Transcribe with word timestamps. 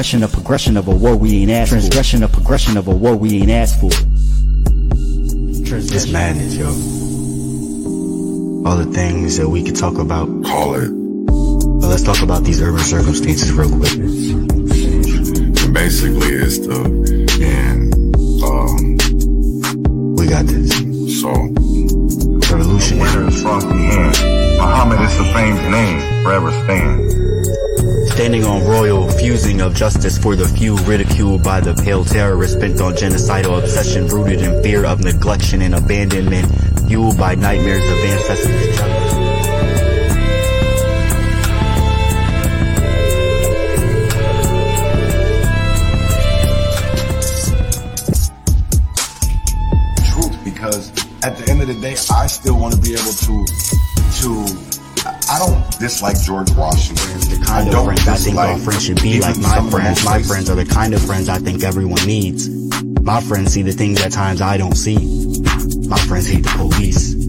Transgression, 0.00 0.22
a 0.22 0.28
progression 0.28 0.76
of 0.78 0.88
a 0.88 0.96
war 0.96 1.14
we 1.14 1.42
ain't 1.42 1.50
asked 1.50 1.68
for. 1.68 1.74
Transgression, 1.74 2.22
a 2.22 2.28
progression 2.28 2.78
of 2.78 2.88
a 2.88 2.90
war 2.90 3.14
we 3.16 3.42
ain't 3.42 3.50
asked 3.50 3.78
for. 3.80 3.90
It's 5.76 6.10
madness, 6.10 6.54
yo. 6.56 6.68
All 8.64 8.78
the 8.78 8.90
things 8.94 9.36
that 9.36 9.46
we 9.46 9.62
could 9.62 9.76
talk 9.76 9.98
about. 9.98 10.26
Call 10.42 10.74
it. 10.76 10.88
But 11.28 11.88
let's 11.88 12.02
talk 12.02 12.22
about 12.22 12.44
these 12.44 12.62
urban 12.62 12.82
circumstances 12.82 13.52
real 13.52 13.68
quick. 13.68 13.92
And 13.92 15.74
basically, 15.74 16.32
it's 16.32 16.60
the 16.60 16.80
and 17.42 17.92
um, 18.42 18.96
We 20.16 20.26
got 20.28 20.46
this. 20.46 20.78
so 21.20 21.28
Revolution. 22.56 23.00
Winner's 23.00 23.42
frosty 23.42 23.68
hand. 23.68 24.16
Muhammad 24.56 25.00
is 25.02 25.18
the 25.18 25.24
famed 25.34 25.70
name, 25.70 26.24
forever 26.24 26.50
stand. 26.64 27.29
Standing 28.12 28.44
on 28.44 28.62
royal 28.66 29.08
fusing 29.12 29.62
of 29.62 29.74
justice 29.74 30.18
for 30.18 30.36
the 30.36 30.46
few, 30.46 30.76
ridiculed 30.78 31.42
by 31.42 31.60
the 31.60 31.74
pale 31.74 32.04
terrorists 32.04 32.56
bent 32.56 32.80
on 32.80 32.92
genocidal 32.92 33.58
obsession, 33.58 34.06
rooted 34.08 34.42
in 34.42 34.62
fear 34.62 34.84
of 34.84 34.98
neglection 35.00 35.62
and 35.62 35.74
abandonment, 35.74 36.46
fueled 36.86 37.16
by 37.16 37.34
nightmares 37.34 37.82
of 37.84 37.98
ancestors' 37.98 38.76
truth 50.12 50.44
because 50.44 50.90
at 51.22 51.36
the 51.38 51.50
end 51.50 51.62
of 51.62 51.68
the 51.68 51.80
day, 51.80 51.92
I 52.10 52.26
still 52.26 52.58
want 52.58 52.74
to 52.74 52.80
be 52.80 52.92
able 52.92 53.12
to 53.12 53.46
to. 54.20 54.79
I 55.30 55.38
don't 55.38 55.78
dislike 55.78 56.20
George 56.22 56.50
Washington. 56.56 57.20
The 57.20 57.44
kind 57.46 57.70
I 57.70 57.78
of 57.78 57.84
friends 57.84 58.08
I 58.08 58.16
think 58.16 58.36
all 58.36 58.58
friends 58.58 58.84
should 58.84 59.00
be 59.00 59.20
like 59.20 59.38
my 59.38 59.70
friends. 59.70 60.04
My 60.04 60.20
friends 60.20 60.50
are 60.50 60.56
the 60.56 60.64
kind 60.64 60.92
of 60.92 61.00
friends 61.02 61.28
I 61.28 61.38
think 61.38 61.62
everyone 61.62 62.04
needs. 62.04 62.48
My 63.02 63.20
friends 63.20 63.52
see 63.52 63.62
the 63.62 63.70
things 63.70 64.02
at 64.02 64.10
times 64.10 64.40
I 64.40 64.56
don't 64.56 64.74
see. 64.74 64.96
My 65.86 65.98
friends 65.98 66.26
hate 66.28 66.42
the 66.42 66.52
police. 66.56 67.19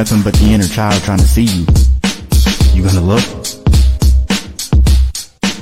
Nothing 0.00 0.22
but 0.22 0.32
the 0.36 0.50
inner 0.50 0.66
child 0.66 1.02
trying 1.02 1.18
to 1.18 1.28
see 1.28 1.44
you. 1.44 1.66
You 2.72 2.82
gonna 2.82 3.02
look? 3.02 3.20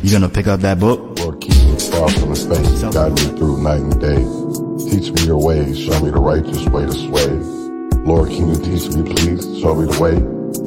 You 0.01 0.13
gonna 0.13 0.29
pick 0.29 0.47
up 0.47 0.61
that 0.61 0.79
book? 0.79 1.19
Lord, 1.19 1.41
keep 1.41 1.51
me 1.51 1.77
far 1.91 2.09
from 2.09 2.31
the 2.31 2.39
faith. 2.47 2.95
Guide 2.95 3.15
me 3.19 3.37
through 3.37 3.61
night 3.61 3.81
and 3.81 4.01
day. 4.01 4.23
Teach 4.89 5.11
me 5.11 5.27
your 5.27 5.43
ways. 5.43 5.77
Show 5.77 5.99
me 6.05 6.13
the 6.13 6.21
righteous 6.21 6.65
way 6.67 6.87
to 6.87 6.93
sway. 6.93 7.35
Lord, 8.05 8.29
can 8.29 8.51
you 8.51 8.59
teach 8.63 8.95
me, 8.95 9.03
please? 9.13 9.43
Show 9.59 9.75
me 9.75 9.91
the 9.91 9.99
way. 9.99 10.15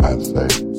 I'd 0.06 0.22
say. 0.22 0.71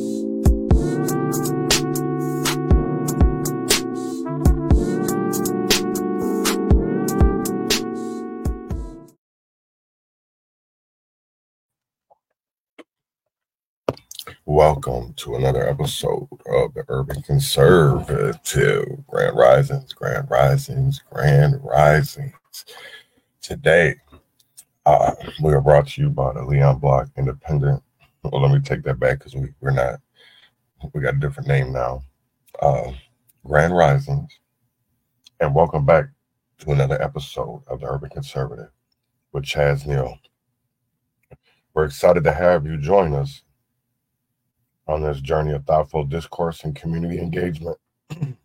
Welcome 14.64 15.12
to 15.14 15.34
another 15.34 15.68
episode 15.68 16.28
of 16.46 16.72
the 16.72 16.84
Urban 16.86 17.20
Conservative 17.22 19.04
Grand 19.08 19.36
Risings, 19.36 19.92
Grand 19.92 20.30
Risings, 20.30 21.02
Grand 21.10 21.58
Risings. 21.64 22.64
Today, 23.40 23.96
uh, 24.86 25.14
we 25.42 25.52
are 25.52 25.60
brought 25.60 25.88
to 25.88 26.02
you 26.02 26.10
by 26.10 26.32
the 26.32 26.44
Leon 26.44 26.78
Block 26.78 27.08
Independent. 27.16 27.82
Well, 28.22 28.40
let 28.40 28.52
me 28.52 28.60
take 28.60 28.84
that 28.84 29.00
back 29.00 29.18
because 29.18 29.34
we, 29.34 29.48
we're 29.60 29.72
not, 29.72 30.00
we 30.94 31.00
got 31.00 31.16
a 31.16 31.18
different 31.18 31.48
name 31.48 31.72
now. 31.72 32.04
Uh, 32.62 32.92
Grand 33.44 33.74
Risings. 33.74 34.30
And 35.40 35.56
welcome 35.56 35.84
back 35.84 36.06
to 36.60 36.70
another 36.70 37.02
episode 37.02 37.64
of 37.66 37.80
the 37.80 37.86
Urban 37.86 38.10
Conservative 38.10 38.70
with 39.32 39.42
Chaz 39.42 39.88
Neal. 39.88 40.16
We're 41.74 41.86
excited 41.86 42.22
to 42.22 42.32
have 42.32 42.64
you 42.64 42.78
join 42.78 43.12
us 43.12 43.42
on 44.92 45.02
this 45.02 45.22
journey 45.22 45.52
of 45.52 45.64
thoughtful 45.64 46.04
discourse 46.04 46.64
and 46.64 46.76
community 46.76 47.18
engagement. 47.18 47.78
the 48.10 48.36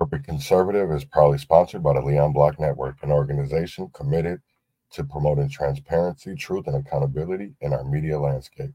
Urban 0.00 0.22
Conservative 0.24 0.90
is 0.90 1.04
proudly 1.04 1.38
sponsored 1.38 1.82
by 1.82 1.92
the 1.92 2.00
Leon 2.00 2.32
Block 2.32 2.58
Network, 2.58 3.02
an 3.02 3.12
organization 3.12 3.88
committed 3.94 4.42
to 4.90 5.04
promoting 5.04 5.48
transparency, 5.48 6.34
truth, 6.34 6.66
and 6.66 6.76
accountability 6.76 7.54
in 7.60 7.72
our 7.72 7.84
media 7.84 8.18
landscape. 8.18 8.72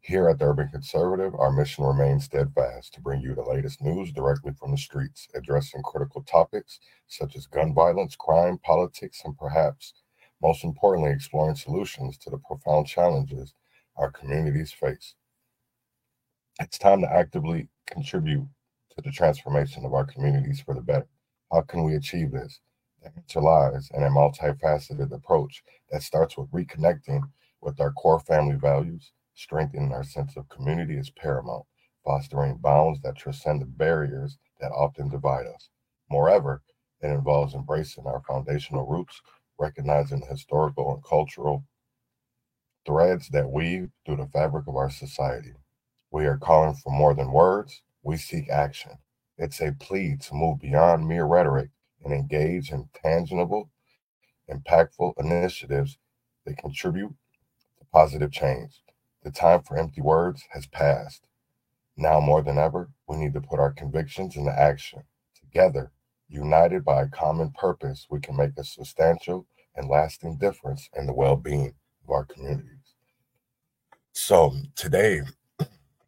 Here 0.00 0.28
at 0.28 0.38
the 0.38 0.46
Urban 0.46 0.68
Conservative, 0.68 1.34
our 1.34 1.50
mission 1.50 1.84
remains 1.84 2.24
steadfast 2.24 2.92
to 2.94 3.00
bring 3.00 3.22
you 3.22 3.34
the 3.34 3.42
latest 3.42 3.82
news 3.82 4.12
directly 4.12 4.52
from 4.52 4.72
the 4.72 4.78
streets, 4.78 5.28
addressing 5.34 5.82
critical 5.82 6.22
topics 6.22 6.78
such 7.06 7.36
as 7.36 7.46
gun 7.46 7.72
violence, 7.72 8.16
crime, 8.16 8.58
politics, 8.58 9.22
and 9.24 9.36
perhaps 9.38 9.94
most 10.42 10.62
importantly, 10.62 11.10
exploring 11.10 11.56
solutions 11.56 12.16
to 12.18 12.30
the 12.30 12.38
profound 12.38 12.86
challenges 12.86 13.54
our 13.96 14.10
communities 14.10 14.72
face. 14.72 15.14
It's 16.60 16.76
time 16.76 17.02
to 17.02 17.12
actively 17.12 17.68
contribute 17.86 18.48
to 18.90 19.00
the 19.00 19.12
transformation 19.12 19.84
of 19.84 19.94
our 19.94 20.04
communities 20.04 20.60
for 20.60 20.74
the 20.74 20.80
better. 20.80 21.06
How 21.52 21.60
can 21.62 21.84
we 21.84 21.94
achieve 21.94 22.32
this? 22.32 22.58
The 23.00 23.12
answer 23.16 23.40
lies 23.40 23.88
in 23.94 24.02
a 24.02 24.08
multifaceted 24.08 25.12
approach 25.12 25.62
that 25.92 26.02
starts 26.02 26.36
with 26.36 26.50
reconnecting 26.50 27.30
with 27.60 27.80
our 27.80 27.92
core 27.92 28.18
family 28.18 28.56
values. 28.56 29.12
Strengthening 29.34 29.92
our 29.92 30.02
sense 30.02 30.36
of 30.36 30.48
community 30.48 30.96
is 30.96 31.10
paramount, 31.10 31.64
fostering 32.04 32.56
bonds 32.56 33.00
that 33.02 33.14
transcend 33.14 33.62
the 33.62 33.66
barriers 33.66 34.36
that 34.58 34.72
often 34.72 35.08
divide 35.08 35.46
us. 35.46 35.70
Moreover, 36.10 36.62
it 37.00 37.06
involves 37.06 37.54
embracing 37.54 38.04
our 38.04 38.20
foundational 38.26 38.84
roots, 38.84 39.22
recognizing 39.60 40.22
historical 40.22 40.92
and 40.92 41.04
cultural 41.04 41.64
threads 42.84 43.28
that 43.28 43.48
weave 43.48 43.90
through 44.04 44.16
the 44.16 44.26
fabric 44.26 44.66
of 44.66 44.74
our 44.74 44.90
society. 44.90 45.54
We 46.10 46.26
are 46.26 46.38
calling 46.38 46.74
for 46.74 46.90
more 46.90 47.14
than 47.14 47.32
words, 47.32 47.82
we 48.02 48.16
seek 48.16 48.48
action. 48.48 48.92
It's 49.36 49.60
a 49.60 49.72
plea 49.72 50.16
to 50.16 50.34
move 50.34 50.60
beyond 50.60 51.06
mere 51.06 51.26
rhetoric 51.26 51.70
and 52.04 52.12
engage 52.12 52.70
in 52.70 52.88
tangible, 53.04 53.70
impactful 54.50 55.14
initiatives 55.18 55.98
that 56.44 56.58
contribute 56.58 57.14
to 57.78 57.84
positive 57.92 58.32
change. 58.32 58.82
The 59.22 59.30
time 59.30 59.62
for 59.62 59.76
empty 59.76 60.00
words 60.00 60.42
has 60.52 60.66
passed. 60.66 61.28
Now 61.96 62.20
more 62.20 62.42
than 62.42 62.58
ever, 62.58 62.88
we 63.06 63.16
need 63.16 63.34
to 63.34 63.40
put 63.40 63.60
our 63.60 63.72
convictions 63.72 64.36
into 64.36 64.52
action. 64.52 65.02
Together, 65.38 65.92
united 66.28 66.84
by 66.84 67.02
a 67.02 67.08
common 67.08 67.50
purpose, 67.50 68.06
we 68.08 68.20
can 68.20 68.36
make 68.36 68.56
a 68.56 68.64
substantial 68.64 69.46
and 69.76 69.88
lasting 69.88 70.38
difference 70.38 70.88
in 70.96 71.06
the 71.06 71.12
well 71.12 71.36
being 71.36 71.74
of 72.04 72.10
our 72.10 72.24
communities. 72.24 72.94
So, 74.12 74.54
today, 74.74 75.22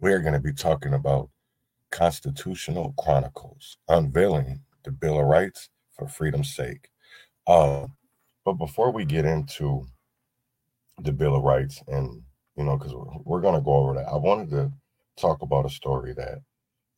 we 0.00 0.12
are 0.12 0.20
going 0.20 0.32
to 0.35 0.41
be 0.41 0.52
talking 0.52 0.94
about 0.94 1.29
Constitutional 1.91 2.94
Chronicles, 2.99 3.76
unveiling 3.88 4.61
the 4.85 4.91
Bill 4.91 5.20
of 5.20 5.26
Rights 5.26 5.69
for 5.97 6.08
freedom's 6.08 6.55
sake. 6.55 6.88
Uh, 7.47 7.87
but 8.44 8.55
before 8.55 8.91
we 8.91 9.05
get 9.05 9.26
into 9.26 9.87
the 11.02 11.12
Bill 11.12 11.37
of 11.37 11.43
Rights, 11.43 11.82
and 11.87 12.23
you 12.56 12.64
know, 12.64 12.76
because 12.79 12.94
we're, 12.94 13.05
we're 13.25 13.41
going 13.41 13.55
to 13.55 13.61
go 13.61 13.75
over 13.75 13.94
that, 13.94 14.08
I 14.08 14.17
wanted 14.17 14.50
to 14.50 14.73
talk 15.19 15.43
about 15.43 15.67
a 15.67 15.70
story 15.70 16.14
that 16.14 16.38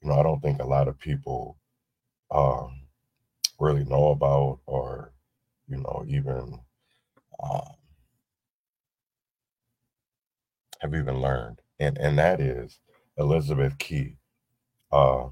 you 0.00 0.08
know 0.08 0.18
I 0.18 0.22
don't 0.22 0.40
think 0.40 0.60
a 0.60 0.66
lot 0.66 0.88
of 0.88 0.98
people 0.98 1.56
um, 2.30 2.82
really 3.58 3.84
know 3.84 4.10
about, 4.10 4.60
or 4.66 5.12
you 5.66 5.78
know, 5.78 6.04
even 6.06 6.60
um, 7.42 7.62
have 10.80 10.94
even 10.94 11.20
learned, 11.20 11.60
and 11.80 11.98
and 11.98 12.16
that 12.18 12.40
is 12.40 12.78
Elizabeth 13.22 13.78
Key, 13.78 14.16
uh, 14.92 15.28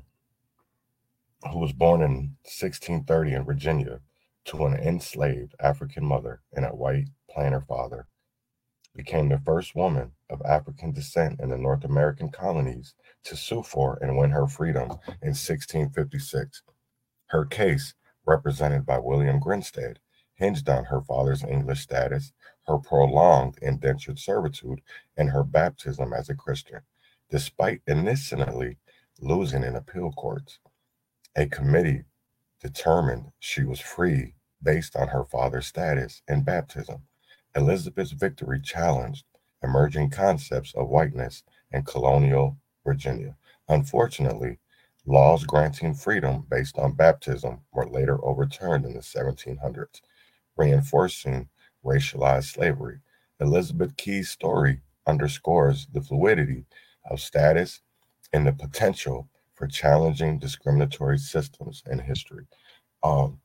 who 1.52 1.58
was 1.58 1.72
born 1.72 2.02
in 2.02 2.36
1630 2.44 3.34
in 3.34 3.44
Virginia 3.44 4.00
to 4.46 4.66
an 4.66 4.74
enslaved 4.74 5.54
African 5.60 6.06
mother 6.06 6.42
and 6.54 6.64
a 6.66 6.70
white 6.70 7.08
planter 7.30 7.62
father. 7.62 8.06
became 8.96 9.30
the 9.30 9.40
first 9.40 9.74
woman 9.76 10.12
of 10.30 10.42
African 10.42 10.92
descent 10.92 11.40
in 11.40 11.50
the 11.50 11.58
North 11.58 11.84
American 11.84 12.30
colonies 12.30 12.94
to 13.24 13.36
sue 13.36 13.62
for 13.62 13.98
and 14.02 14.18
win 14.18 14.30
her 14.30 14.48
freedom 14.48 14.90
in 15.22 15.34
1656. 15.36 16.62
Her 17.28 17.46
case, 17.46 17.94
represented 18.26 18.86
by 18.86 18.98
William 18.98 19.40
Grinstead, 19.40 20.00
hinged 20.34 20.68
on 20.68 20.86
her 20.86 21.02
father's 21.02 21.44
English 21.44 21.80
status, 21.82 22.32
her 22.68 22.78
prolonged 22.78 23.58
indentured 23.62 24.18
servitude, 24.20 24.82
and 25.16 25.30
her 25.30 25.44
baptism 25.44 26.12
as 26.12 26.30
a 26.30 26.36
Christian, 26.36 26.80
despite 27.30 27.80
initially 27.86 28.76
losing 29.20 29.62
in 29.62 29.76
appeal 29.76 30.12
courts. 30.12 30.58
A 31.36 31.46
committee 31.46 32.04
determined 32.60 33.32
she 33.38 33.64
was 33.64 33.80
free 33.80 34.34
based 34.62 34.96
on 34.96 35.08
her 35.08 35.24
father's 35.24 35.66
status 35.66 36.22
and 36.28 36.44
baptism. 36.44 37.02
Elizabeth's 37.54 38.12
victory 38.12 38.60
challenged 38.60 39.24
emerging 39.62 40.10
concepts 40.10 40.74
of 40.74 40.88
whiteness 40.88 41.42
in 41.72 41.82
colonial 41.82 42.56
Virginia. 42.84 43.36
Unfortunately, 43.68 44.58
laws 45.06 45.44
granting 45.44 45.94
freedom 45.94 46.44
based 46.50 46.78
on 46.78 46.92
baptism 46.92 47.60
were 47.72 47.88
later 47.88 48.22
overturned 48.24 48.84
in 48.84 48.94
the 48.94 49.00
1700s, 49.00 50.00
reinforcing 50.56 51.48
racialized 51.84 52.52
slavery. 52.52 52.98
Elizabeth 53.40 53.96
Key's 53.96 54.30
story 54.30 54.80
underscores 55.06 55.86
the 55.92 56.00
fluidity 56.00 56.64
of 57.10 57.20
status 57.20 57.80
and 58.32 58.46
the 58.46 58.52
potential 58.52 59.28
for 59.54 59.66
challenging 59.68 60.38
discriminatory 60.38 61.18
systems 61.18 61.82
in 61.90 61.98
history. 62.00 62.46
Um, 63.02 63.40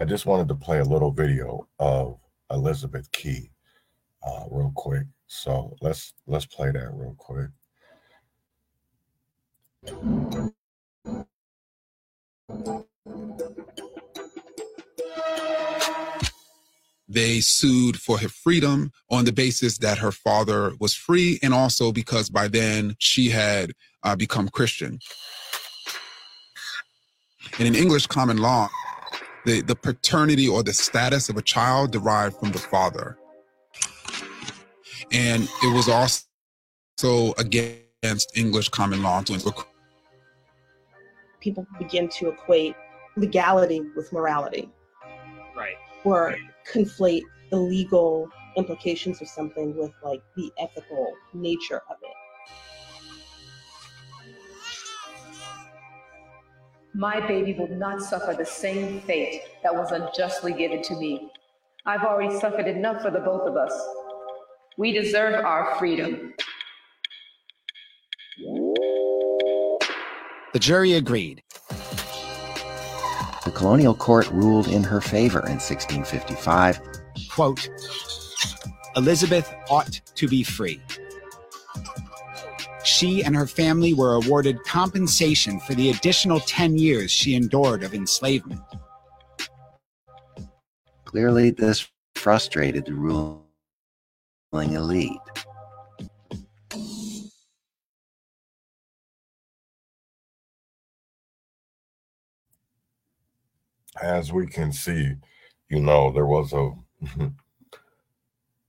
I 0.00 0.04
just 0.06 0.26
wanted 0.26 0.48
to 0.48 0.56
play 0.56 0.80
a 0.80 0.84
little 0.84 1.12
video 1.12 1.68
of 1.80 2.18
Elizabeth 2.50 3.10
Key 3.12 3.50
uh, 4.26 4.44
real 4.50 4.72
quick. 4.76 5.04
So 5.28 5.76
let's 5.82 6.14
let's 6.26 6.46
play 6.46 6.72
that 6.72 6.90
real 6.94 7.16
quick. 7.18 7.48
They 17.08 17.40
sued 17.40 17.96
for 17.96 18.18
her 18.18 18.28
freedom 18.28 18.92
on 19.10 19.24
the 19.24 19.32
basis 19.32 19.78
that 19.78 19.98
her 19.98 20.12
father 20.12 20.72
was 20.78 20.94
free 20.94 21.38
and 21.42 21.54
also 21.54 21.90
because 21.90 22.28
by 22.28 22.48
then 22.48 22.96
she 22.98 23.30
had 23.30 23.72
uh, 24.02 24.14
become 24.14 24.48
Christian. 24.48 24.98
And 27.58 27.66
in 27.66 27.74
English 27.74 28.06
common 28.06 28.36
law, 28.38 28.68
the, 29.46 29.62
the 29.62 29.74
paternity 29.74 30.46
or 30.46 30.62
the 30.62 30.74
status 30.74 31.28
of 31.28 31.36
a 31.36 31.42
child 31.42 31.92
derived 31.92 32.36
from 32.36 32.52
the 32.52 32.58
father. 32.58 33.16
And 35.10 35.44
it 35.62 35.74
was 35.74 35.88
also 35.88 37.34
against 37.38 38.36
English 38.36 38.68
common 38.68 39.02
law 39.02 39.22
to 39.22 39.34
people 41.40 41.66
begin 41.78 42.08
to 42.08 42.28
equate 42.28 42.74
legality 43.16 43.82
with 43.96 44.12
morality. 44.12 44.68
Right. 45.56 45.76
Or 46.04 46.36
conflate 46.72 47.22
the 47.50 47.56
legal 47.56 48.28
implications 48.56 49.20
of 49.22 49.28
something 49.28 49.76
with 49.76 49.92
like 50.02 50.22
the 50.36 50.50
ethical 50.58 51.12
nature 51.32 51.82
of 51.90 51.96
it. 52.02 52.14
My 56.94 57.20
baby 57.26 57.54
will 57.56 57.68
not 57.68 58.02
suffer 58.02 58.34
the 58.34 58.44
same 58.44 59.00
fate 59.02 59.42
that 59.62 59.74
was 59.74 59.92
unjustly 59.92 60.52
given 60.52 60.82
to 60.82 60.96
me. 60.96 61.30
I've 61.86 62.02
already 62.02 62.38
suffered 62.38 62.66
enough 62.66 63.02
for 63.02 63.10
the 63.10 63.20
both 63.20 63.42
of 63.42 63.56
us. 63.56 63.72
We 64.76 64.92
deserve 64.92 65.44
our 65.44 65.76
freedom. 65.78 66.34
The 70.52 70.58
jury 70.58 70.94
agreed. 70.94 71.42
Colonial 73.58 73.94
court 73.94 74.30
ruled 74.30 74.68
in 74.68 74.82
her 74.82 75.00
favor 75.00 75.40
in 75.40 75.58
1655. 75.58 76.80
Quote, 77.30 77.68
Elizabeth 78.96 79.52
ought 79.68 80.00
to 80.14 80.26
be 80.26 80.42
free 80.42 80.80
she 82.88 83.22
and 83.22 83.36
her 83.36 83.46
family 83.46 83.94
were 83.94 84.14
awarded 84.14 84.62
compensation 84.64 85.60
for 85.60 85.74
the 85.74 85.90
additional 85.90 86.40
10 86.40 86.78
years 86.78 87.10
she 87.10 87.34
endured 87.34 87.82
of 87.82 87.94
enslavement. 87.94 88.60
Clearly, 91.04 91.50
this 91.50 91.88
frustrated 92.14 92.86
the 92.86 92.94
ruling 92.94 93.42
elite. 94.52 95.12
As 104.02 104.32
we 104.32 104.46
can 104.46 104.72
see, 104.72 105.14
you 105.68 105.80
know, 105.80 106.12
there 106.12 106.26
was 106.26 106.52
a, 106.52 106.72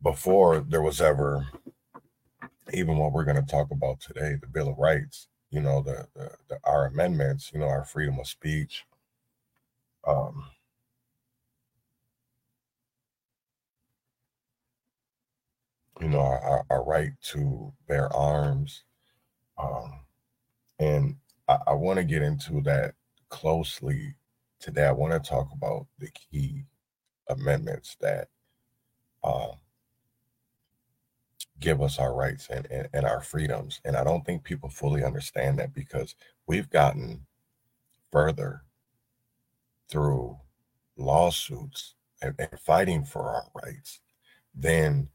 before 0.03 0.59
there 0.61 0.81
was 0.81 1.01
ever 1.01 1.47
even 2.73 2.97
what 2.97 3.11
we're 3.13 3.25
going 3.25 3.35
to 3.43 3.51
talk 3.51 3.71
about 3.71 3.99
today, 3.99 4.35
the 4.39 4.47
Bill 4.47 4.69
of 4.69 4.77
Rights, 4.77 5.27
you 5.51 5.61
know, 5.61 5.81
the, 5.81 6.07
the, 6.15 6.31
the 6.49 6.59
our 6.63 6.87
amendments, 6.87 7.51
you 7.53 7.59
know, 7.59 7.67
our 7.67 7.83
freedom 7.83 8.19
of 8.19 8.27
speech, 8.27 8.85
um, 10.07 10.45
you 15.99 16.07
know, 16.09 16.19
our, 16.19 16.65
our, 16.69 16.83
right 16.83 17.11
to 17.23 17.73
bear 17.87 18.13
arms, 18.15 18.83
um, 19.57 20.01
and 20.79 21.15
I, 21.47 21.57
I 21.67 21.73
want 21.73 21.97
to 21.97 22.03
get 22.05 22.21
into 22.21 22.61
that 22.61 22.93
closely 23.29 24.15
today. 24.59 24.85
I 24.85 24.91
want 24.91 25.13
to 25.13 25.29
talk 25.29 25.49
about 25.53 25.87
the 25.99 26.09
key 26.11 26.65
amendments 27.27 27.97
that. 28.01 28.29
Uh, 29.23 29.51
give 31.59 31.81
us 31.81 31.99
our 31.99 32.13
rights 32.13 32.47
and, 32.49 32.65
and, 32.71 32.87
and, 32.93 33.05
our 33.05 33.21
freedoms. 33.21 33.81
And 33.83 33.95
I 33.95 34.03
don't 34.03 34.25
think 34.25 34.43
people 34.43 34.69
fully 34.69 35.03
understand 35.03 35.59
that 35.59 35.73
because 35.73 36.15
we've 36.47 36.69
gotten 36.69 37.25
further 38.11 38.63
through 39.89 40.37
lawsuits 40.97 41.95
and, 42.21 42.35
and 42.39 42.59
fighting 42.59 43.03
for 43.03 43.29
our 43.29 43.45
rights 43.63 43.99
than 44.55 45.09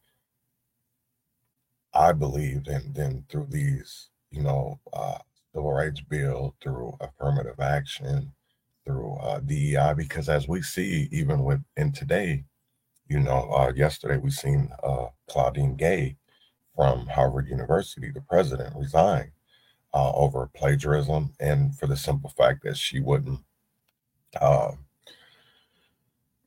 I 1.92 2.12
believe 2.12 2.64
than, 2.64 2.92
than 2.92 3.24
through 3.28 3.46
these, 3.50 4.10
you 4.30 4.42
know, 4.42 4.80
uh, 4.92 5.18
civil 5.54 5.72
rights 5.72 6.00
bill, 6.00 6.56
through 6.60 6.96
affirmative 7.00 7.60
action, 7.60 8.32
through 8.84 9.16
uh, 9.16 9.40
DEI, 9.40 9.94
because 9.96 10.28
as 10.28 10.46
we 10.48 10.62
see, 10.62 11.08
even 11.10 11.42
with 11.42 11.62
in 11.76 11.92
today, 11.92 12.44
you 13.08 13.20
know, 13.20 13.50
uh, 13.50 13.72
yesterday 13.74 14.16
we 14.16 14.30
seen 14.30 14.70
uh, 14.82 15.06
Claudine 15.28 15.76
Gay 15.76 16.16
from 16.74 17.06
Harvard 17.06 17.48
University, 17.48 18.10
the 18.10 18.20
president, 18.22 18.74
resigned 18.76 19.30
uh, 19.92 20.12
over 20.12 20.50
plagiarism 20.54 21.32
and 21.38 21.76
for 21.78 21.86
the 21.86 21.96
simple 21.96 22.30
fact 22.30 22.64
that 22.64 22.76
she 22.76 23.00
wouldn't 23.00 23.40
uh, 24.40 24.72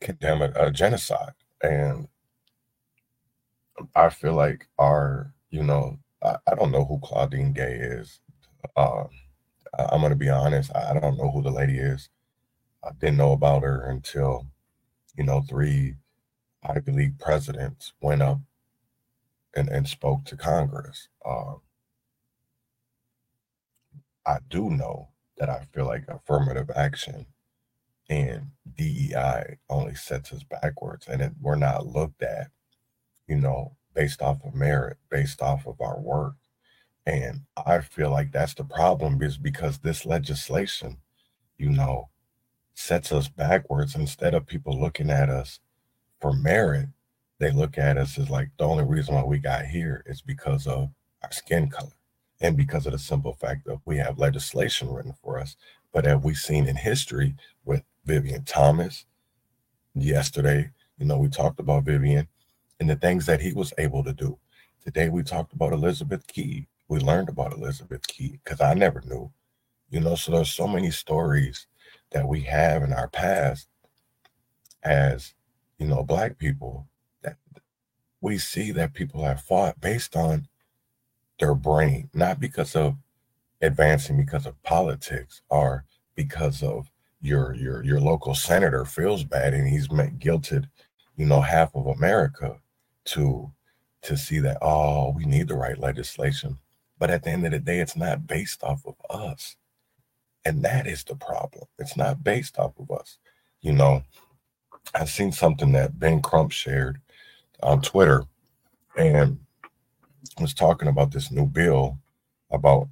condemn 0.01 0.41
a, 0.41 0.51
a, 0.55 0.71
genocide. 0.71 1.31
And 1.61 2.07
I 3.95 4.09
feel 4.09 4.33
like 4.33 4.67
our, 4.77 5.33
you 5.49 5.63
know, 5.63 5.97
I, 6.23 6.35
I 6.51 6.55
don't 6.55 6.71
know 6.71 6.83
who 6.83 6.99
Claudine 6.99 7.53
Gay 7.53 7.75
is. 7.75 8.19
Uh, 8.75 9.05
I'm 9.77 10.01
going 10.01 10.11
to 10.11 10.17
be 10.17 10.29
honest, 10.29 10.75
I 10.75 10.93
don't 10.99 11.17
know 11.17 11.31
who 11.31 11.41
the 11.41 11.51
lady 11.51 11.77
is. 11.77 12.09
I 12.83 12.91
didn't 12.99 13.17
know 13.17 13.33
about 13.33 13.63
her 13.63 13.89
until, 13.89 14.47
you 15.17 15.23
know, 15.23 15.41
three 15.41 15.95
Ivy 16.63 16.91
League 16.91 17.19
presidents 17.19 17.93
went 18.01 18.21
up 18.21 18.39
and, 19.55 19.69
and 19.69 19.87
spoke 19.87 20.25
to 20.25 20.37
Congress. 20.37 21.09
Um, 21.25 21.61
I 24.25 24.37
do 24.49 24.69
know 24.69 25.09
that 25.37 25.49
I 25.49 25.65
feel 25.73 25.85
like 25.85 26.05
affirmative 26.07 26.69
action 26.75 27.27
and 28.09 28.51
DEI 28.75 29.57
only 29.69 29.95
sets 29.95 30.31
us 30.31 30.43
backwards, 30.43 31.07
and 31.07 31.21
it, 31.21 31.33
we're 31.41 31.55
not 31.55 31.87
looked 31.87 32.23
at, 32.23 32.47
you 33.27 33.35
know, 33.35 33.75
based 33.93 34.21
off 34.21 34.43
of 34.45 34.53
merit, 34.55 34.97
based 35.09 35.41
off 35.41 35.67
of 35.67 35.81
our 35.81 35.99
work. 35.99 36.35
And 37.05 37.41
I 37.65 37.79
feel 37.79 38.11
like 38.11 38.31
that's 38.31 38.53
the 38.53 38.63
problem 38.63 39.21
is 39.21 39.37
because 39.37 39.79
this 39.79 40.05
legislation, 40.05 40.97
you 41.57 41.69
know, 41.69 42.09
sets 42.77 43.11
us 43.11 43.27
backwards 43.27 43.95
instead 43.95 44.33
of 44.33 44.45
people 44.45 44.79
looking 44.79 45.09
at 45.09 45.29
us 45.29 45.59
for 46.21 46.33
merit 46.33 46.87
they 47.39 47.51
look 47.51 47.77
at 47.77 47.97
us 47.97 48.17
as 48.17 48.29
like 48.29 48.49
the 48.57 48.63
only 48.63 48.83
reason 48.83 49.15
why 49.15 49.23
we 49.23 49.37
got 49.37 49.65
here 49.65 50.03
is 50.07 50.21
because 50.21 50.65
of 50.65 50.89
our 51.23 51.31
skin 51.31 51.69
color 51.69 51.91
and 52.41 52.57
because 52.57 52.85
of 52.85 52.91
the 52.91 52.99
simple 52.99 53.33
fact 53.33 53.65
that 53.65 53.79
we 53.85 53.97
have 53.97 54.19
legislation 54.19 54.91
written 54.91 55.13
for 55.21 55.39
us. 55.39 55.55
But 55.93 56.05
as 56.05 56.21
we've 56.23 56.37
seen 56.37 56.67
in 56.67 56.75
history 56.75 57.35
with 57.65 57.83
Vivian 58.05 58.43
Thomas 58.43 59.05
yesterday, 59.93 60.71
you 60.97 61.05
know, 61.05 61.17
we 61.17 61.29
talked 61.29 61.59
about 61.59 61.83
Vivian 61.83 62.27
and 62.79 62.89
the 62.89 62.95
things 62.95 63.25
that 63.27 63.41
he 63.41 63.53
was 63.53 63.73
able 63.77 64.03
to 64.03 64.13
do. 64.13 64.37
Today 64.83 65.09
we 65.09 65.23
talked 65.23 65.53
about 65.53 65.73
Elizabeth 65.73 66.25
Key. 66.27 66.67
We 66.87 66.99
learned 66.99 67.29
about 67.29 67.53
Elizabeth 67.53 68.05
Key 68.07 68.39
because 68.43 68.61
I 68.61 68.73
never 68.73 69.01
knew. 69.01 69.31
You 69.89 69.99
know, 69.99 70.15
so 70.15 70.31
there's 70.31 70.51
so 70.51 70.67
many 70.67 70.91
stories 70.91 71.67
that 72.11 72.27
we 72.27 72.41
have 72.41 72.83
in 72.83 72.93
our 72.93 73.07
past 73.07 73.67
as, 74.83 75.33
you 75.77 75.87
know, 75.87 76.03
black 76.03 76.37
people 76.37 76.87
that 77.23 77.37
we 78.21 78.37
see 78.37 78.71
that 78.71 78.93
people 78.93 79.23
have 79.23 79.41
fought 79.41 79.79
based 79.81 80.15
on 80.15 80.47
their 81.39 81.53
brain, 81.53 82.09
not 82.13 82.39
because 82.39 82.75
of 82.75 82.95
advancing 83.61 84.17
because 84.17 84.45
of 84.45 84.61
politics 84.63 85.41
or 85.49 85.83
because 86.15 86.61
of 86.63 86.89
your 87.21 87.55
your 87.55 87.83
your 87.83 87.99
local 87.99 88.35
senator 88.35 88.85
feels 88.85 89.23
bad 89.23 89.53
and 89.53 89.67
he's 89.67 89.91
met 89.91 90.19
guilted, 90.19 90.67
you 91.15 91.25
know, 91.25 91.41
half 91.41 91.75
of 91.75 91.87
America 91.87 92.57
to 93.05 93.51
to 94.03 94.15
see 94.15 94.39
that 94.39 94.57
oh 94.61 95.11
we 95.15 95.25
need 95.25 95.47
the 95.47 95.55
right 95.55 95.79
legislation, 95.79 96.57
but 96.99 97.09
at 97.09 97.23
the 97.23 97.31
end 97.31 97.45
of 97.45 97.51
the 97.51 97.59
day, 97.59 97.79
it's 97.79 97.95
not 97.95 98.27
based 98.27 98.63
off 98.63 98.85
of 98.85 98.95
us, 99.09 99.55
and 100.47 100.63
that 100.63 100.87
is 100.87 101.03
the 101.03 101.15
problem. 101.15 101.65
It's 101.77 101.97
not 101.97 102.23
based 102.23 102.57
off 102.57 102.73
of 102.79 102.89
us. 102.91 103.17
You 103.61 103.73
know, 103.73 104.03
I've 104.95 105.09
seen 105.09 105.31
something 105.31 105.73
that 105.73 105.99
Ben 105.99 106.21
Crump 106.21 106.51
shared 106.51 107.01
on 107.61 107.81
Twitter, 107.81 108.23
and 108.97 109.39
was 110.39 110.53
talking 110.53 110.87
about 110.87 111.11
this 111.11 111.31
new 111.31 111.45
bill 111.45 111.97
about 112.51 112.87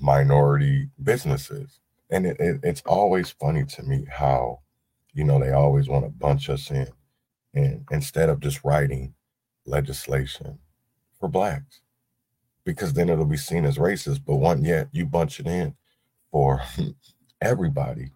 minority 0.00 0.88
businesses 1.02 1.80
and 2.10 2.26
it, 2.26 2.36
it, 2.38 2.60
it's 2.62 2.82
always 2.86 3.30
funny 3.30 3.64
to 3.64 3.82
me 3.82 4.06
how 4.10 4.60
you 5.12 5.24
know 5.24 5.40
they 5.40 5.50
always 5.50 5.88
want 5.88 6.04
to 6.04 6.10
bunch 6.10 6.48
us 6.48 6.70
in 6.70 6.88
and 7.54 7.84
instead 7.90 8.28
of 8.28 8.40
just 8.40 8.62
writing 8.64 9.12
legislation 9.66 10.58
for 11.18 11.28
blacks 11.28 11.80
because 12.64 12.92
then 12.92 13.08
it'll 13.08 13.24
be 13.24 13.36
seen 13.36 13.64
as 13.64 13.78
racist 13.78 14.20
but 14.24 14.36
one 14.36 14.64
yet 14.64 14.88
you 14.92 15.04
bunch 15.04 15.40
it 15.40 15.46
in 15.46 15.74
for 16.32 16.62
everybody 17.42 18.12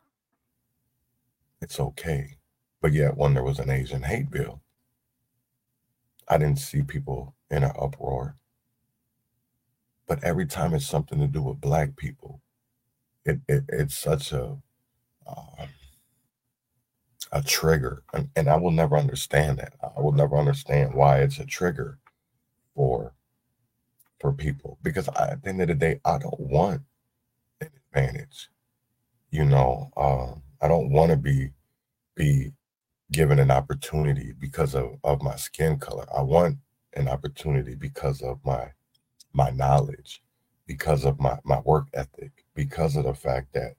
it's 1.63 1.81
okay. 1.81 2.37
But 2.83 2.95
yet 2.95 3.17
when 3.17 3.35
there 3.35 3.45
was 3.45 3.61
an 3.61 3.71
asian 3.71 4.05
hate 4.05 4.31
bill. 4.31 4.63
I 6.29 6.39
didn't 6.39 6.59
see 6.61 6.83
people 6.83 7.35
in 7.51 7.65
an 7.65 7.73
uproar. 7.81 8.37
But 10.09 10.25
every 10.25 10.47
time 10.47 10.75
it's 10.75 10.87
something 10.87 11.21
to 11.21 11.29
do 11.29 11.43
with 11.43 11.61
black 11.61 11.97
people 11.97 12.41
it, 13.27 13.41
it 13.49 13.65
it's 13.69 13.97
such 13.97 14.33
a 14.33 14.57
uh, 15.27 15.67
a 17.33 17.43
trigger, 17.43 18.03
and, 18.15 18.31
and 18.37 18.49
I 18.49 18.57
will 18.57 18.71
never 18.71 18.97
understand 18.97 19.59
that. 19.59 19.75
I 19.83 20.01
will 20.01 20.13
never 20.13 20.37
understand 20.37 20.95
why 20.95 21.21
it's 21.21 21.39
a 21.39 21.47
trigger 21.47 21.99
for 22.75 23.15
for 24.21 24.33
people. 24.33 24.79
Because 24.83 25.09
I, 25.11 25.31
at 25.31 25.43
the 25.43 25.51
end 25.51 25.63
of 25.63 25.69
the 25.69 25.75
day, 25.75 26.01
I 26.05 26.19
don't 26.19 26.41
want 26.41 26.75
an 26.77 26.96
advantage. 27.97 28.49
You 29.31 29.45
know, 29.45 29.91
um, 29.97 30.43
I 30.61 30.69
don't 30.69 30.91
want 30.91 31.11
to 31.11 31.17
be 31.17 31.51
be 32.15 32.53
given 33.13 33.39
an 33.39 33.51
opportunity 33.51 34.33
because 34.39 34.75
of, 34.75 34.97
of 35.05 35.23
my 35.23 35.37
skin 35.37 35.79
color. 35.79 36.07
I 36.17 36.23
want 36.23 36.59
an 36.95 37.09
opportunity 37.09 37.75
because 37.75 38.23
of 38.23 38.39
my 38.45 38.73
my 39.33 39.51
knowledge, 39.51 40.23
because 40.67 41.05
of 41.05 41.21
my 41.21 41.39
my 41.45 41.61
work 41.61 41.89
ethic, 41.95 42.45
because 42.55 42.97
of 42.97 43.05
the 43.05 43.15
fact 43.15 43.53
that 43.55 43.75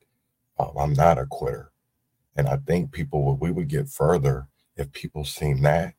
um, 0.59 0.71
I'm 0.79 0.93
not 0.93 1.17
a 1.19 1.25
quitter. 1.25 1.71
And 2.35 2.47
I 2.47 2.57
think 2.57 2.91
people 2.91 3.23
would, 3.25 3.41
we 3.41 3.51
would 3.51 3.67
get 3.69 3.89
further 3.89 4.47
if 4.75 4.91
people 4.91 5.25
seen 5.25 5.61
that 5.63 5.95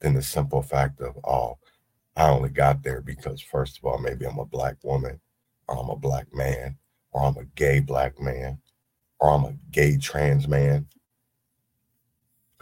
than 0.00 0.14
the 0.14 0.22
simple 0.22 0.62
fact 0.62 1.00
of, 1.00 1.18
oh, 1.24 1.58
I 2.16 2.28
only 2.30 2.50
got 2.50 2.82
there 2.82 3.00
because, 3.00 3.40
first 3.40 3.78
of 3.78 3.84
all, 3.84 3.98
maybe 3.98 4.26
I'm 4.26 4.38
a 4.38 4.44
black 4.44 4.76
woman, 4.84 5.20
or 5.68 5.78
I'm 5.78 5.90
a 5.90 5.96
black 5.96 6.28
man, 6.32 6.76
or 7.18 7.24
I'm 7.24 7.36
a 7.36 7.44
gay 7.56 7.80
black 7.80 8.20
man, 8.20 8.58
or 9.18 9.30
I'm 9.30 9.44
a 9.44 9.54
gay 9.70 9.96
trans 9.96 10.46
man. 10.46 10.86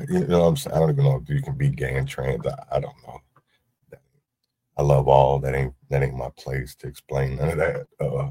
You 0.08 0.26
know 0.26 0.40
what 0.40 0.46
I'm 0.46 0.56
saying? 0.56 0.76
I 0.76 0.80
don't 0.80 0.90
even 0.90 1.04
know 1.04 1.22
if 1.22 1.28
you 1.28 1.42
can 1.42 1.56
be 1.56 1.70
gay 1.70 1.94
and 1.96 2.08
trans. 2.08 2.46
I, 2.46 2.76
I 2.76 2.80
don't 2.80 2.96
know. 3.06 3.20
I 4.78 4.82
love 4.82 5.08
all 5.08 5.38
that 5.40 5.54
ain't 5.54 5.74
that 5.90 6.02
ain't 6.02 6.16
my 6.16 6.30
place 6.38 6.74
to 6.76 6.86
explain 6.86 7.36
none 7.36 7.50
of 7.50 7.56
that. 7.58 7.86
Uh, 8.00 8.30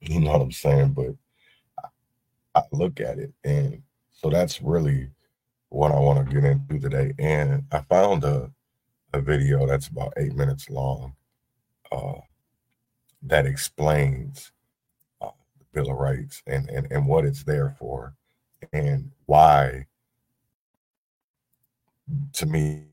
you 0.00 0.20
know 0.20 0.32
what 0.32 0.42
I'm 0.42 0.52
saying? 0.52 0.92
But 0.92 1.14
I, 2.54 2.60
I 2.60 2.62
look 2.72 3.00
at 3.00 3.18
it, 3.18 3.32
and 3.44 3.82
so 4.10 4.30
that's 4.30 4.62
really 4.62 5.10
what 5.68 5.92
I 5.92 5.98
want 5.98 6.26
to 6.26 6.34
get 6.34 6.44
into 6.44 6.78
today. 6.78 7.12
And 7.18 7.64
I 7.70 7.80
found 7.82 8.24
a 8.24 8.50
a 9.14 9.20
video 9.20 9.66
that's 9.66 9.88
about 9.88 10.14
eight 10.16 10.34
minutes 10.34 10.70
long 10.70 11.14
uh, 11.90 12.20
that 13.22 13.44
explains 13.44 14.52
Bill 15.72 15.90
of 15.90 15.98
Rights 15.98 16.42
and, 16.46 16.68
and 16.68 16.90
and 16.90 17.06
what 17.06 17.24
it's 17.24 17.44
there 17.44 17.74
for, 17.78 18.14
and 18.72 19.10
why. 19.26 19.86
To 22.34 22.46
me, 22.46 22.84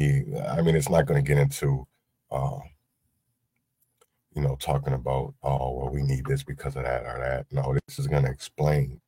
I 0.00 0.62
mean, 0.62 0.76
it's 0.76 0.88
not 0.90 1.06
going 1.06 1.22
to 1.22 1.26
get 1.26 1.38
into 1.38 1.86
uh, 2.30 2.58
you 4.34 4.42
know, 4.42 4.56
talking 4.56 4.92
about, 4.92 5.34
oh, 5.42 5.72
well, 5.72 5.90
we 5.90 6.02
need 6.02 6.24
this 6.26 6.42
because 6.42 6.76
of 6.76 6.84
that 6.84 7.02
or 7.02 7.18
that. 7.18 7.46
No, 7.50 7.74
this 7.86 7.98
is 7.98 8.06
going 8.06 8.24
to 8.24 8.30
explain 8.30 9.00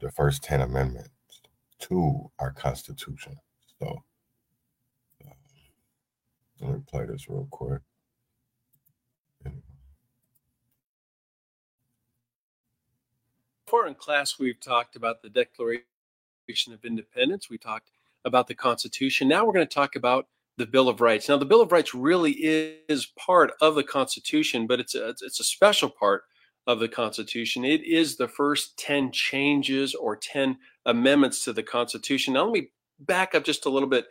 the 0.00 0.10
first 0.10 0.42
10 0.42 0.62
amendments 0.62 1.10
to 1.80 2.30
our 2.38 2.50
Constitution. 2.52 3.36
So 3.78 4.02
uh, 5.26 5.30
let 6.60 6.72
me 6.72 6.80
play 6.90 7.04
this 7.04 7.28
real 7.28 7.48
quick. 7.50 7.80
Before 13.70 13.86
in 13.86 13.94
class, 13.94 14.36
we've 14.36 14.58
talked 14.58 14.96
about 14.96 15.22
the 15.22 15.28
Declaration 15.28 15.84
of 16.72 16.84
Independence. 16.84 17.48
We 17.48 17.56
talked 17.56 17.92
about 18.24 18.48
the 18.48 18.54
Constitution. 18.56 19.28
Now 19.28 19.46
we're 19.46 19.52
going 19.52 19.68
to 19.68 19.72
talk 19.72 19.94
about 19.94 20.26
the 20.56 20.66
Bill 20.66 20.88
of 20.88 21.00
Rights. 21.00 21.28
Now, 21.28 21.36
the 21.36 21.44
Bill 21.44 21.60
of 21.60 21.70
Rights 21.70 21.94
really 21.94 22.32
is 22.32 23.06
part 23.16 23.52
of 23.60 23.76
the 23.76 23.84
Constitution, 23.84 24.66
but 24.66 24.80
it's 24.80 24.96
a, 24.96 25.10
it's 25.10 25.38
a 25.38 25.44
special 25.44 25.88
part 25.88 26.24
of 26.66 26.80
the 26.80 26.88
Constitution. 26.88 27.64
It 27.64 27.84
is 27.84 28.16
the 28.16 28.26
first 28.26 28.76
10 28.76 29.12
changes 29.12 29.94
or 29.94 30.16
10 30.16 30.58
amendments 30.84 31.44
to 31.44 31.52
the 31.52 31.62
Constitution. 31.62 32.34
Now, 32.34 32.46
let 32.46 32.52
me 32.52 32.72
back 32.98 33.36
up 33.36 33.44
just 33.44 33.66
a 33.66 33.70
little 33.70 33.88
bit 33.88 34.06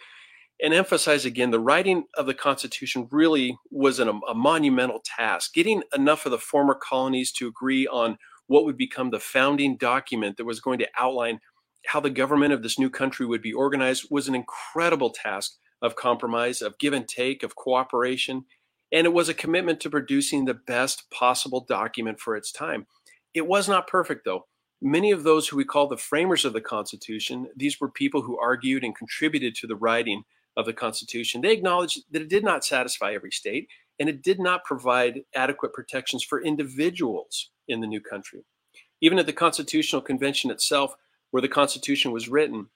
and 0.64 0.74
emphasize 0.74 1.26
again 1.26 1.52
the 1.52 1.60
writing 1.60 2.06
of 2.16 2.28
the 2.28 2.34
Constitution 2.34 3.10
really 3.12 3.58
was 3.72 4.00
an, 4.00 4.22
a 4.30 4.34
monumental 4.34 5.02
task. 5.04 5.54
Getting 5.54 5.84
enough 5.94 6.26
of 6.26 6.32
the 6.32 6.38
former 6.38 6.76
colonies 6.76 7.34
to 7.34 7.50
agree 7.50 7.88
on 7.88 8.18
what 8.50 8.66
would 8.66 8.78
become 8.78 9.12
the 9.12 9.20
founding 9.20 9.78
document 9.78 10.36
that 10.38 10.46
was 10.46 10.60
going 10.60 10.80
to 10.80 10.90
outline 10.98 11.40
how 11.86 12.00
the 12.00 12.10
government 12.10 12.52
of 12.52 12.64
this 12.64 12.80
new 12.80 12.90
country 12.90 13.26
would 13.26 13.44
be 13.44 13.54
organized 13.54 14.08
was 14.10 14.28
an 14.28 14.34
incredible 14.34 15.12
task 15.12 15.56
of 15.84 15.96
compromise, 15.96 16.62
of 16.62 16.78
give 16.80 16.92
and 16.92 17.08
take, 17.08 17.44
of 17.44 17.56
cooperation. 17.56 18.46
And 18.92 19.06
it 19.06 19.14
was 19.14 19.30
a 19.30 19.36
commitment 19.36 19.80
to 19.82 19.90
producing 19.90 20.46
the 20.46 20.56
best 20.56 21.10
possible 21.12 21.64
document 21.64 22.20
for 22.20 22.36
its 22.36 22.52
time. 22.52 22.88
It 23.36 23.46
was 23.46 23.70
not 23.70 23.88
perfect, 23.88 24.26
though. 24.26 24.48
Many 24.82 25.12
of 25.12 25.24
those 25.24 25.48
who 25.48 25.58
we 25.58 25.64
call 25.64 25.88
the 25.88 25.96
framers 25.96 26.44
of 26.44 26.54
the 26.54 26.62
Constitution, 26.62 27.50
these 27.56 27.80
were 27.80 27.92
people 27.92 28.24
who 28.24 28.40
argued 28.40 28.84
and 28.84 28.96
contributed 28.96 29.54
to 29.56 29.68
the 29.68 29.76
writing 29.76 30.24
of 30.58 30.66
the 30.66 30.74
Constitution. 30.74 31.42
They 31.42 31.54
acknowledged 31.54 32.00
that 32.10 32.24
it 32.24 32.30
did 32.30 32.44
not 32.44 32.66
satisfy 32.66 33.14
every 33.14 33.32
state 33.32 33.68
and 34.00 34.10
it 34.10 34.24
did 34.24 34.40
not 34.40 34.64
provide 34.64 35.24
adequate 35.36 35.74
protections 35.74 36.24
for 36.24 36.42
individuals 36.42 37.50
in 37.68 37.82
the 37.82 37.88
new 37.88 38.02
country. 38.02 38.44
Even 39.02 39.20
at 39.20 39.26
the 39.26 39.34
Constitutional 39.34 40.02
Convention 40.02 40.52
itself, 40.52 40.96
where 41.32 41.42
the 41.42 41.48
Constitution 41.48 42.12
was 42.12 42.30
written, 42.30 42.68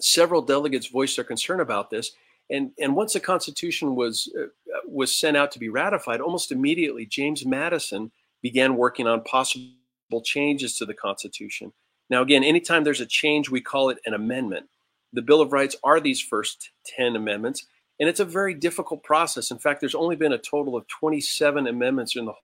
several 0.00 0.42
delegates 0.42 0.86
voiced 0.86 1.16
their 1.16 1.24
concern 1.24 1.60
about 1.60 1.90
this 1.90 2.12
and 2.50 2.70
and 2.80 2.96
once 2.96 3.12
the 3.12 3.20
Constitution 3.20 3.94
was 3.94 4.32
uh, 4.38 4.46
was 4.86 5.14
sent 5.14 5.36
out 5.36 5.52
to 5.52 5.58
be 5.58 5.68
ratified, 5.68 6.20
almost 6.20 6.52
immediately 6.52 7.06
James 7.06 7.44
Madison 7.44 8.10
began 8.42 8.76
working 8.76 9.06
on 9.06 9.22
possible 9.24 10.22
changes 10.24 10.76
to 10.76 10.86
the 10.86 10.94
Constitution. 10.94 11.72
Now, 12.10 12.22
again, 12.22 12.42
anytime 12.42 12.84
there's 12.84 13.02
a 13.02 13.06
change, 13.06 13.50
we 13.50 13.60
call 13.60 13.90
it 13.90 13.98
an 14.06 14.14
amendment. 14.14 14.66
The 15.12 15.22
Bill 15.22 15.40
of 15.40 15.52
Rights 15.52 15.76
are 15.84 16.00
these 16.00 16.20
first 16.20 16.70
10 16.86 17.16
amendments, 17.16 17.66
and 18.00 18.08
it's 18.08 18.20
a 18.20 18.24
very 18.24 18.54
difficult 18.54 19.02
process. 19.02 19.50
In 19.50 19.58
fact, 19.58 19.80
there's 19.80 19.94
only 19.94 20.16
been 20.16 20.32
a 20.32 20.38
total 20.38 20.76
of 20.76 20.86
27 20.86 21.66
amendments 21.66 22.16
in 22.16 22.26
the 22.26 22.34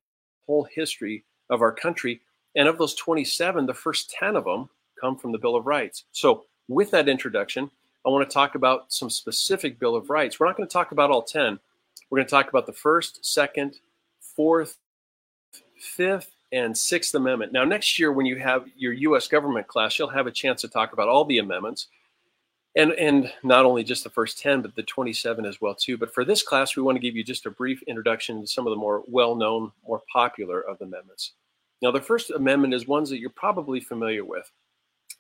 whole 0.47 0.65
history 0.65 1.25
of 1.51 1.63
our 1.63 1.73
country. 1.73 2.21
And 2.57 2.69
of 2.69 2.79
those 2.79 2.95
27, 2.95 3.67
the 3.67 3.75
first 3.75 4.11
10 4.11 4.37
of 4.37 4.45
them 4.45 4.69
come 5.01 5.17
from 5.17 5.33
the 5.33 5.39
Bill 5.39 5.57
of 5.57 5.67
Rights. 5.67 6.05
So, 6.13 6.45
with 6.67 6.91
that 6.93 7.09
introduction, 7.09 7.71
I 8.07 8.11
want 8.11 8.29
to 8.29 8.33
talk 8.33 8.55
about 8.55 8.93
some 8.93 9.11
specific 9.11 9.79
Bill 9.79 9.97
of 9.97 10.09
Rights. 10.11 10.39
We're 10.39 10.47
not 10.47 10.57
going 10.57 10.69
to 10.69 10.73
talk 10.73 10.93
about 10.93 11.11
all 11.11 11.23
10. 11.23 11.59
We're 12.09 12.19
going 12.19 12.27
to 12.27 12.31
talk 12.31 12.49
about 12.49 12.67
the 12.67 12.73
first, 12.73 13.25
second, 13.25 13.77
fourth, 14.21 14.79
fifth, 15.77 16.35
and 16.53 16.77
sixth 16.77 17.15
amendment. 17.15 17.53
Now, 17.53 17.65
next 17.65 17.99
year, 17.99 18.13
when 18.13 18.27
you 18.27 18.37
have 18.37 18.67
your 18.77 18.93
U.S. 18.93 19.29
government 19.29 19.67
class, 19.67 19.99
you'll 19.99 20.09
have 20.09 20.27
a 20.27 20.33
chance 20.33 20.61
to 20.63 20.69
talk 20.69 20.93
about 20.93 21.09
all 21.09 21.25
the 21.25 21.39
amendments. 21.39 21.89
And 22.77 22.93
and 22.93 23.33
not 23.43 23.65
only 23.65 23.85
just 23.85 24.05
the 24.05 24.11
first 24.11 24.39
10 24.39 24.63
but 24.63 24.75
the 24.75 24.83
27 24.83 25.45
as 25.47 25.61
well 25.61 25.75
too. 25.75 25.97
But 25.97 26.13
for 26.13 26.25
this 26.25 26.43
class 26.43 26.77
we 26.77 26.83
want 26.83 26.97
to 26.97 27.01
give 27.01 27.17
you 27.17 27.25
just 27.25 27.47
a 27.47 27.51
brief 27.51 27.83
introduction 27.83 28.41
to 28.41 28.47
some 28.47 28.67
of 28.67 28.71
the 28.71 28.77
more 28.77 29.03
well-known 29.07 29.73
more 29.87 30.03
popular 30.13 30.61
of 30.61 30.79
the 30.79 30.85
amendments. 30.85 31.33
Now 31.83 31.91
the 31.91 32.01
first 32.01 32.31
amendment 32.31 32.75
is 32.75 32.87
ones 32.87 33.11
that 33.11 33.19
you're 33.19 33.31
probably 33.31 33.81
familiar 33.81 34.25
with. 34.25 34.51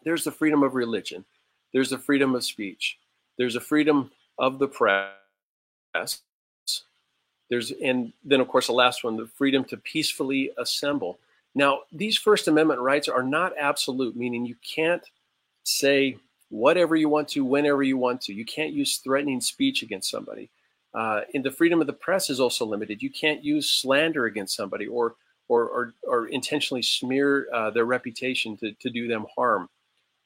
There's 0.05 0.25
the 0.25 0.33
freedom 0.33 0.63
of 0.63 0.75
religion. 0.75 1.25
There's 1.73 1.91
the 1.91 1.99
freedom 1.99 2.35
of 2.35 2.45
speech. 2.45 2.99
There's 3.39 3.57
a 3.57 3.61
freedom 3.61 4.11
of 4.39 4.59
the 4.59 4.69
press. 4.69 6.21
There's 7.51 7.73
and 7.83 8.13
then 8.25 8.41
of 8.41 8.49
course 8.49 8.67
the 8.67 8.73
last 8.73 9.05
one 9.05 9.17
the 9.17 9.27
freedom 9.27 9.65
to 9.67 9.77
peacefully 9.77 10.51
assemble. 10.59 11.19
Now 11.55 11.81
these 11.93 12.17
first 12.17 12.49
amendment 12.49 12.81
rights 12.81 13.09
are 13.09 13.23
not 13.23 13.53
absolute 13.59 14.17
meaning 14.17 14.45
you 14.45 14.57
can't 14.65 15.03
say 15.63 16.17
whatever 16.55 16.95
you 16.95 17.09
want 17.09 17.29
to, 17.29 17.45
whenever 17.45 17.83
you 17.83 17.99
want 17.99 18.21
to. 18.23 18.33
You 18.33 18.45
can't 18.45 18.73
use 18.73 18.99
threatening 18.99 19.41
speech 19.41 19.83
against 19.83 20.11
somebody. 20.11 20.51
Uh, 20.95 21.23
and 21.35 21.45
the 21.45 21.51
freedom 21.51 21.81
of 21.81 21.89
the 21.89 21.93
press 21.93 22.31
is 22.31 22.39
also 22.39 22.65
limited. 22.65 23.03
You 23.03 23.11
can't 23.11 23.45
use 23.45 23.69
slander 23.69 24.27
against 24.27 24.57
somebody 24.57 24.87
or 24.87 25.17
or 25.49 25.69
or, 25.69 25.95
or 26.05 26.27
intentionally 26.29 26.83
smear 26.83 27.49
uh, 27.53 27.71
their 27.71 27.85
reputation 27.85 28.57
to, 28.59 28.73
to 28.73 28.89
do 28.89 29.09
them 29.09 29.27
harm. 29.37 29.69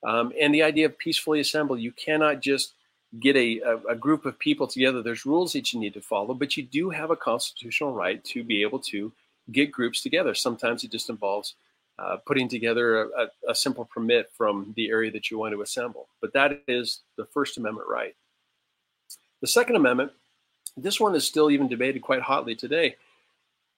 Um, 0.06 0.32
and 0.40 0.54
the 0.54 0.62
idea 0.62 0.86
of 0.86 0.98
peacefully 0.98 1.40
assemble, 1.40 1.78
you 1.78 1.92
cannot 1.92 2.40
just 2.40 2.74
get 3.18 3.34
a, 3.34 3.60
a, 3.60 3.76
a 3.92 3.96
group 3.96 4.26
of 4.26 4.38
people 4.38 4.66
together. 4.66 5.02
There's 5.02 5.24
rules 5.24 5.54
that 5.54 5.72
you 5.72 5.80
need 5.80 5.94
to 5.94 6.02
follow, 6.02 6.34
but 6.34 6.56
you 6.56 6.62
do 6.62 6.90
have 6.90 7.10
a 7.10 7.16
constitutional 7.16 7.94
right 7.94 8.22
to 8.24 8.44
be 8.44 8.62
able 8.62 8.80
to 8.80 9.12
get 9.50 9.72
groups 9.72 10.02
together. 10.02 10.34
Sometimes 10.34 10.84
it 10.84 10.92
just 10.92 11.08
involves 11.08 11.54
uh, 11.98 12.16
putting 12.26 12.48
together 12.48 13.02
a, 13.02 13.28
a, 13.48 13.54
simple 13.54 13.84
permit 13.84 14.30
from 14.36 14.72
the 14.76 14.88
area 14.88 15.10
that 15.10 15.30
you 15.30 15.38
want 15.38 15.52
to 15.52 15.62
assemble. 15.62 16.06
But 16.20 16.32
that 16.32 16.62
is 16.68 17.00
the 17.16 17.24
First 17.24 17.58
Amendment 17.58 17.88
right. 17.88 18.14
The 19.40 19.48
Second 19.48 19.76
Amendment, 19.76 20.12
this 20.76 21.00
one 21.00 21.14
is 21.14 21.26
still 21.26 21.50
even 21.50 21.66
debated 21.66 22.02
quite 22.02 22.22
hotly 22.22 22.54
today. 22.54 22.96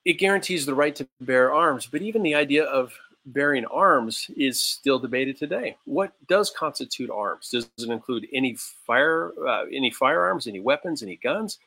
It 0.05 0.13
guarantees 0.13 0.65
the 0.65 0.75
right 0.75 0.95
to 0.95 1.07
bear 1.19 1.53
arms, 1.53 1.87
but 1.87 2.01
even 2.01 2.21
the 2.21 2.35
idea 2.35 2.65
of 2.65 2.93
bearing 3.25 3.65
arms 3.65 4.29
is 4.35 4.59
still 4.59 4.99
debated 4.99 5.37
today. 5.37 5.77
What 5.85 6.13
does 6.27 6.51
constitute 6.51 7.09
arms? 7.09 7.49
Does 7.49 7.69
it 7.77 7.89
include 7.89 8.27
any 8.33 8.55
fire, 8.55 9.31
uh, 9.47 9.65
any 9.71 9.91
firearms, 9.91 10.47
any 10.47 10.59
weapons, 10.59 11.03
any 11.03 11.17
guns? 11.17 11.59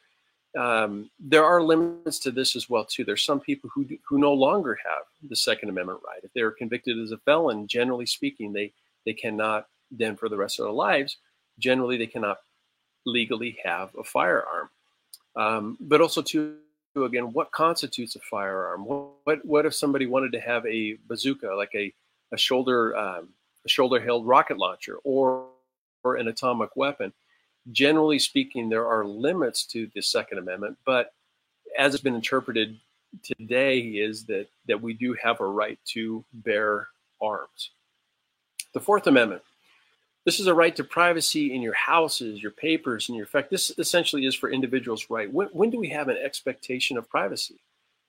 Um, 0.56 1.10
there 1.18 1.44
are 1.44 1.62
limits 1.62 2.18
to 2.20 2.30
this 2.30 2.54
as 2.56 2.70
well 2.70 2.84
too. 2.84 3.04
There's 3.04 3.24
some 3.24 3.40
people 3.40 3.70
who 3.74 3.86
who 4.08 4.18
no 4.18 4.32
longer 4.32 4.78
have 4.84 5.04
the 5.28 5.36
Second 5.36 5.68
Amendment 5.68 6.00
right. 6.06 6.22
If 6.22 6.32
they 6.32 6.42
are 6.42 6.50
convicted 6.50 6.98
as 6.98 7.12
a 7.12 7.18
felon, 7.18 7.66
generally 7.66 8.06
speaking, 8.06 8.52
they 8.52 8.72
they 9.04 9.12
cannot 9.12 9.66
then 9.90 10.16
for 10.16 10.28
the 10.28 10.36
rest 10.36 10.58
of 10.58 10.66
their 10.66 10.72
lives. 10.72 11.16
Generally, 11.58 11.98
they 11.98 12.06
cannot 12.06 12.38
legally 13.06 13.58
have 13.64 13.90
a 13.98 14.04
firearm. 14.04 14.70
Um, 15.36 15.76
but 15.80 16.00
also 16.00 16.22
too 16.22 16.56
again, 16.96 17.32
what 17.32 17.50
constitutes 17.50 18.14
a 18.14 18.20
firearm? 18.20 18.84
What, 18.84 19.10
what 19.24 19.44
what 19.44 19.66
if 19.66 19.74
somebody 19.74 20.06
wanted 20.06 20.32
to 20.32 20.40
have 20.40 20.64
a 20.66 20.96
bazooka, 21.08 21.48
like 21.48 21.74
a 21.74 21.92
a 22.32 22.38
shoulder 22.38 22.96
um, 22.96 23.28
a 23.64 23.68
shoulder 23.68 24.00
held 24.00 24.26
rocket 24.26 24.58
launcher, 24.58 24.98
or 25.02 25.48
or 26.04 26.16
an 26.16 26.28
atomic 26.28 26.76
weapon? 26.76 27.12
Generally 27.72 28.18
speaking, 28.18 28.68
there 28.68 28.86
are 28.86 29.04
limits 29.04 29.64
to 29.66 29.90
the 29.94 30.02
Second 30.02 30.38
Amendment, 30.38 30.76
but 30.84 31.12
as 31.78 31.94
it's 31.94 32.02
been 32.02 32.14
interpreted 32.14 32.78
today, 33.22 33.78
is 33.80 34.24
that 34.24 34.48
that 34.66 34.80
we 34.80 34.92
do 34.92 35.14
have 35.22 35.40
a 35.40 35.46
right 35.46 35.78
to 35.86 36.24
bear 36.32 36.88
arms. 37.22 37.70
The 38.72 38.80
Fourth 38.80 39.06
Amendment. 39.06 39.42
This 40.24 40.40
is 40.40 40.46
a 40.46 40.54
right 40.54 40.74
to 40.76 40.84
privacy 40.84 41.54
in 41.54 41.60
your 41.60 41.74
houses, 41.74 42.42
your 42.42 42.50
papers, 42.50 43.08
and 43.08 43.16
your 43.16 43.26
effect. 43.26 43.50
This 43.50 43.70
essentially 43.78 44.24
is 44.24 44.34
for 44.34 44.50
individuals' 44.50 45.10
right. 45.10 45.30
When, 45.30 45.48
when 45.48 45.68
do 45.68 45.78
we 45.78 45.90
have 45.90 46.08
an 46.08 46.16
expectation 46.16 46.96
of 46.96 47.08
privacy? 47.08 47.60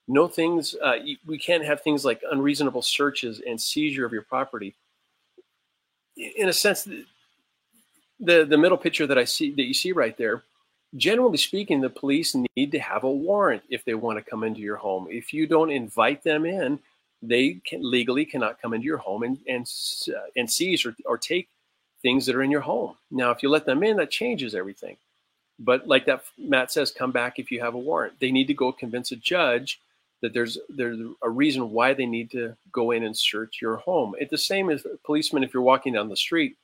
No 0.08 0.28
things. 0.28 0.76
Uh, 0.82 0.96
we 1.26 1.38
can't 1.38 1.66
have 1.66 1.82
things 1.82 2.06
like 2.06 2.22
unreasonable 2.32 2.84
searches 2.84 3.42
and 3.46 3.60
seizure 3.60 4.06
of 4.06 4.14
your 4.14 4.22
property. 4.22 4.76
In 6.16 6.48
a 6.48 6.54
sense, 6.54 6.88
the 8.20 8.46
the 8.46 8.58
middle 8.58 8.78
picture 8.78 9.08
that 9.08 9.18
I 9.18 9.26
see 9.26 9.52
that 9.52 9.64
you 9.64 9.74
see 9.74 9.92
right 9.92 10.18
there, 10.18 10.44
generally 10.96 11.38
speaking, 11.38 11.82
the 11.82 11.90
police 11.90 12.36
need 12.36 12.72
to 12.72 12.80
have 12.80 13.04
a 13.04 13.12
warrant 13.12 13.64
if 13.70 13.84
they 13.86 13.94
want 13.94 14.18
to 14.18 14.30
come 14.30 14.44
into 14.44 14.62
your 14.62 14.78
home. 14.78 15.08
If 15.10 15.34
you 15.34 15.48
don't 15.48 15.72
invite 15.72 16.24
them 16.24 16.46
in, 16.46 16.80
they 17.22 17.60
can 17.66 17.90
legally 17.90 18.26
cannot 18.26 18.62
come 18.62 18.74
into 18.74 18.86
your 18.86 18.98
home 18.98 19.24
and 19.24 19.38
and 19.48 19.70
uh, 20.10 20.28
and 20.36 20.50
seize 20.50 20.86
or, 20.86 20.96
or 21.06 21.18
take 21.18 21.50
things 22.02 22.26
that 22.26 22.36
are 22.36 22.44
in 22.44 22.52
your 22.52 22.62
home. 22.62 22.96
Now, 23.12 23.32
if 23.32 23.42
you 23.42 23.50
let 23.50 23.66
them 23.66 23.84
in, 23.84 23.98
that 23.98 24.12
changes 24.12 24.54
everything. 24.54 24.98
But 25.58 25.88
like 25.88 26.06
that 26.06 26.24
mat 26.38 26.72
says, 26.72 26.92
come 26.92 27.12
back 27.12 27.40
if 27.40 27.50
you 27.50 27.62
have 27.62 27.76
a 27.76 27.80
warrant. 27.80 28.20
They 28.20 28.32
need 28.32 28.48
to 28.48 28.54
go 28.54 28.72
convince 28.72 29.12
a 29.12 29.16
judge 29.16 29.80
that 30.22 30.34
there's 30.34 30.58
there's 30.70 31.00
a 31.22 31.30
reason 31.30 31.72
why 31.72 31.94
they 31.94 32.06
need 32.06 32.32
to 32.32 32.56
go 32.72 32.92
in 32.92 33.04
and 33.04 33.16
search 33.16 33.60
your 33.62 33.78
home. 33.78 34.16
It's 34.20 34.32
the 34.32 34.38
same 34.38 34.70
as 34.70 34.86
a 34.86 34.98
policeman 35.06 35.44
if 35.44 35.54
you're 35.54 35.64
walking 35.64 35.94
down 35.94 36.10
the 36.10 36.16
street 36.16 36.58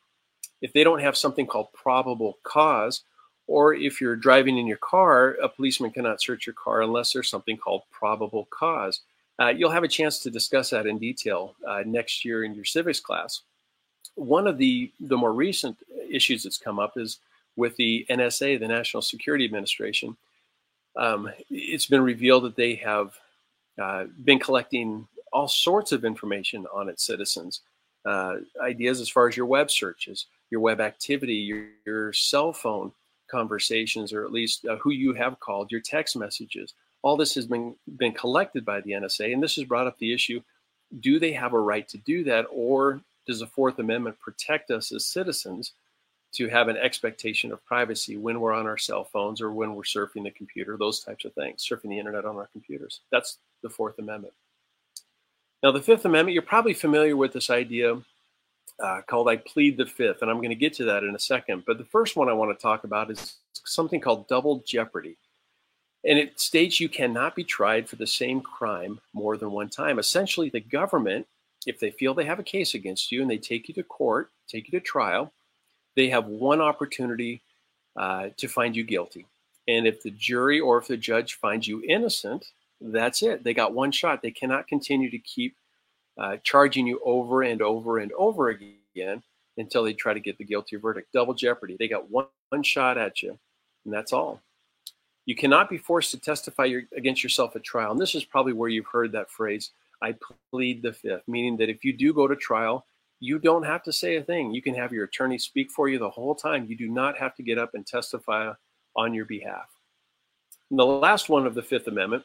if 0.61 0.73
they 0.73 0.83
don't 0.83 1.01
have 1.01 1.17
something 1.17 1.47
called 1.47 1.73
probable 1.73 2.37
cause, 2.43 3.01
or 3.47 3.73
if 3.73 3.99
you're 3.99 4.15
driving 4.15 4.57
in 4.57 4.67
your 4.67 4.77
car, 4.77 5.35
a 5.41 5.49
policeman 5.49 5.91
cannot 5.91 6.21
search 6.21 6.45
your 6.47 6.53
car 6.53 6.81
unless 6.81 7.11
there's 7.11 7.29
something 7.29 7.57
called 7.57 7.81
probable 7.91 8.47
cause. 8.49 9.01
Uh, 9.39 9.49
you'll 9.49 9.71
have 9.71 9.83
a 9.83 9.87
chance 9.87 10.19
to 10.19 10.29
discuss 10.29 10.69
that 10.69 10.85
in 10.85 10.97
detail 10.97 11.55
uh, 11.67 11.83
next 11.85 12.23
year 12.23 12.43
in 12.43 12.53
your 12.53 12.65
civics 12.65 12.99
class. 12.99 13.41
One 14.15 14.47
of 14.47 14.57
the, 14.57 14.91
the 14.99 15.17
more 15.17 15.33
recent 15.33 15.77
issues 16.09 16.43
that's 16.43 16.57
come 16.57 16.79
up 16.79 16.93
is 16.95 17.19
with 17.55 17.75
the 17.75 18.05
NSA, 18.09 18.59
the 18.59 18.67
National 18.67 19.01
Security 19.01 19.45
Administration. 19.45 20.15
Um, 20.95 21.31
it's 21.49 21.87
been 21.87 22.01
revealed 22.01 22.43
that 22.43 22.55
they 22.55 22.75
have 22.75 23.15
uh, 23.81 24.05
been 24.23 24.39
collecting 24.39 25.07
all 25.33 25.47
sorts 25.47 25.91
of 25.91 26.05
information 26.05 26.67
on 26.73 26.89
its 26.89 27.03
citizens, 27.03 27.61
uh, 28.05 28.37
ideas 28.61 28.99
as 28.99 29.09
far 29.09 29.27
as 29.27 29.37
your 29.37 29.45
web 29.45 29.71
searches, 29.71 30.27
your 30.51 30.61
web 30.61 30.79
activity, 30.79 31.35
your, 31.35 31.65
your 31.85 32.13
cell 32.13 32.53
phone 32.53 32.91
conversations, 33.29 34.13
or 34.13 34.25
at 34.25 34.31
least 34.31 34.65
uh, 34.65 34.75
who 34.75 34.91
you 34.91 35.13
have 35.13 35.39
called, 35.39 35.71
your 35.71 35.81
text 35.81 36.15
messages. 36.15 36.73
All 37.01 37.17
this 37.17 37.33
has 37.33 37.47
been 37.47 37.75
been 37.97 38.11
collected 38.11 38.63
by 38.63 38.81
the 38.81 38.91
NSA, 38.91 39.33
and 39.33 39.41
this 39.41 39.55
has 39.55 39.65
brought 39.65 39.87
up 39.87 39.97
the 39.97 40.13
issue: 40.13 40.41
Do 40.99 41.17
they 41.17 41.31
have 41.31 41.53
a 41.53 41.59
right 41.59 41.87
to 41.87 41.97
do 41.97 42.23
that, 42.25 42.45
or 42.51 43.01
does 43.25 43.39
the 43.39 43.47
Fourth 43.47 43.79
Amendment 43.79 44.19
protect 44.19 44.69
us 44.69 44.91
as 44.91 45.05
citizens 45.05 45.73
to 46.33 46.47
have 46.47 46.67
an 46.67 46.77
expectation 46.77 47.51
of 47.51 47.65
privacy 47.65 48.17
when 48.17 48.39
we're 48.39 48.53
on 48.53 48.67
our 48.67 48.77
cell 48.77 49.03
phones 49.03 49.41
or 49.41 49.51
when 49.51 49.75
we're 49.75 49.83
surfing 49.83 50.23
the 50.23 50.31
computer, 50.31 50.77
those 50.77 51.01
types 51.01 51.25
of 51.25 51.33
things, 51.33 51.67
surfing 51.67 51.89
the 51.89 51.99
internet 51.99 52.25
on 52.25 52.35
our 52.35 52.47
computers? 52.51 53.01
That's 53.11 53.37
the 53.63 53.69
Fourth 53.69 53.99
Amendment. 53.99 54.33
Now, 55.63 55.71
the 55.71 55.81
Fifth 55.81 56.05
Amendment, 56.05 56.33
you're 56.33 56.41
probably 56.41 56.73
familiar 56.73 57.15
with 57.15 57.33
this 57.33 57.49
idea 57.49 58.01
uh, 58.81 59.01
called 59.07 59.29
I 59.29 59.37
Plead 59.37 59.77
the 59.77 59.85
Fifth, 59.85 60.21
and 60.21 60.29
I'm 60.29 60.37
going 60.37 60.49
to 60.49 60.55
get 60.55 60.73
to 60.75 60.85
that 60.85 61.03
in 61.03 61.15
a 61.15 61.19
second. 61.19 61.63
But 61.65 61.77
the 61.77 61.85
first 61.85 62.15
one 62.15 62.29
I 62.29 62.33
want 62.33 62.57
to 62.57 62.61
talk 62.61 62.83
about 62.83 63.11
is 63.11 63.35
something 63.65 64.01
called 64.01 64.27
double 64.27 64.63
jeopardy. 64.65 65.17
And 66.03 66.17
it 66.17 66.39
states 66.39 66.79
you 66.79 66.89
cannot 66.89 67.35
be 67.35 67.43
tried 67.43 67.87
for 67.87 67.95
the 67.95 68.07
same 68.07 68.41
crime 68.41 68.99
more 69.13 69.37
than 69.37 69.51
one 69.51 69.69
time. 69.69 69.99
Essentially, 69.99 70.49
the 70.49 70.59
government, 70.59 71.27
if 71.67 71.79
they 71.79 71.91
feel 71.91 72.13
they 72.13 72.25
have 72.25 72.39
a 72.39 72.43
case 72.43 72.73
against 72.73 73.11
you 73.11 73.21
and 73.21 73.29
they 73.29 73.37
take 73.37 73.67
you 73.67 73.73
to 73.75 73.83
court, 73.83 74.31
take 74.47 74.67
you 74.67 74.79
to 74.79 74.83
trial, 74.83 75.31
they 75.95 76.09
have 76.09 76.25
one 76.25 76.59
opportunity 76.59 77.41
uh, 77.95 78.29
to 78.37 78.47
find 78.47 78.75
you 78.75 78.83
guilty. 78.83 79.27
And 79.67 79.85
if 79.85 80.01
the 80.01 80.11
jury 80.11 80.59
or 80.59 80.79
if 80.79 80.87
the 80.87 80.97
judge 80.97 81.35
finds 81.35 81.67
you 81.67 81.83
innocent, 81.87 82.47
that's 82.79 83.21
it. 83.21 83.43
They 83.43 83.53
got 83.53 83.73
one 83.73 83.91
shot. 83.91 84.23
They 84.23 84.31
cannot 84.31 84.67
continue 84.67 85.11
to 85.11 85.19
keep 85.19 85.55
uh, 86.21 86.37
charging 86.43 86.85
you 86.85 87.01
over 87.03 87.41
and 87.41 87.63
over 87.63 87.97
and 87.97 88.11
over 88.13 88.49
again 88.49 89.23
until 89.57 89.83
they 89.83 89.93
try 89.93 90.13
to 90.13 90.19
get 90.19 90.37
the 90.37 90.45
guilty 90.45 90.75
verdict. 90.75 91.11
Double 91.11 91.33
jeopardy. 91.33 91.75
They 91.79 91.87
got 91.87 92.11
one, 92.11 92.27
one 92.49 92.61
shot 92.61 92.99
at 92.99 93.23
you, 93.23 93.39
and 93.85 93.93
that's 93.93 94.13
all. 94.13 94.39
You 95.25 95.35
cannot 95.35 95.67
be 95.67 95.79
forced 95.79 96.11
to 96.11 96.19
testify 96.19 96.65
your, 96.65 96.83
against 96.95 97.23
yourself 97.23 97.55
at 97.55 97.63
trial. 97.63 97.91
And 97.91 97.99
this 97.99 98.13
is 98.13 98.23
probably 98.23 98.53
where 98.53 98.69
you've 98.69 98.85
heard 98.85 99.11
that 99.13 99.31
phrase, 99.31 99.71
I 100.03 100.15
plead 100.51 100.83
the 100.83 100.93
fifth, 100.93 101.27
meaning 101.27 101.57
that 101.57 101.69
if 101.69 101.83
you 101.83 101.91
do 101.91 102.13
go 102.13 102.27
to 102.27 102.35
trial, 102.35 102.85
you 103.19 103.39
don't 103.39 103.63
have 103.63 103.81
to 103.83 103.93
say 103.93 104.17
a 104.17 104.23
thing. 104.23 104.53
You 104.53 104.61
can 104.61 104.75
have 104.75 104.91
your 104.91 105.05
attorney 105.05 105.39
speak 105.39 105.71
for 105.71 105.89
you 105.89 105.97
the 105.97 106.09
whole 106.09 106.35
time. 106.35 106.67
You 106.67 106.77
do 106.77 106.87
not 106.87 107.17
have 107.17 107.35
to 107.35 107.43
get 107.43 107.57
up 107.57 107.71
and 107.73 107.85
testify 107.85 108.51
on 108.95 109.13
your 109.13 109.25
behalf. 109.25 109.69
And 110.69 110.79
the 110.79 110.85
last 110.85 111.29
one 111.29 111.47
of 111.47 111.55
the 111.55 111.63
Fifth 111.63 111.87
Amendment 111.87 112.23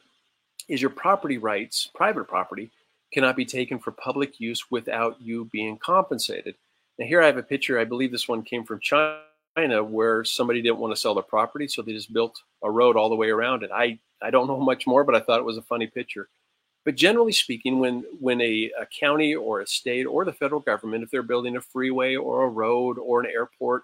is 0.67 0.81
your 0.81 0.91
property 0.91 1.37
rights, 1.39 1.89
private 1.95 2.27
property, 2.27 2.71
cannot 3.13 3.35
be 3.35 3.45
taken 3.45 3.79
for 3.79 3.91
public 3.91 4.39
use 4.39 4.69
without 4.69 5.21
you 5.21 5.45
being 5.45 5.77
compensated. 5.77 6.55
Now, 6.97 7.05
here 7.05 7.21
I 7.21 7.27
have 7.27 7.37
a 7.37 7.43
picture. 7.43 7.79
I 7.79 7.85
believe 7.85 8.11
this 8.11 8.27
one 8.27 8.43
came 8.43 8.63
from 8.63 8.79
China, 8.79 9.83
where 9.83 10.23
somebody 10.23 10.61
didn't 10.61 10.79
want 10.79 10.93
to 10.93 10.99
sell 10.99 11.13
their 11.13 11.23
property, 11.23 11.67
so 11.67 11.81
they 11.81 11.93
just 11.93 12.13
built 12.13 12.41
a 12.63 12.71
road 12.71 12.97
all 12.97 13.09
the 13.09 13.15
way 13.15 13.29
around 13.29 13.63
it. 13.63 13.71
I 13.73 13.99
I 14.21 14.29
don't 14.29 14.47
know 14.47 14.59
much 14.71 14.87
more, 14.87 15.03
but 15.03 15.15
I 15.15 15.19
thought 15.19 15.39
it 15.39 15.45
was 15.45 15.57
a 15.57 15.63
funny 15.63 15.87
picture. 15.87 16.29
But 16.85 16.95
generally 16.95 17.33
speaking, 17.33 17.79
when 17.79 18.03
when 18.19 18.41
a, 18.41 18.71
a 18.79 18.85
county 18.85 19.35
or 19.35 19.61
a 19.61 19.67
state 19.67 20.05
or 20.05 20.25
the 20.25 20.33
federal 20.33 20.61
government, 20.61 21.03
if 21.03 21.11
they're 21.11 21.23
building 21.23 21.57
a 21.57 21.61
freeway 21.61 22.15
or 22.15 22.43
a 22.43 22.49
road 22.49 22.97
or 22.97 23.19
an 23.19 23.29
airport, 23.29 23.83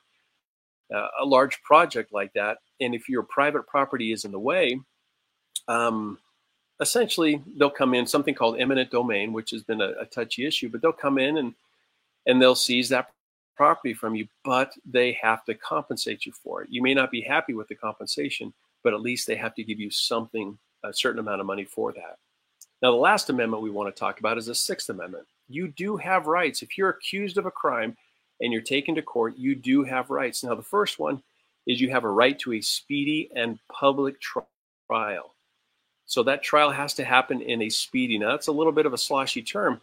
uh, 0.93 1.07
a 1.21 1.25
large 1.25 1.61
project 1.63 2.13
like 2.13 2.33
that, 2.33 2.59
and 2.79 2.95
if 2.95 3.09
your 3.09 3.23
private 3.23 3.67
property 3.67 4.11
is 4.13 4.25
in 4.25 4.31
the 4.31 4.39
way, 4.39 4.79
um, 5.67 6.17
essentially 6.83 7.41
they'll 7.57 7.69
come 7.71 7.95
in 7.95 8.05
something 8.05 8.35
called 8.35 8.59
eminent 8.59 8.91
domain, 8.91 9.33
which 9.33 9.49
has 9.51 9.63
been 9.63 9.81
a, 9.81 9.93
a 9.99 10.05
touchy 10.05 10.45
issue, 10.45 10.69
but 10.69 10.81
they'll 10.81 10.91
come 10.91 11.17
in 11.17 11.37
and 11.37 11.55
and 12.27 12.41
they'll 12.41 12.55
seize 12.55 12.89
that 12.89 13.09
property 13.55 13.93
from 13.93 14.15
you, 14.15 14.27
but 14.45 14.73
they 14.85 15.17
have 15.21 15.43
to 15.45 15.53
compensate 15.55 16.25
you 16.25 16.31
for 16.31 16.61
it. 16.61 16.69
You 16.71 16.81
may 16.81 16.93
not 16.93 17.11
be 17.11 17.21
happy 17.21 17.53
with 17.53 17.67
the 17.67 17.75
compensation, 17.75 18.53
but 18.83 18.93
at 18.93 19.01
least 19.01 19.27
they 19.27 19.35
have 19.35 19.55
to 19.55 19.63
give 19.63 19.79
you 19.79 19.89
something, 19.89 20.57
a 20.83 20.93
certain 20.93 21.19
amount 21.19 21.41
of 21.41 21.47
money 21.47 21.65
for 21.65 21.91
that. 21.93 22.17
Now, 22.81 22.91
the 22.91 22.97
last 22.97 23.29
amendment 23.29 23.63
we 23.63 23.69
want 23.69 23.93
to 23.93 23.99
talk 23.99 24.19
about 24.19 24.37
is 24.37 24.47
the 24.47 24.55
Sixth 24.55 24.89
Amendment. 24.89 25.25
You 25.49 25.67
do 25.67 25.97
have 25.97 26.27
rights. 26.27 26.61
If 26.61 26.77
you're 26.77 26.89
accused 26.89 27.37
of 27.37 27.45
a 27.45 27.51
crime 27.51 27.95
and 28.41 28.51
you're 28.51 28.61
taken 28.61 28.95
to 28.95 29.01
court, 29.01 29.37
you 29.37 29.55
do 29.55 29.83
have 29.83 30.09
rights. 30.09 30.43
Now, 30.43 30.55
the 30.55 30.61
first 30.61 30.99
one 30.99 31.21
is 31.67 31.79
you 31.79 31.89
have 31.91 32.03
a 32.03 32.09
right 32.09 32.37
to 32.39 32.53
a 32.53 32.61
speedy 32.61 33.29
and 33.35 33.59
public 33.71 34.15
trial. 34.19 35.32
So 36.05 36.23
that 36.23 36.43
trial 36.43 36.71
has 36.71 36.93
to 36.95 37.03
happen 37.03 37.41
in 37.41 37.61
a 37.61 37.69
speedy. 37.69 38.17
Now 38.17 38.31
that's 38.31 38.47
a 38.47 38.51
little 38.51 38.73
bit 38.73 38.85
of 38.85 38.93
a 38.93 38.97
sloshy 38.97 39.41
term, 39.41 39.81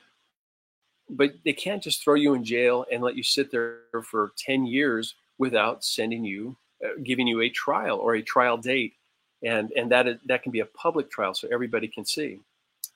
but 1.08 1.32
they 1.44 1.52
can't 1.52 1.82
just 1.82 2.02
throw 2.02 2.14
you 2.14 2.34
in 2.34 2.44
jail 2.44 2.86
and 2.92 3.02
let 3.02 3.16
you 3.16 3.22
sit 3.22 3.50
there 3.50 3.80
for 4.04 4.32
10 4.38 4.66
years 4.66 5.14
without 5.38 5.82
sending 5.84 6.24
you, 6.24 6.56
uh, 6.84 7.00
giving 7.02 7.26
you 7.26 7.40
a 7.40 7.48
trial 7.48 7.98
or 7.98 8.14
a 8.14 8.22
trial 8.22 8.56
date. 8.56 8.94
And, 9.42 9.72
and 9.72 9.90
that, 9.90 10.06
is, 10.06 10.18
that 10.26 10.42
can 10.42 10.52
be 10.52 10.60
a 10.60 10.66
public 10.66 11.10
trial 11.10 11.34
so 11.34 11.48
everybody 11.50 11.88
can 11.88 12.04
see. 12.04 12.40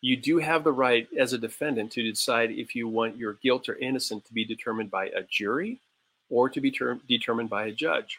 You 0.02 0.18
do 0.18 0.36
have 0.38 0.64
the 0.64 0.72
right 0.72 1.08
as 1.18 1.32
a 1.32 1.38
defendant 1.38 1.90
to 1.92 2.02
decide 2.02 2.50
if 2.50 2.74
you 2.74 2.86
want 2.86 3.16
your 3.16 3.38
guilt 3.42 3.70
or 3.70 3.76
innocent 3.76 4.26
to 4.26 4.34
be 4.34 4.44
determined 4.44 4.90
by 4.90 5.06
a 5.06 5.22
jury 5.22 5.80
or 6.28 6.50
to 6.50 6.60
be 6.60 6.70
ter- 6.70 7.00
determined 7.08 7.48
by 7.48 7.66
a 7.66 7.72
judge. 7.72 8.18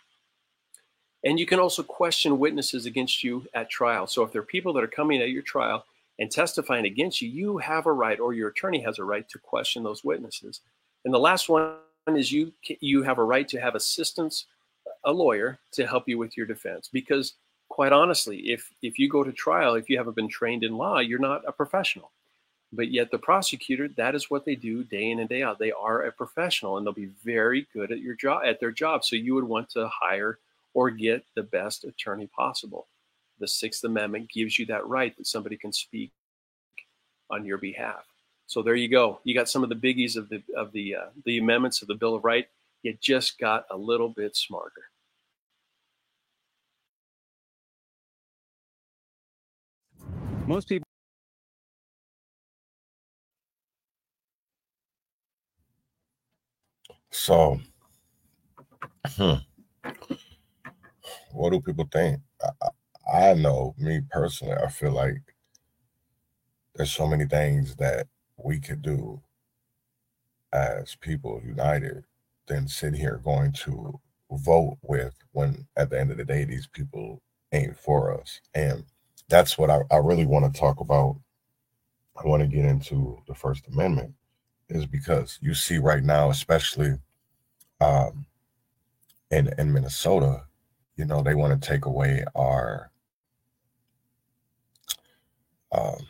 And 1.26 1.40
you 1.40 1.48
can 1.48 1.60
also 1.60 1.82
question 1.82 2.38
witnesses 2.38 2.86
against 2.86 3.24
you 3.24 3.48
at 3.56 3.70
trial. 3.70 4.06
So 4.06 4.22
if 4.24 4.32
there 4.32 4.42
are 4.42 4.46
people 4.46 4.74
that 4.74 4.84
are 4.84 4.88
coming 4.88 5.22
at 5.22 5.32
your 5.32 5.42
trial 5.42 5.84
and 6.20 6.32
testifying 6.32 6.86
against 6.86 7.22
you, 7.22 7.30
you 7.30 7.58
have 7.58 7.88
a 7.88 7.92
right, 7.92 8.20
or 8.20 8.34
your 8.34 8.50
attorney 8.50 8.80
has 8.82 9.00
a 9.00 9.04
right 9.04 9.28
to 9.30 9.40
question 9.40 9.84
those 9.84 10.04
witnesses. 10.04 10.62
And 11.04 11.14
the 11.14 11.20
last 11.20 11.50
one 11.50 11.74
is 12.08 12.32
you 12.32 12.54
you 12.80 13.02
have 13.02 13.18
a 13.18 13.24
right 13.24 13.48
to 13.48 13.60
have 13.60 13.74
assistance, 13.74 14.46
a 15.04 15.12
lawyer 15.12 15.58
to 15.72 15.88
help 15.88 16.08
you 16.08 16.20
with 16.20 16.38
your 16.38 16.46
defense. 16.46 16.90
Because 16.94 17.34
quite 17.70 17.92
honestly, 17.92 18.52
if 18.52 18.72
if 18.84 19.00
you 19.00 19.10
go 19.10 19.24
to 19.24 19.32
trial, 19.32 19.74
if 19.74 19.90
you 19.90 19.98
haven't 19.98 20.16
been 20.16 20.30
trained 20.30 20.64
in 20.64 20.78
law, 20.78 21.00
you're 21.00 21.20
not 21.20 21.44
a 21.48 21.52
professional. 21.52 22.12
But 22.72 22.92
yet 22.92 23.10
the 23.10 23.18
prosecutor, 23.18 23.88
that 23.90 24.14
is 24.14 24.30
what 24.30 24.46
they 24.46 24.56
do 24.56 24.84
day 24.84 25.10
in 25.10 25.20
and 25.20 25.30
day 25.30 25.42
out. 25.42 25.58
They 25.58 25.72
are 25.72 26.04
a 26.04 26.12
professional 26.12 26.78
and 26.78 26.86
they'll 26.86 26.94
be 26.94 27.12
very 27.24 27.68
good 27.74 27.92
at 27.92 28.00
your 28.00 28.16
job 28.16 28.44
at 28.46 28.60
their 28.60 28.72
job. 28.72 29.04
So 29.04 29.16
you 29.16 29.34
would 29.34 29.44
want 29.44 29.70
to 29.72 29.88
hire 29.88 30.38
or 30.76 30.92
get 30.92 31.26
the 31.36 31.44
best 31.44 31.86
attorney 31.86 32.28
possible. 32.28 32.88
The 33.40 33.48
Sixth 33.48 33.84
Amendment 33.84 34.30
gives 34.32 34.60
you 34.60 34.68
that 34.68 34.86
right 34.88 35.18
that 35.18 35.26
somebody 35.26 35.58
can 35.58 35.74
speak 35.74 36.12
on 37.32 37.46
your 37.46 37.58
behalf. 37.58 38.06
So 38.46 38.62
there 38.62 38.76
you 38.76 38.90
go. 38.90 39.20
You 39.24 39.34
got 39.34 39.50
some 39.50 39.64
of 39.64 39.70
the 39.70 39.76
biggies 39.76 40.18
of 40.18 40.30
the 40.30 40.44
of 40.56 40.72
the 40.74 40.96
uh, 40.96 41.06
the 41.26 41.40
amendments 41.40 41.82
of 41.82 41.88
the 41.88 41.96
Bill 41.96 42.14
of 42.14 42.24
Rights. 42.24 42.50
You 42.84 42.96
just 43.02 43.40
got 43.40 43.66
a 43.72 43.78
little 43.78 44.10
bit 44.10 44.36
smarter. 44.36 44.84
Most 50.46 50.70
people. 50.70 50.86
So, 57.12 57.60
hmm 59.18 59.36
what 61.36 61.52
do 61.52 61.62
people 61.62 61.88
think? 61.92 62.20
I, 62.42 62.70
I 63.32 63.34
know 63.34 63.76
me 63.78 64.02
personally, 64.10 64.56
I 64.56 64.70
feel 64.70 64.92
like 64.92 65.22
there's 66.76 66.92
so 66.92 67.08
many 67.08 67.26
things 67.26 67.76
that 67.76 68.08
we 68.38 68.60
could 68.60 68.82
do 68.82 69.22
as 70.54 70.96
people 70.96 71.42
united 71.46 72.04
than 72.48 72.68
sit 72.68 72.94
here 72.94 73.22
going 73.24 73.52
to 73.52 74.00
vote 74.32 74.78
with 74.82 75.14
when 75.32 75.68
at 75.78 75.90
the 75.90 76.00
end 76.00 76.12
of 76.12 76.18
the 76.18 76.26
day 76.26 76.44
these 76.44 76.68
people 76.68 77.22
ain't 77.52 77.78
for 77.78 78.20
us. 78.20 78.42
And 78.54 78.84
that's 79.30 79.58
what 79.58 79.70
I, 79.70 79.82
I 79.92 79.98
really 79.98 80.26
want 80.26 80.52
to 80.52 80.60
talk 80.60 80.80
about. 80.80 81.18
I 82.16 82.28
want 82.28 82.42
to 82.42 82.48
get 82.48 82.66
into 82.66 83.22
the 83.28 83.36
First 83.36 83.68
Amendment 83.68 84.14
is 84.70 84.86
because 84.86 85.38
you 85.42 85.54
see 85.54 85.78
right 85.78 86.04
now, 86.04 86.30
especially 86.30 86.98
um, 87.82 88.26
in 89.32 89.54
in 89.58 89.74
Minnesota, 89.74 90.44
you 90.98 91.06
know, 91.06 91.22
they 91.22 91.36
want 91.36 91.62
to 91.62 91.68
take 91.70 91.86
away 91.86 92.26
our 92.36 92.92
um, 95.72 96.08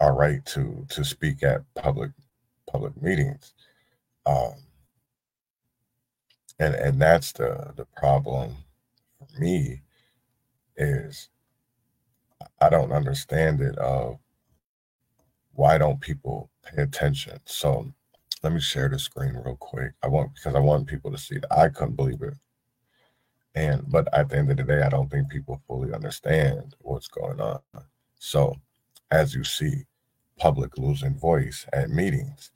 our 0.00 0.14
right 0.14 0.44
to 0.46 0.86
to 0.90 1.04
speak 1.04 1.42
at 1.42 1.62
public 1.74 2.12
public 2.70 3.00
meetings, 3.02 3.54
um, 4.26 4.54
and 6.58 6.74
and 6.74 7.00
that's 7.00 7.32
the 7.32 7.72
the 7.76 7.86
problem 7.96 8.56
for 9.18 9.40
me 9.40 9.82
is 10.76 11.28
I 12.60 12.70
don't 12.70 12.92
understand 12.92 13.60
it 13.60 13.76
of 13.78 14.18
why 15.54 15.78
don't 15.78 16.00
people 16.00 16.50
pay 16.64 16.82
attention. 16.82 17.40
So 17.46 17.92
let 18.44 18.52
me 18.52 18.60
share 18.60 18.90
the 18.90 18.98
screen 18.98 19.32
real 19.34 19.56
quick. 19.56 19.92
I 20.02 20.08
want 20.08 20.34
because 20.34 20.54
I 20.54 20.60
want 20.60 20.86
people 20.86 21.10
to 21.10 21.16
see 21.16 21.36
it. 21.36 21.46
I 21.50 21.70
couldn't 21.70 21.96
believe 21.96 22.20
it. 22.20 22.34
And 23.54 23.82
but 23.88 24.06
at 24.12 24.28
the 24.28 24.36
end 24.36 24.50
of 24.50 24.58
the 24.58 24.64
day, 24.64 24.82
I 24.82 24.90
don't 24.90 25.10
think 25.10 25.30
people 25.30 25.62
fully 25.66 25.94
understand 25.94 26.76
what's 26.80 27.08
going 27.08 27.40
on. 27.40 27.60
So 28.18 28.54
as 29.10 29.34
you 29.34 29.44
see, 29.44 29.84
public 30.38 30.76
losing 30.76 31.14
voice 31.18 31.66
at 31.72 31.88
meetings. 31.88 32.50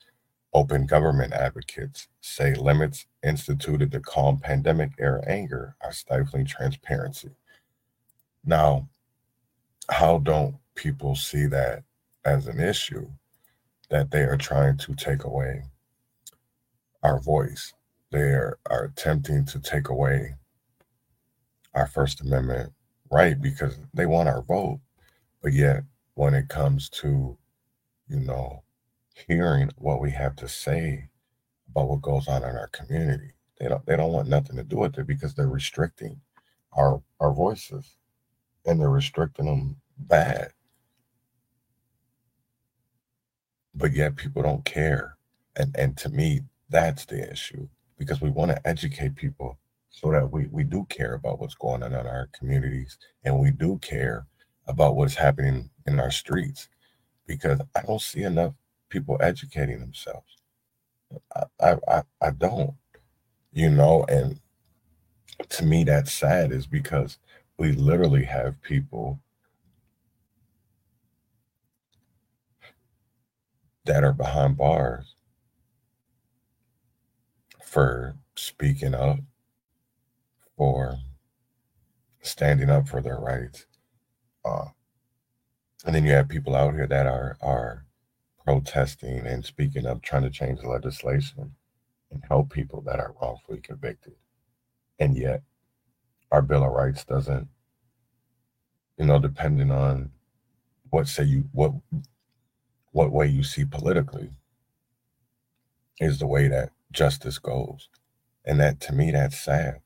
Open 0.53 0.87
government 0.87 1.33
advocates 1.33 2.09
say 2.21 2.55
limits 2.55 3.07
instituted 3.23 3.91
to 3.93 4.01
calm 4.01 4.39
pandemic 4.39 4.93
era 4.99 5.23
anger 5.27 5.75
are 5.83 5.93
stifling 5.93 6.45
transparency. 6.45 7.31
Now, 8.45 8.89
how 9.89 10.19
don't 10.19 10.57
people 10.75 11.15
see 11.15 11.47
that 11.47 11.83
as 12.27 12.47
an 12.47 12.61
issue 12.61 13.09
that 13.89 14.11
they 14.11 14.23
are 14.23 14.37
trying 14.37 14.77
to 14.79 14.95
take 14.95 15.25
away 15.25 15.63
our 17.03 17.21
voice. 17.21 17.75
They 18.13 18.21
are, 18.21 18.59
are 18.71 18.85
attempting 18.87 19.47
to 19.47 19.61
take 19.61 19.89
away 19.89 20.37
our 21.75 21.87
First 21.87 22.21
Amendment 22.21 22.73
right 23.11 23.41
because 23.41 23.77
they 23.95 24.07
want 24.07 24.29
our 24.29 24.43
vote. 24.43 24.81
But 25.43 25.53
yet, 25.55 25.85
when 26.15 26.35
it 26.35 26.49
comes 26.49 26.89
to, 26.91 27.39
you 28.09 28.21
know, 28.21 28.65
hearing 29.29 29.71
what 29.77 30.01
we 30.01 30.13
have 30.13 30.37
to 30.37 30.49
say 30.49 31.11
about 31.71 31.89
what 31.89 32.03
goes 32.03 32.29
on 32.29 32.45
in 32.45 32.57
our 32.57 32.69
community, 32.69 33.33
they 33.61 33.69
don't 33.69 33.87
they 33.87 33.97
don't 33.97 34.13
want 34.13 34.29
nothing 34.29 34.57
to 34.57 34.65
do 34.65 34.79
with 34.79 34.99
it 34.99 35.07
because 35.07 35.35
they're 35.35 35.49
restricting 35.49 36.21
our 36.77 37.03
our 37.21 37.33
voices 37.33 37.97
and 38.67 38.81
they're 38.81 38.91
restricting 38.91 39.47
them 39.47 39.77
bad. 39.99 40.53
But 43.75 43.95
yet 43.95 44.17
people 44.17 44.43
don't 44.43 44.65
care. 44.65 45.17
And 45.57 45.77
and 45.79 45.97
to 45.99 46.09
me, 46.11 46.43
that's 46.71 47.05
the 47.07 47.31
issue 47.31 47.69
because 47.99 48.21
we 48.21 48.31
want 48.31 48.51
to 48.51 48.69
educate 48.69 49.17
people 49.17 49.59
so 49.91 50.13
that 50.13 50.31
we, 50.31 50.47
we 50.51 50.65
do 50.65 50.87
care 50.89 51.15
about 51.15 51.41
what's 51.41 51.55
going 51.55 51.83
on 51.83 51.93
in 51.93 52.07
our 52.07 52.29
communities 52.39 52.99
and 53.25 53.39
we 53.39 53.51
do 53.51 53.79
care 53.79 54.27
about 54.67 54.97
what's 54.97 55.15
happening 55.15 55.71
in 55.87 55.99
our 55.99 56.11
streets 56.11 56.69
because 57.27 57.61
I 57.75 57.83
don't 57.83 58.01
see 58.01 58.23
enough 58.23 58.55
people 58.91 59.19
educating 59.21 59.81
themselves. 59.81 60.37
I, 61.35 61.45
I, 61.61 61.77
I, 61.89 62.03
I 62.21 62.31
don't, 62.31 62.75
you 63.53 63.71
know, 63.71 64.05
and 64.09 64.41
to 65.51 65.65
me, 65.65 65.85
that's 65.85 66.13
sad 66.13 66.53
is 66.53 66.67
because 66.67 67.19
we 67.59 67.73
literally 67.73 68.25
have 68.25 68.61
people 68.63 69.21
that 73.85 74.05
are 74.05 74.13
behind 74.13 74.57
bars 74.57 75.15
for 77.69 78.17
speaking 78.35 78.95
up, 78.95 79.19
for 80.57 80.97
standing 82.23 82.71
up 82.71 82.89
for 82.89 83.03
their 83.03 83.19
rights. 83.19 83.67
Uh, 84.43 84.65
and 85.85 85.95
then 85.95 86.05
you 86.05 86.13
have 86.13 86.29
people 86.29 86.57
out 86.57 86.75
here 86.75 86.87
that 86.87 87.07
are 87.07 87.37
are 87.43 87.85
protesting 88.45 89.27
and 89.27 89.45
speaking 89.45 89.87
up, 89.87 90.01
trying 90.01 90.23
to 90.23 90.31
change 90.31 90.61
the 90.61 90.69
legislation 90.69 91.55
and 92.11 92.25
help 92.27 92.51
people 92.51 92.81
that 92.81 92.99
are 92.99 93.15
wrongfully 93.21 93.61
convicted. 93.61 94.15
And 94.99 95.15
yet, 95.15 95.43
our 96.33 96.41
Bill 96.41 96.65
of 96.65 96.73
Rights 96.73 97.05
doesn't, 97.05 97.49
you 98.97 99.05
know, 99.05 99.19
depending 99.19 99.71
on 99.71 100.11
what 100.89 101.07
say 101.07 101.25
you 101.25 101.45
what 101.53 101.73
what 102.93 103.13
way 103.13 103.27
you 103.27 103.43
see 103.43 103.67
politically, 103.67 104.31
is 106.01 106.19
the 106.19 106.27
way 106.27 106.49
that 106.49 106.71
justice 106.93 107.39
goes. 107.39 107.89
And 108.45 108.61
that 108.61 108.81
to 108.83 108.93
me, 108.93 109.11
that's 109.11 109.39
sad. 109.39 109.81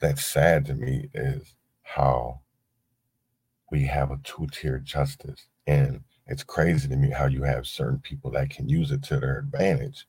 That's 0.00 0.24
sad 0.26 0.66
to 0.66 0.74
me 0.74 1.08
is 1.14 1.54
how 1.82 2.40
we 3.70 3.86
have 3.86 4.10
a 4.10 4.18
two-tier 4.22 4.78
justice. 4.78 5.48
And 5.66 6.02
it's 6.26 6.44
crazy 6.44 6.88
to 6.88 6.96
me 6.96 7.10
how 7.10 7.26
you 7.26 7.42
have 7.44 7.66
certain 7.66 8.00
people 8.00 8.30
that 8.32 8.50
can 8.50 8.68
use 8.68 8.90
it 8.90 9.02
to 9.04 9.18
their 9.18 9.38
advantage 9.38 10.06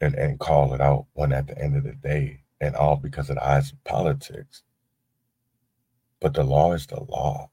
and, 0.00 0.14
and 0.14 0.38
call 0.40 0.74
it 0.74 0.80
out 0.80 1.06
when 1.14 1.32
at 1.32 1.46
the 1.46 1.58
end 1.58 1.76
of 1.76 1.84
the 1.84 1.92
day, 1.92 2.40
and 2.60 2.74
all 2.76 2.96
because 2.96 3.30
of 3.30 3.36
the 3.36 3.46
eyes 3.46 3.72
of 3.72 3.84
politics. 3.84 4.62
But 6.20 6.34
the 6.34 6.44
law 6.44 6.72
is 6.72 6.86
the 6.86 7.02
law. 7.02 7.50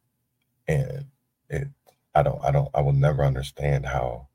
And 0.67 1.05
it 1.49 1.67
I 2.15 2.23
don't 2.23 2.43
I 2.43 2.51
don't 2.51 2.69
I 2.73 2.81
will 2.81 2.93
never 2.93 3.23
understand 3.23 3.85
how 3.87 4.29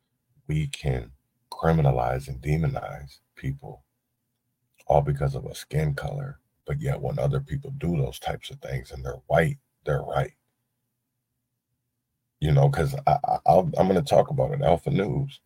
we 0.48 0.68
can 0.68 1.12
criminalize 1.54 2.28
and 2.28 2.40
demonize 2.42 3.18
people 3.36 3.84
all 4.86 5.00
because 5.00 5.34
of 5.34 5.46
a 5.46 5.54
skin 5.54 5.94
color. 5.94 6.40
But 6.66 6.80
yet 6.80 7.00
when 7.00 7.18
other 7.18 7.40
people 7.40 7.72
do 7.78 7.96
those 7.96 8.18
types 8.18 8.50
of 8.50 8.60
things 8.60 8.90
and 8.90 9.04
they're 9.04 9.20
white, 9.26 9.58
they're 9.84 10.02
right. 10.02 10.32
You 12.40 12.52
know, 12.52 12.68
because 12.68 12.94
I, 13.06 13.18
I, 13.24 13.58
I'm 13.58 13.70
going 13.72 13.94
to 13.94 14.02
talk 14.02 14.30
about 14.30 14.52
it. 14.52 14.62
Alpha 14.62 14.90
News. 14.90 15.40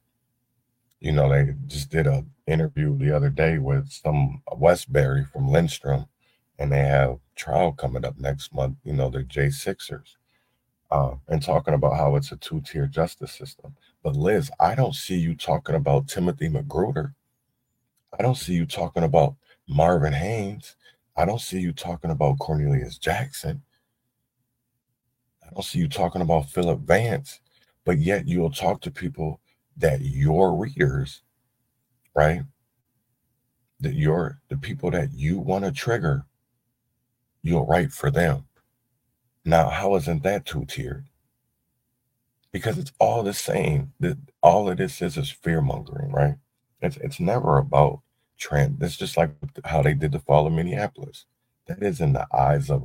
You 1.00 1.12
know, 1.12 1.28
they 1.30 1.54
just 1.66 1.90
did 1.90 2.08
a 2.08 2.24
interview 2.48 2.98
the 2.98 3.14
other 3.14 3.30
day 3.30 3.58
with 3.58 3.88
some 3.90 4.42
Westbury 4.56 5.24
from 5.24 5.48
Lindstrom, 5.48 6.06
and 6.58 6.72
they 6.72 6.80
have 6.80 7.18
trial 7.36 7.70
coming 7.72 8.04
up 8.04 8.18
next 8.18 8.52
month. 8.52 8.78
You 8.82 8.94
know, 8.94 9.08
the 9.08 9.22
J 9.22 9.50
Sixers, 9.50 10.16
uh, 10.90 11.14
and 11.28 11.40
talking 11.40 11.74
about 11.74 11.96
how 11.96 12.16
it's 12.16 12.32
a 12.32 12.36
two 12.36 12.60
tier 12.62 12.88
justice 12.88 13.32
system. 13.32 13.76
But 14.08 14.16
Liz, 14.16 14.50
I 14.58 14.74
don't 14.74 14.94
see 14.94 15.18
you 15.18 15.34
talking 15.34 15.74
about 15.74 16.08
Timothy 16.08 16.48
McGruder. 16.48 17.12
I 18.18 18.22
don't 18.22 18.38
see 18.38 18.54
you 18.54 18.64
talking 18.64 19.02
about 19.02 19.36
Marvin 19.68 20.14
Haynes. 20.14 20.76
I 21.14 21.26
don't 21.26 21.42
see 21.42 21.60
you 21.60 21.74
talking 21.74 22.10
about 22.10 22.38
Cornelius 22.38 22.96
Jackson. 22.96 23.60
I 25.44 25.50
don't 25.52 25.62
see 25.62 25.78
you 25.80 25.90
talking 25.90 26.22
about 26.22 26.48
Philip 26.48 26.80
Vance, 26.80 27.40
but 27.84 27.98
yet 27.98 28.26
you'll 28.26 28.50
talk 28.50 28.80
to 28.80 28.90
people 28.90 29.40
that 29.76 30.00
your 30.00 30.56
readers, 30.56 31.20
right? 32.14 32.40
That 33.80 33.92
your 33.92 34.40
the 34.48 34.56
people 34.56 34.90
that 34.92 35.12
you 35.12 35.38
want 35.38 35.66
to 35.66 35.70
trigger, 35.70 36.24
you'll 37.42 37.66
write 37.66 37.92
for 37.92 38.10
them. 38.10 38.46
Now, 39.44 39.68
how 39.68 39.96
isn't 39.96 40.22
that 40.22 40.46
two 40.46 40.64
tiered? 40.64 41.04
Because 42.52 42.78
it's 42.78 42.92
all 43.00 43.22
the 43.22 43.34
same. 43.34 43.92
That 44.00 44.18
all 44.42 44.70
of 44.70 44.78
this 44.78 45.02
is 45.02 45.16
is 45.18 45.30
fear 45.30 45.60
mongering, 45.62 46.12
right? 46.12 46.36
It's 46.82 46.96
it's 46.98 47.20
never 47.20 47.58
about 47.58 48.00
trend. 48.38 48.78
It's 48.82 48.96
just 48.96 49.16
like 49.16 49.32
how 49.64 49.82
they 49.82 49.94
did 49.94 50.12
the 50.12 50.20
fall 50.20 50.46
of 50.46 50.52
Minneapolis. 50.54 51.26
That 51.68 51.82
is 51.82 52.00
in 52.00 52.14
the 52.14 52.26
eyes 52.34 52.70
of 52.70 52.84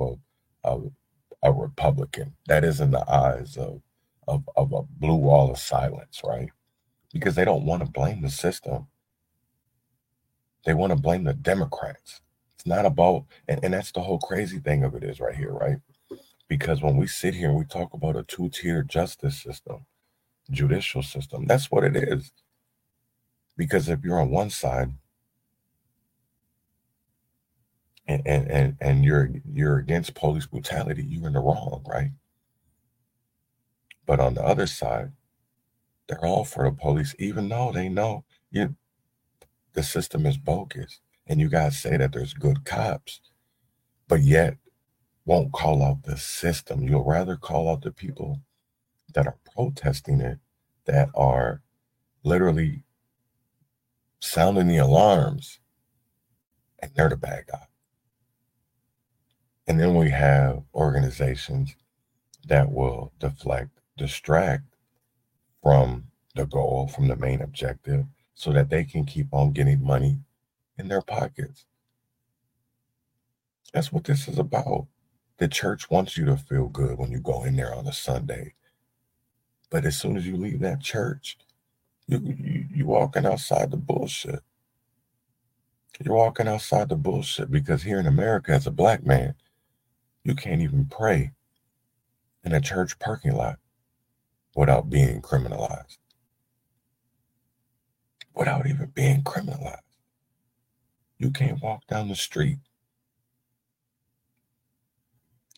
a 0.66 0.80
a 1.44 1.52
Republican. 1.54 2.36
That 2.48 2.64
is 2.64 2.80
in 2.82 2.92
the 2.92 3.10
eyes 3.12 3.58
of 3.58 3.82
of, 4.28 4.44
of 4.56 4.72
a 4.74 4.84
blue 4.84 5.16
wall 5.16 5.52
of 5.52 5.58
silence, 5.58 6.22
right? 6.24 6.50
Because 7.14 7.36
they 7.36 7.46
don't 7.46 7.66
want 7.66 7.84
to 7.86 7.92
blame 7.92 8.22
the 8.22 8.30
system. 8.30 8.88
They 10.66 10.74
want 10.74 10.92
to 10.94 11.00
blame 11.00 11.26
the 11.26 11.34
Democrats. 11.34 12.22
It's 12.56 12.68
not 12.68 12.86
about, 12.86 13.26
and, 13.48 13.64
and 13.64 13.74
that's 13.74 13.92
the 13.92 14.02
whole 14.02 14.20
crazy 14.20 14.60
thing 14.60 14.84
of 14.84 14.96
it 14.96 15.04
is 15.04 15.20
right 15.20 15.36
here, 15.36 15.52
right? 15.52 15.78
Because 16.54 16.84
when 16.84 16.98
we 16.98 17.08
sit 17.08 17.34
here 17.34 17.50
and 17.50 17.58
we 17.58 17.66
talk 17.66 17.96
about 17.96 18.16
a 18.16 18.22
two-tier 18.22 18.84
justice 18.84 19.42
system, 19.42 19.88
judicial 20.52 21.02
system, 21.02 21.48
that's 21.48 21.72
what 21.72 21.84
it 21.84 21.96
is. 21.96 22.32
Because 23.58 23.90
if 23.90 24.04
you're 24.04 24.20
on 24.20 24.30
one 24.30 24.52
side, 24.52 24.92
and 28.06 28.22
and 28.28 28.52
and, 28.52 28.78
and 28.80 29.04
you're 29.04 29.32
you're 29.52 29.80
against 29.80 30.14
police 30.14 30.46
brutality, 30.46 31.04
you're 31.04 31.26
in 31.26 31.34
the 31.34 31.40
wrong, 31.40 31.84
right? 31.88 32.12
But 34.06 34.20
on 34.20 34.36
the 34.36 34.44
other 34.44 34.68
side, 34.68 35.12
they're 36.08 36.24
all 36.24 36.46
for 36.46 36.70
the 36.70 36.72
police, 36.72 37.16
even 37.18 37.50
though 37.50 37.72
they 37.72 37.90
know 37.90 38.26
you 38.52 38.76
the 39.74 39.82
system 39.82 40.28
is 40.28 40.38
bogus. 40.38 41.00
And 41.26 41.40
you 41.40 41.50
guys 41.50 41.80
say 41.82 41.98
that 41.98 42.14
there's 42.14 42.36
good 42.36 42.64
cops, 42.64 43.22
but 44.08 44.22
yet 44.22 44.58
won't 45.26 45.54
call 45.54 45.84
out 45.84 46.04
the 46.04 46.18
system. 46.18 46.84
You'll 46.84 47.06
rather 47.06 47.36
call 47.36 47.70
out 47.70 47.82
the 47.82 47.92
people 47.92 48.42
that 49.14 49.28
are 49.28 49.38
protesting 49.54 50.22
it, 50.22 50.40
that 50.86 51.10
are 51.16 51.62
literally 52.24 52.84
sounding 54.20 54.68
the 54.68 54.78
alarms, 54.78 55.60
and 56.80 56.92
they're 56.96 57.10
the 57.10 57.18
bad 57.18 57.46
guy. 57.48 57.68
And 59.68 59.80
then 59.80 59.96
we 59.96 60.10
have 60.10 60.64
organizations 60.74 61.76
that 62.48 62.72
will 62.72 63.14
deflect, 63.20 63.80
distract 63.98 64.76
from 65.62 66.06
the 66.36 66.46
goal, 66.46 66.88
from 66.88 67.08
the 67.08 67.16
main 67.16 67.42
objective, 67.42 68.06
so 68.34 68.52
that 68.52 68.70
they 68.70 68.84
can 68.84 69.06
keep 69.06 69.28
on 69.32 69.54
getting 69.54 69.82
money 69.82 70.20
in 70.78 70.90
their 70.90 71.02
pockets. 71.02 71.66
That's 73.74 73.92
what 73.92 74.04
this 74.04 74.28
is 74.28 74.38
about. 74.38 74.88
The 75.38 75.48
church 75.48 75.90
wants 75.90 76.18
you 76.18 76.26
to 76.26 76.38
feel 76.38 76.68
good 76.68 76.98
when 76.98 77.12
you 77.12 77.20
go 77.20 77.44
in 77.44 77.56
there 77.56 77.74
on 77.74 77.88
a 77.88 77.94
Sunday. 77.94 78.54
But 79.70 79.86
as 79.86 79.98
soon 79.98 80.16
as 80.16 80.28
you 80.28 80.38
leave 80.38 80.60
that 80.60 80.82
church, 80.82 81.38
you, 82.08 82.20
you, 82.20 82.66
you 82.74 82.86
walking 82.86 83.26
outside 83.26 83.72
the 83.72 83.78
bullshit. 83.78 84.42
You're 86.00 86.16
walking 86.16 86.48
outside 86.48 86.90
the 86.90 86.96
bullshit 86.96 87.52
because 87.52 87.84
here 87.84 88.00
in 88.00 88.08
America, 88.08 88.52
as 88.52 88.68
a 88.68 88.72
black 88.72 89.06
man, 89.06 89.36
you 90.24 90.36
can't 90.36 90.62
even 90.62 90.86
pray 90.86 91.32
in 92.44 92.54
a 92.54 92.62
church 92.62 93.00
parking 93.00 93.36
lot 93.36 93.60
without 94.56 94.90
being 94.90 95.22
criminalized. 95.22 95.98
Without 98.36 98.68
even 98.68 98.92
being 98.94 99.24
criminalized. 99.24 99.80
You 101.18 101.32
can't 101.32 101.62
walk 101.62 101.88
down 101.88 102.10
the 102.10 102.16
street 102.16 102.58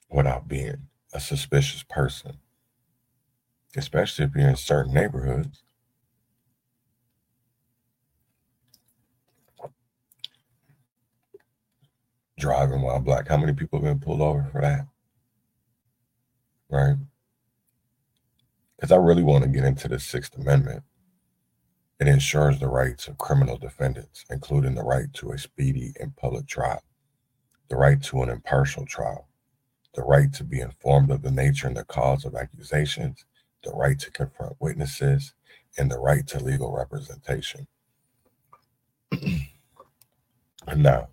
without 0.09 0.47
being 0.47 0.87
a 1.13 1.19
suspicious 1.19 1.83
person, 1.83 2.37
especially 3.75 4.25
if 4.25 4.35
you're 4.35 4.49
in 4.49 4.55
certain 4.55 4.93
neighborhoods. 4.93 5.63
driving 12.37 12.81
while 12.81 12.99
black. 12.99 13.27
How 13.27 13.37
many 13.37 13.53
people 13.53 13.79
have 13.79 13.85
been 13.85 13.99
pulled 13.99 14.21
over 14.21 14.47
for 14.51 14.61
that? 14.61 14.87
Right? 16.69 16.97
Because 18.75 18.91
I 18.91 18.97
really 18.97 19.23
want 19.23 19.43
to 19.43 19.49
get 19.49 19.63
into 19.63 19.87
the 19.87 19.99
Sixth 19.99 20.37
Amendment. 20.37 20.83
It 21.99 22.07
ensures 22.07 22.59
the 22.59 22.67
rights 22.67 23.07
of 23.07 23.17
criminal 23.17 23.57
defendants, 23.57 24.25
including 24.29 24.75
the 24.75 24.83
right 24.83 25.11
to 25.13 25.31
a 25.31 25.37
speedy 25.37 25.93
and 25.99 26.15
public 26.15 26.45
trial, 26.45 26.83
the 27.69 27.77
right 27.77 28.01
to 28.03 28.21
an 28.21 28.29
impartial 28.29 28.85
trial, 28.85 29.29
the 29.95 30.03
right 30.03 30.31
to 30.33 30.43
be 30.43 30.59
informed 30.59 31.09
of 31.09 31.21
the 31.21 31.31
nature 31.31 31.67
and 31.67 31.77
the 31.77 31.85
cause 31.85 32.25
of 32.25 32.35
accusations, 32.35 33.25
the 33.63 33.71
right 33.71 33.97
to 33.99 34.11
confront 34.11 34.55
witnesses, 34.59 35.33
and 35.77 35.89
the 35.89 35.97
right 35.97 36.27
to 36.27 36.39
legal 36.39 36.71
representation. 36.71 37.67
and 39.11 40.83
now, 40.83 41.07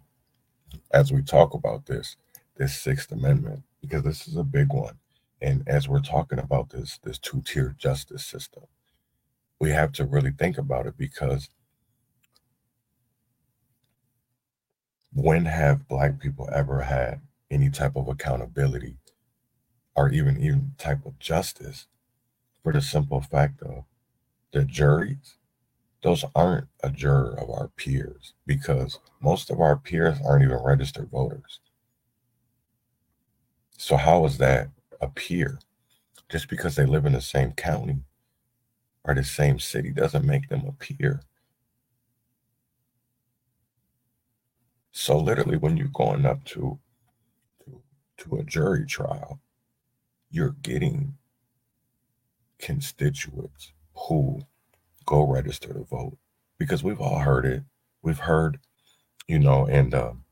as 0.92 1.12
we 1.12 1.23
talk 1.23 1.55
about 1.55 1.87
this, 1.87 2.16
this 2.57 2.77
Sixth 2.77 3.11
Amendment, 3.12 3.62
because 3.81 4.03
this 4.03 4.27
is 4.29 4.37
a 4.37 4.45
big 4.45 4.73
one. 4.73 4.99
And 5.40 5.66
as 5.66 5.88
we're 5.88 6.01
talking 6.01 6.38
about 6.38 6.71
this, 6.71 6.99
this 7.03 7.18
two-tier 7.18 7.75
justice 7.79 8.25
system, 8.25 8.64
we 9.61 9.71
have 9.71 9.92
to 9.92 10.05
really 10.05 10.33
think 10.33 10.59
about 10.59 10.87
it 10.87 10.97
because 10.97 11.49
when 15.12 15.45
have 15.45 15.88
black 15.88 16.21
people 16.21 16.49
ever 16.53 16.83
had 16.83 17.21
any 17.53 17.71
type 17.71 17.97
of 17.97 18.09
accountability 18.09 18.97
or 19.95 20.11
even 20.11 20.41
even 20.41 20.73
type 20.79 21.05
of 21.07 21.19
justice 21.19 21.87
for 22.62 22.73
the 22.73 22.81
simple 22.81 23.21
fact 23.21 23.62
of 23.62 23.85
the 24.53 24.65
juries 24.65 25.37
those 26.03 26.25
aren't 26.35 26.67
a 26.83 26.91
juror 26.91 27.38
of 27.38 27.49
our 27.49 27.69
peers 27.69 28.35
because 28.45 28.99
most 29.21 29.51
of 29.51 29.61
our 29.61 29.77
peers 29.77 30.19
aren't 30.27 30.45
even 30.45 30.57
registered 30.57 31.09
voters. 31.11 31.61
So, 33.79 33.97
how 33.97 34.25
is 34.27 34.38
that 34.38 34.69
a 35.01 35.09
peer? 35.09 35.59
Just 36.29 36.49
because 36.49 36.75
they 36.75 36.87
live 36.87 37.07
in 37.07 37.12
the 37.12 37.21
same 37.21 37.53
county 37.53 38.01
or 39.05 39.15
the 39.15 39.25
same 39.25 39.59
city 39.59 39.91
doesn't 39.91 40.25
make 40.25 40.49
them 40.49 40.65
a 40.67 40.73
peer. 40.73 41.23
So, 44.91 45.19
literally, 45.19 45.57
when 45.57 45.77
you're 45.77 45.88
going 45.88 46.27
up 46.27 46.45
to, 46.47 46.79
to, 48.23 48.37
a 48.37 48.45
jury 48.45 48.87
trial, 48.87 49.41
you're 50.31 50.57
getting 50.63 51.15
constituents 52.59 53.73
who 53.95 54.41
go 55.05 55.23
register 55.23 55.73
to 55.73 55.85
vote. 55.85 56.17
Because 56.59 56.85
we've 56.85 57.01
all 57.01 57.19
heard 57.19 57.45
it. 57.45 57.63
We've 58.03 58.19
heard, 58.19 58.59
you 59.27 59.39
know, 59.39 59.67
in 59.67 59.91
the, 59.91 60.11
um, 60.11 60.25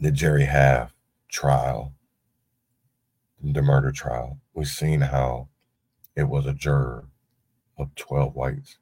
the 0.00 0.10
Jerry 0.10 0.44
Half 0.44 0.94
trial, 1.28 1.94
the 3.42 3.62
murder 3.62 3.92
trial, 3.92 4.38
we've 4.54 4.66
seen 4.66 5.00
how 5.00 5.48
it 6.16 6.24
was 6.24 6.46
a 6.46 6.52
juror 6.52 7.06
of 7.78 7.94
12 7.94 8.34
whites. 8.34 8.78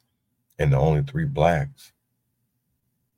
And 0.59 0.73
the 0.73 0.79
only 0.79 1.03
three 1.03 1.25
blacks 1.25 1.93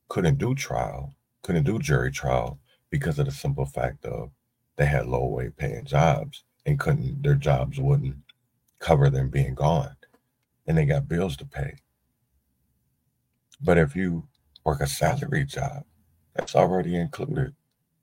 couldn't 0.08 0.38
do 0.38 0.54
trial, 0.54 1.14
couldn't 1.42 1.64
do 1.64 1.78
jury 1.78 2.10
trial 2.10 2.58
because 2.90 3.18
of 3.18 3.26
the 3.26 3.32
simple 3.32 3.64
fact 3.64 4.04
of 4.04 4.30
they 4.80 4.86
had 4.86 5.06
low 5.06 5.26
wage 5.26 5.52
paying 5.58 5.84
jobs 5.84 6.42
and 6.64 6.80
couldn't 6.80 7.22
their 7.22 7.34
jobs 7.34 7.78
wouldn't 7.78 8.16
cover 8.78 9.10
them 9.10 9.28
being 9.28 9.54
gone. 9.54 9.94
And 10.66 10.78
they 10.78 10.86
got 10.86 11.06
bills 11.06 11.36
to 11.36 11.44
pay. 11.44 11.74
But 13.60 13.76
if 13.76 13.94
you 13.94 14.26
work 14.64 14.80
a 14.80 14.86
salary 14.86 15.44
job 15.44 15.84
that's 16.34 16.56
already 16.56 16.96
included. 16.96 17.54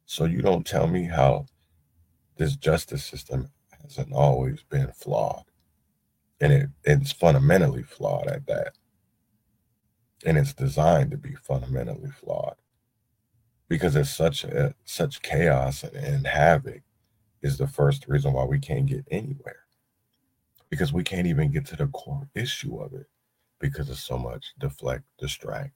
So 0.06 0.26
you 0.26 0.44
don't 0.44 0.68
tell 0.68 0.86
me 0.86 1.06
how 1.06 1.48
this 2.36 2.56
justice 2.56 3.04
system 3.04 3.50
hasn't 3.82 4.14
always 4.14 4.62
been 4.62 4.92
flawed. 4.92 5.46
And 6.40 6.54
it, 6.54 6.70
it's 6.84 7.12
fundamentally 7.12 7.82
flawed 7.82 8.28
at 8.28 8.46
that. 8.46 8.74
And 10.24 10.38
it's 10.38 10.54
designed 10.54 11.10
to 11.10 11.18
be 11.18 11.34
fundamentally 11.34 12.12
flawed 12.12 12.58
because 13.68 13.96
it's 13.96 14.10
such 14.10 14.44
a 14.44 14.74
such 14.86 15.22
chaos 15.22 15.84
and, 15.84 16.26
havoc 16.26 16.82
is 17.42 17.58
the 17.58 17.68
first 17.68 18.08
reason 18.08 18.34
why 18.34 18.44
we 18.44 18.60
can't 18.60 18.86
get 18.86 19.06
anywhere. 19.12 19.66
Because 20.70 20.92
we 20.92 21.04
can't 21.04 21.28
even 21.28 21.52
get 21.52 21.66
to 21.68 21.76
the 21.76 21.88
core 21.88 22.28
issue 22.36 22.78
of 22.78 22.94
it 22.94 23.08
because 23.60 23.90
of 23.90 23.98
so 23.98 24.18
much 24.18 24.54
deflect 24.60 25.04
distract 25.18 25.72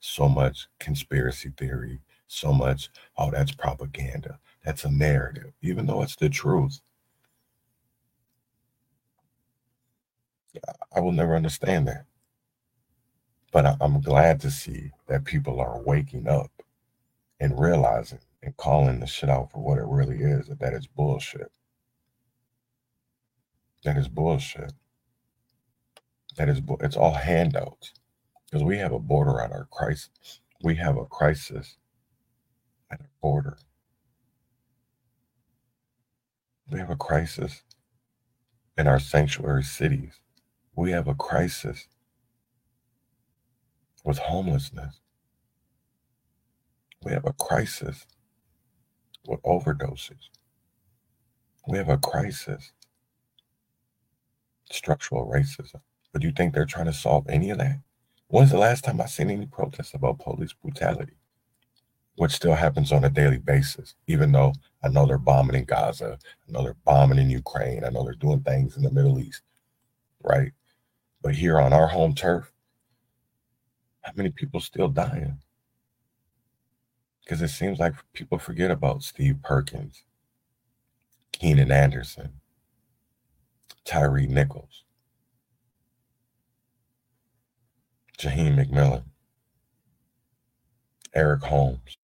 so 0.00 0.28
much 0.28 0.68
conspiracy 0.78 1.50
theory 1.56 1.98
so 2.28 2.52
much 2.52 2.90
oh 3.16 3.30
that's 3.30 3.52
propaganda 3.52 4.38
that's 4.62 4.84
a 4.84 4.90
narrative 4.90 5.52
even 5.62 5.86
though 5.86 6.02
it's 6.02 6.16
the 6.16 6.28
truth. 6.28 6.80
I 10.94 11.00
will 11.00 11.12
never 11.12 11.36
understand 11.36 11.88
that. 11.88 12.04
But 13.52 13.66
I, 13.66 13.76
I'm 13.80 14.00
glad 14.00 14.40
to 14.40 14.50
see 14.50 14.90
that 15.06 15.24
people 15.24 15.60
are 15.60 15.80
waking 15.82 16.28
up 16.28 16.50
and 17.40 17.58
realizing 17.58 18.20
and 18.42 18.56
calling 18.56 19.00
the 19.00 19.06
shit 19.06 19.30
out 19.30 19.50
for 19.52 19.58
what 19.58 19.78
it 19.78 19.86
really 19.86 20.18
is 20.18 20.48
that 20.48 20.60
that 20.60 20.74
is 20.74 20.86
bullshit. 20.86 21.50
That 23.84 23.96
is 23.96 24.08
bullshit. 24.08 24.72
That 26.36 26.48
is 26.48 26.60
bu- 26.60 26.78
it's 26.80 26.96
all 26.96 27.14
handouts 27.14 27.92
because 28.46 28.64
we 28.64 28.78
have 28.78 28.92
a 28.92 28.98
border 28.98 29.40
at 29.40 29.52
our 29.52 29.66
crisis. 29.70 30.40
We 30.62 30.76
have 30.76 30.96
a 30.96 31.06
crisis 31.06 31.76
at 32.90 33.00
our 33.00 33.10
border. 33.22 33.58
We 36.70 36.78
have 36.78 36.90
a 36.90 36.96
crisis 36.96 37.62
in 38.76 38.86
our 38.86 39.00
sanctuary 39.00 39.64
cities. 39.64 40.20
We 40.74 40.90
have 40.92 41.08
a 41.08 41.14
crisis 41.14 41.88
with 44.04 44.18
homelessness. 44.18 45.00
We 47.06 47.12
have 47.12 47.24
a 47.24 47.32
crisis 47.34 48.04
with 49.28 49.40
overdoses. 49.44 50.28
We 51.68 51.78
have 51.78 51.88
a 51.88 51.98
crisis, 51.98 52.72
structural 54.72 55.30
racism. 55.32 55.82
But 56.12 56.22
do 56.22 56.26
you 56.26 56.34
think 56.36 56.52
they're 56.52 56.66
trying 56.66 56.86
to 56.86 56.92
solve 56.92 57.28
any 57.28 57.50
of 57.50 57.58
that? 57.58 57.78
When's 58.26 58.50
the 58.50 58.58
last 58.58 58.82
time 58.82 59.00
I 59.00 59.06
seen 59.06 59.30
any 59.30 59.46
protests 59.46 59.94
about 59.94 60.18
police 60.18 60.52
brutality? 60.52 61.12
Which 62.16 62.32
still 62.32 62.56
happens 62.56 62.90
on 62.90 63.04
a 63.04 63.08
daily 63.08 63.38
basis, 63.38 63.94
even 64.08 64.32
though 64.32 64.54
I 64.82 64.88
know 64.88 65.06
they're 65.06 65.16
bombing 65.16 65.54
in 65.54 65.64
Gaza, 65.64 66.18
I 66.48 66.50
know 66.50 66.64
they're 66.64 66.74
bombing 66.84 67.20
in 67.20 67.30
Ukraine, 67.30 67.84
I 67.84 67.90
know 67.90 68.02
they're 68.02 68.14
doing 68.14 68.40
things 68.40 68.76
in 68.76 68.82
the 68.82 68.90
Middle 68.90 69.20
East, 69.20 69.42
right? 70.24 70.50
But 71.22 71.36
here 71.36 71.60
on 71.60 71.72
our 71.72 71.86
home 71.86 72.16
turf, 72.16 72.52
how 74.00 74.10
many 74.16 74.30
people 74.30 74.58
still 74.58 74.88
dying? 74.88 75.38
Because 77.26 77.42
it 77.42 77.48
seems 77.48 77.80
like 77.80 77.94
people 78.12 78.38
forget 78.38 78.70
about 78.70 79.02
Steve 79.02 79.42
Perkins, 79.42 80.04
Keenan 81.32 81.72
Anderson, 81.72 82.34
Tyre 83.84 84.20
Nichols, 84.20 84.84
Jaheim 88.16 88.56
McMillan, 88.56 89.02
Eric 91.12 91.42
Holmes. 91.42 91.98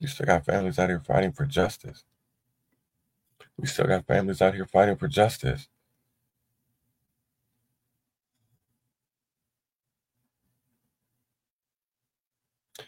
You 0.00 0.08
still 0.08 0.24
got 0.24 0.46
families 0.46 0.78
out 0.78 0.88
here 0.88 1.00
fighting 1.06 1.32
for 1.32 1.44
justice. 1.44 2.04
We 3.58 3.66
still 3.66 3.86
got 3.86 4.06
families 4.06 4.40
out 4.40 4.54
here 4.54 4.66
fighting 4.66 4.96
for 4.96 5.08
justice. 5.08 5.68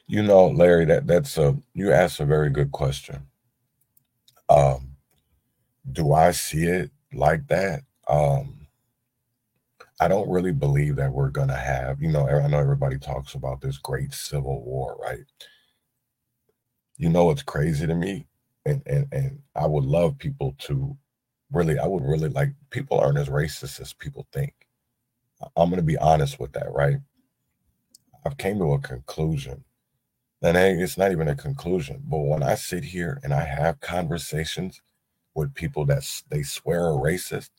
You 0.07 0.23
know, 0.23 0.47
Larry, 0.49 0.85
that 0.87 1.07
that's 1.07 1.37
a 1.37 1.57
you 1.75 1.93
asked 1.93 2.21
a 2.21 2.25
very 2.27 2.51
good 2.51 2.71
question. 2.71 3.27
Um, 4.49 4.97
do 5.91 6.13
I 6.13 6.31
see 6.31 6.65
it 6.65 6.91
like 7.13 7.49
that? 7.49 7.81
Um, 8.09 8.69
I 10.01 10.09
don't 10.09 10.31
really 10.31 10.53
believe 10.53 10.97
that 10.97 11.13
we're 11.13 11.31
gonna 11.31 11.57
have, 11.57 12.01
you 12.03 12.11
know, 12.13 12.29
I 12.29 12.47
know 12.49 12.59
everybody 12.59 12.99
talks 12.99 13.35
about 13.35 13.61
this 13.61 13.79
great 13.79 14.13
civil 14.13 14.63
war, 14.65 14.97
right? 15.03 15.25
You 16.99 17.09
know 17.09 17.31
it's 17.31 17.43
crazy 17.43 17.87
to 17.87 17.95
me, 17.95 18.27
and 18.65 18.83
and 18.87 19.09
and 19.13 19.41
I 19.57 19.67
would 19.67 19.85
love 19.85 20.19
people 20.19 20.55
to 20.61 20.97
really, 21.53 21.79
I 21.79 21.87
would 21.87 22.05
really 22.05 22.29
like 22.29 22.51
people 22.71 22.99
aren't 23.01 23.19
as 23.19 23.29
racist 23.29 23.81
as 23.81 23.93
people 23.93 24.27
think. 24.33 24.55
I'm 25.57 25.71
gonna 25.71 25.83
be 25.83 25.99
honest 25.99 26.39
with 26.39 26.53
that, 26.53 26.73
right? 26.73 26.99
I've 28.25 28.39
came 28.39 28.59
to 28.59 28.75
a 28.75 28.81
conclusion 28.81 29.65
and 30.47 30.57
it's 30.57 30.99
not 30.99 31.13
even 31.13 31.29
a 31.29 31.35
conclusion. 31.35 32.03
But 32.07 32.19
when 32.19 32.43
I 32.43 32.55
sit 32.55 32.85
here 32.85 33.21
and 33.23 33.33
I 33.33 33.45
have 33.45 33.81
conversations 33.81 34.83
with 35.35 35.55
people 35.55 35.85
that 35.87 36.05
they 36.31 36.43
swear 36.43 36.87
are 36.87 37.01
racist, 37.01 37.51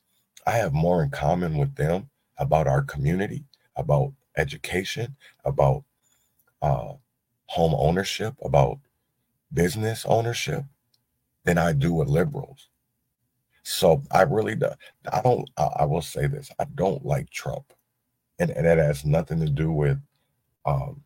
I 0.45 0.51
have 0.51 0.73
more 0.73 1.03
in 1.03 1.09
common 1.09 1.57
with 1.57 1.75
them 1.75 2.09
about 2.37 2.67
our 2.67 2.81
community, 2.83 3.43
about 3.75 4.13
education, 4.37 5.15
about 5.43 5.83
uh, 6.61 6.93
home 7.47 7.75
ownership, 7.77 8.35
about 8.43 8.79
business 9.53 10.05
ownership 10.05 10.63
than 11.45 11.57
I 11.57 11.73
do 11.73 11.93
with 11.93 12.07
liberals. 12.07 12.69
So 13.63 14.03
I 14.11 14.21
really 14.21 14.55
do. 14.55 14.69
I 15.11 15.21
don't. 15.21 15.49
I, 15.57 15.63
I 15.79 15.85
will 15.85 16.01
say 16.01 16.27
this. 16.27 16.49
I 16.59 16.65
don't 16.75 17.05
like 17.05 17.29
Trump, 17.31 17.73
and, 18.39 18.49
and 18.51 18.65
that 18.65 18.77
has 18.77 19.03
nothing 19.03 19.41
to 19.41 19.49
do 19.49 19.71
with 19.71 19.99
um, 20.65 21.03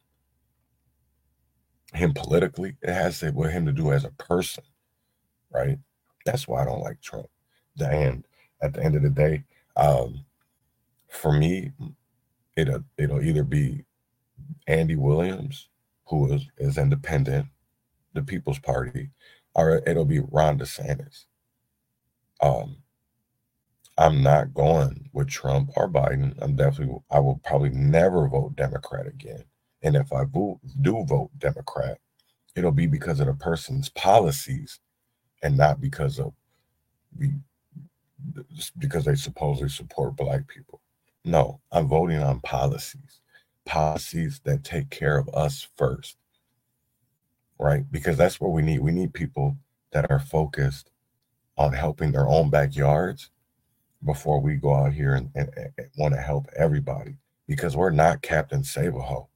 him 1.94 2.14
politically. 2.14 2.76
It 2.82 2.94
has 2.94 3.20
to 3.20 3.32
with 3.32 3.52
him 3.52 3.66
to 3.66 3.72
do 3.72 3.92
as 3.92 4.06
a 4.06 4.12
person, 4.12 4.64
right? 5.54 5.78
That's 6.26 6.48
why 6.48 6.62
I 6.62 6.66
don't 6.66 6.82
like 6.82 7.02
Trump. 7.02 7.28
And 7.80 8.26
at 8.62 8.74
the 8.74 8.84
end 8.84 8.96
of 8.96 9.02
the 9.04 9.10
day, 9.10 9.44
um, 9.76 10.26
for 11.10 11.34
me, 11.34 11.72
it'll 12.56 12.84
it'll 12.98 13.22
either 13.22 13.44
be 13.44 13.86
Andy 14.68 14.96
Williams, 14.96 15.70
who 16.06 16.34
is, 16.34 16.48
is 16.58 16.78
independent, 16.78 17.48
the 18.14 18.22
People's 18.22 18.60
Party, 18.60 19.10
or 19.56 19.82
it'll 19.88 20.06
be 20.06 20.20
Ron 20.20 20.60
DeSantis. 20.60 21.26
Um, 22.42 22.78
I'm 23.98 24.24
not 24.24 24.54
going 24.54 25.10
with 25.14 25.30
Trump 25.30 25.72
or 25.76 25.90
Biden. 25.90 26.36
I'm 26.42 26.56
definitely 26.56 26.96
I 27.12 27.20
will 27.20 27.42
probably 27.44 27.70
never 27.70 28.28
vote 28.28 28.56
Democrat 28.56 29.08
again. 29.08 29.44
And 29.84 29.96
if 29.96 30.14
I 30.14 30.26
do 30.26 31.06
vote 31.06 31.32
Democrat, 31.38 31.98
it'll 32.56 32.72
be 32.72 32.88
because 32.88 33.20
of 33.20 33.28
the 33.28 33.34
person's 33.34 33.90
policies 33.90 34.80
and 35.42 35.58
not 35.58 35.82
because 35.82 36.20
of 36.20 36.34
because 38.78 39.06
they 39.06 39.16
supposedly 39.16 39.70
support 39.70 40.16
black 40.16 40.48
people. 40.48 40.82
No, 41.26 41.60
I'm 41.72 41.88
voting 41.88 42.20
on 42.22 42.40
policies, 42.42 43.22
policies 43.66 44.42
that 44.46 44.64
take 44.64 44.90
care 44.90 45.18
of 45.18 45.30
us 45.34 45.68
first, 45.76 46.18
right? 47.60 47.84
Because 47.92 48.18
that's 48.18 48.40
what 48.40 48.52
we 48.52 48.62
need. 48.62 48.80
We 48.80 48.92
need 48.92 49.14
people 49.14 49.58
that 49.92 50.10
are 50.12 50.20
focused 50.20 50.92
on 51.58 51.74
helping 51.74 52.12
their 52.12 52.28
own 52.28 52.50
backyards 52.50 53.30
before 54.06 54.40
we 54.40 54.56
go 54.56 54.74
out 54.74 54.94
here 54.94 55.16
and, 55.16 55.30
and, 55.36 55.50
and 55.58 55.88
want 55.98 56.14
to 56.14 56.22
help 56.22 56.48
everybody 56.56 57.18
because 57.48 57.76
we're 57.76 57.92
not 57.92 58.22
Captain 58.22 58.64
Save 58.64 58.96
a 58.96 59.02
Ho 59.02 59.30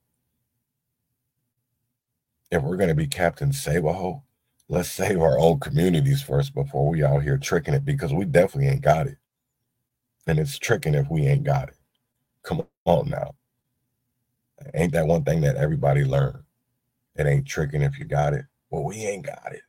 if 2.51 2.61
we're 2.61 2.77
going 2.77 2.89
to 2.89 2.95
be 2.95 3.07
Captain 3.07 3.51
Ho, 3.53 4.23
let's 4.69 4.89
save 4.91 5.21
our 5.21 5.39
own 5.39 5.59
communities 5.59 6.21
first 6.21 6.53
before 6.53 6.87
we 6.87 7.03
out 7.03 7.23
here 7.23 7.37
tricking 7.37 7.73
it 7.73 7.85
because 7.85 8.13
we 8.13 8.25
definitely 8.25 8.69
ain't 8.69 8.81
got 8.81 9.07
it. 9.07 9.17
And 10.27 10.39
it's 10.39 10.57
tricking 10.57 10.95
if 10.95 11.09
we 11.09 11.25
ain't 11.27 11.43
got 11.43 11.69
it. 11.69 11.77
Come 12.43 12.59
on. 12.59 12.67
on 12.85 13.09
now. 13.09 13.35
Ain't 14.73 14.93
that 14.93 15.07
one 15.07 15.23
thing 15.23 15.41
that 15.41 15.57
everybody 15.57 16.03
learned? 16.03 16.43
It 17.15 17.27
ain't 17.27 17.47
tricking 17.47 17.81
if 17.81 17.97
you 17.99 18.05
got 18.05 18.33
it. 18.33 18.45
Well, 18.69 18.83
we 18.83 18.97
ain't 18.97 19.25
got 19.25 19.51
it. 19.51 19.61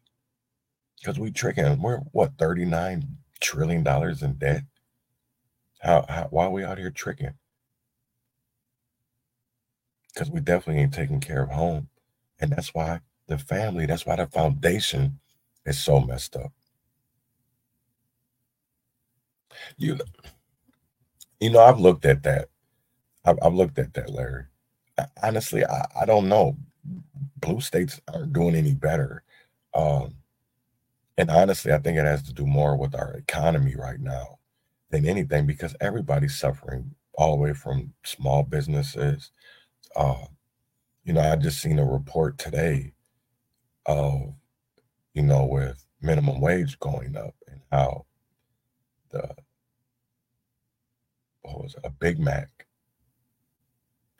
Because 0.98 1.18
we 1.18 1.30
tricking. 1.30 1.80
We're 1.80 1.98
what, 2.12 2.36
$39 2.36 3.04
trillion 3.40 3.86
in 3.86 4.32
debt? 4.34 4.62
How, 5.80 6.04
how 6.08 6.28
why 6.30 6.46
are 6.46 6.50
we 6.50 6.64
out 6.64 6.78
here 6.78 6.90
tricking? 6.90 7.34
Because 10.12 10.30
we 10.30 10.40
definitely 10.40 10.82
ain't 10.82 10.94
taking 10.94 11.20
care 11.20 11.42
of 11.42 11.50
home. 11.50 11.88
And 12.40 12.52
that's 12.52 12.74
why 12.74 13.00
the 13.28 13.38
family, 13.38 13.86
that's 13.86 14.06
why 14.06 14.16
the 14.16 14.26
foundation 14.26 15.18
is 15.64 15.78
so 15.78 16.00
messed 16.00 16.36
up. 16.36 16.52
You, 19.76 19.98
you 21.40 21.50
know, 21.50 21.60
I've 21.60 21.80
looked 21.80 22.04
at 22.04 22.22
that. 22.24 22.48
I've, 23.24 23.38
I've 23.42 23.54
looked 23.54 23.78
at 23.78 23.94
that, 23.94 24.10
Larry. 24.10 24.44
Honestly, 25.22 25.64
I, 25.64 25.84
I 26.02 26.04
don't 26.04 26.28
know. 26.28 26.56
Blue 27.38 27.60
states 27.60 28.00
aren't 28.12 28.32
doing 28.32 28.54
any 28.54 28.74
better. 28.74 29.22
Um, 29.74 30.14
and 31.18 31.30
honestly, 31.30 31.72
I 31.72 31.78
think 31.78 31.98
it 31.98 32.04
has 32.04 32.22
to 32.24 32.32
do 32.32 32.46
more 32.46 32.76
with 32.76 32.94
our 32.94 33.14
economy 33.14 33.74
right 33.74 34.00
now 34.00 34.38
than 34.90 35.06
anything 35.06 35.46
because 35.46 35.74
everybody's 35.80 36.38
suffering 36.38 36.94
all 37.14 37.32
the 37.36 37.42
way 37.42 37.52
from 37.54 37.92
small 38.04 38.42
businesses. 38.42 39.30
Uh, 39.94 40.26
you 41.06 41.12
know, 41.12 41.20
I 41.20 41.36
just 41.36 41.62
seen 41.62 41.78
a 41.78 41.84
report 41.86 42.36
today 42.36 42.92
of, 43.86 44.34
you 45.14 45.22
know, 45.22 45.46
with 45.46 45.86
minimum 46.02 46.40
wage 46.40 46.78
going 46.80 47.16
up 47.16 47.34
and 47.48 47.60
how 47.70 48.06
the 49.10 49.34
what 51.42 51.62
was 51.62 51.74
it, 51.74 51.80
a 51.84 51.90
Big 51.90 52.18
Mac 52.18 52.66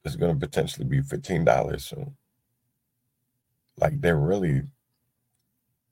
is 0.05 0.15
going 0.15 0.33
to 0.33 0.47
potentially 0.47 0.87
be 0.87 1.03
fifteen 1.03 1.45
dollars 1.45 1.87
soon. 1.87 2.17
Like 3.79 4.01
they're 4.01 4.17
really, 4.17 4.63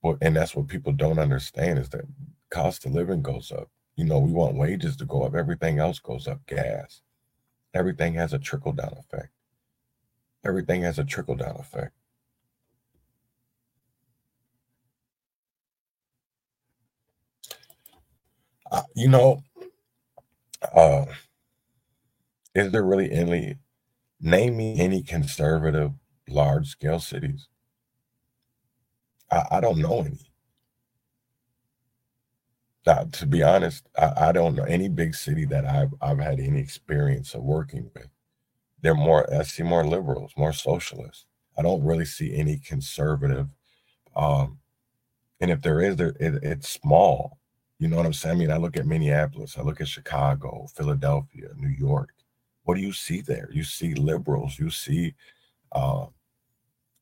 well, 0.01 0.17
and 0.23 0.37
that's 0.37 0.55
what 0.55 0.69
people 0.69 0.93
don't 0.93 1.19
understand 1.19 1.81
is 1.81 1.89
that 1.89 2.07
cost 2.51 2.87
of 2.87 2.93
living 2.93 3.21
goes 3.21 3.51
up. 3.51 3.69
You 3.97 4.05
know, 4.05 4.21
we 4.21 4.31
want 4.31 4.55
wages 4.57 4.97
to 4.99 5.05
go 5.05 5.25
up. 5.25 5.35
Everything 5.35 5.81
else 5.81 5.99
goes 5.99 6.29
up. 6.29 6.47
Gas. 6.47 7.03
Everything 7.75 8.15
has 8.15 8.33
a 8.33 8.39
trickle 8.39 8.73
down 8.73 8.95
effect. 8.97 9.31
Everything 10.45 10.83
has 10.83 10.99
a 10.99 11.05
trickle 11.05 11.37
down 11.37 11.57
effect. 11.59 11.93
Uh, 18.71 18.83
you 18.95 19.09
know, 19.09 19.43
uh, 20.75 21.05
is 22.55 22.73
there 22.73 22.85
really 22.85 23.11
any, 23.13 23.57
name 24.21 24.57
me 24.57 24.81
any 24.81 25.03
conservative 25.03 25.93
large 26.29 26.69
scale 26.69 27.01
cities? 27.01 27.49
I, 29.31 29.45
I 29.53 29.61
don't 29.61 29.79
know 29.79 30.01
any. 30.01 30.21
Now, 32.87 33.05
to 33.13 33.27
be 33.27 33.43
honest, 33.43 33.87
I, 33.97 34.29
I 34.29 34.33
don't 34.33 34.55
know 34.55 34.65
any 34.65 34.89
big 34.89 35.15
city 35.15 35.45
that 35.47 35.65
I've 35.67 35.95
I've 36.03 36.19
had 36.19 36.41
any 36.41 36.61
experience 36.61 37.35
of 37.35 37.43
working 37.43 37.91
with. 37.95 38.09
They're 38.85 38.95
more 38.95 39.33
I 39.35 39.43
see 39.45 39.63
more 39.63 39.87
liberals, 39.87 40.35
more 40.37 40.53
socialists. 40.53 41.25
I 41.57 41.63
don't 41.63 41.83
really 41.83 42.05
see 42.05 42.37
any 42.37 42.59
conservative. 42.59 43.49
Um, 44.15 44.59
and 45.41 45.51
if 45.51 45.63
there 45.63 45.81
is, 45.81 45.97
there 45.97 46.15
it, 46.21 46.35
it's 46.43 46.69
small. 46.69 47.39
You 47.79 47.89
know 47.89 47.97
what 47.97 48.05
I'm 48.05 48.13
saying? 48.13 48.37
I 48.37 48.39
mean, 48.39 48.51
I 48.51 48.59
look 48.59 48.77
at 48.77 48.85
Minneapolis, 48.85 49.57
I 49.57 49.63
look 49.63 49.81
at 49.81 49.89
Chicago, 49.89 50.67
Philadelphia, 50.77 51.49
New 51.57 51.71
York. 51.71 52.11
What 52.65 52.75
do 52.75 52.83
you 52.83 52.93
see 52.93 53.23
there? 53.23 53.49
You 53.55 53.65
see 53.65 53.95
liberals. 53.95 54.59
You 54.59 54.69
see, 54.69 55.15
uh, 55.73 56.05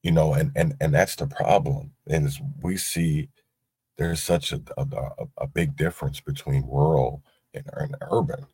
you 0.04 0.12
know, 0.12 0.34
and 0.34 0.52
and 0.54 0.76
and 0.80 0.94
that's 0.94 1.16
the 1.16 1.26
problem. 1.26 1.90
And 2.06 2.30
we 2.62 2.76
see 2.76 3.28
there's 3.96 4.22
such 4.22 4.52
a, 4.52 4.62
a, 4.76 4.86
a 5.38 5.48
big 5.48 5.76
difference 5.76 6.20
between 6.20 6.62
rural 6.62 7.24
and, 7.54 7.68
and 7.74 7.96
urban. 8.12 8.46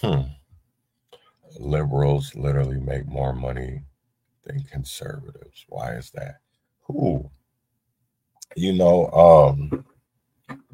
Hmm. 0.00 0.22
Liberals 1.58 2.34
literally 2.34 2.78
make 2.80 3.06
more 3.06 3.32
money 3.32 3.82
than 4.44 4.62
conservatives. 4.64 5.64
Why 5.68 5.94
is 5.94 6.10
that? 6.12 6.36
Who? 6.82 7.30
You 8.56 8.72
know, 8.74 9.10
um, 9.12 9.84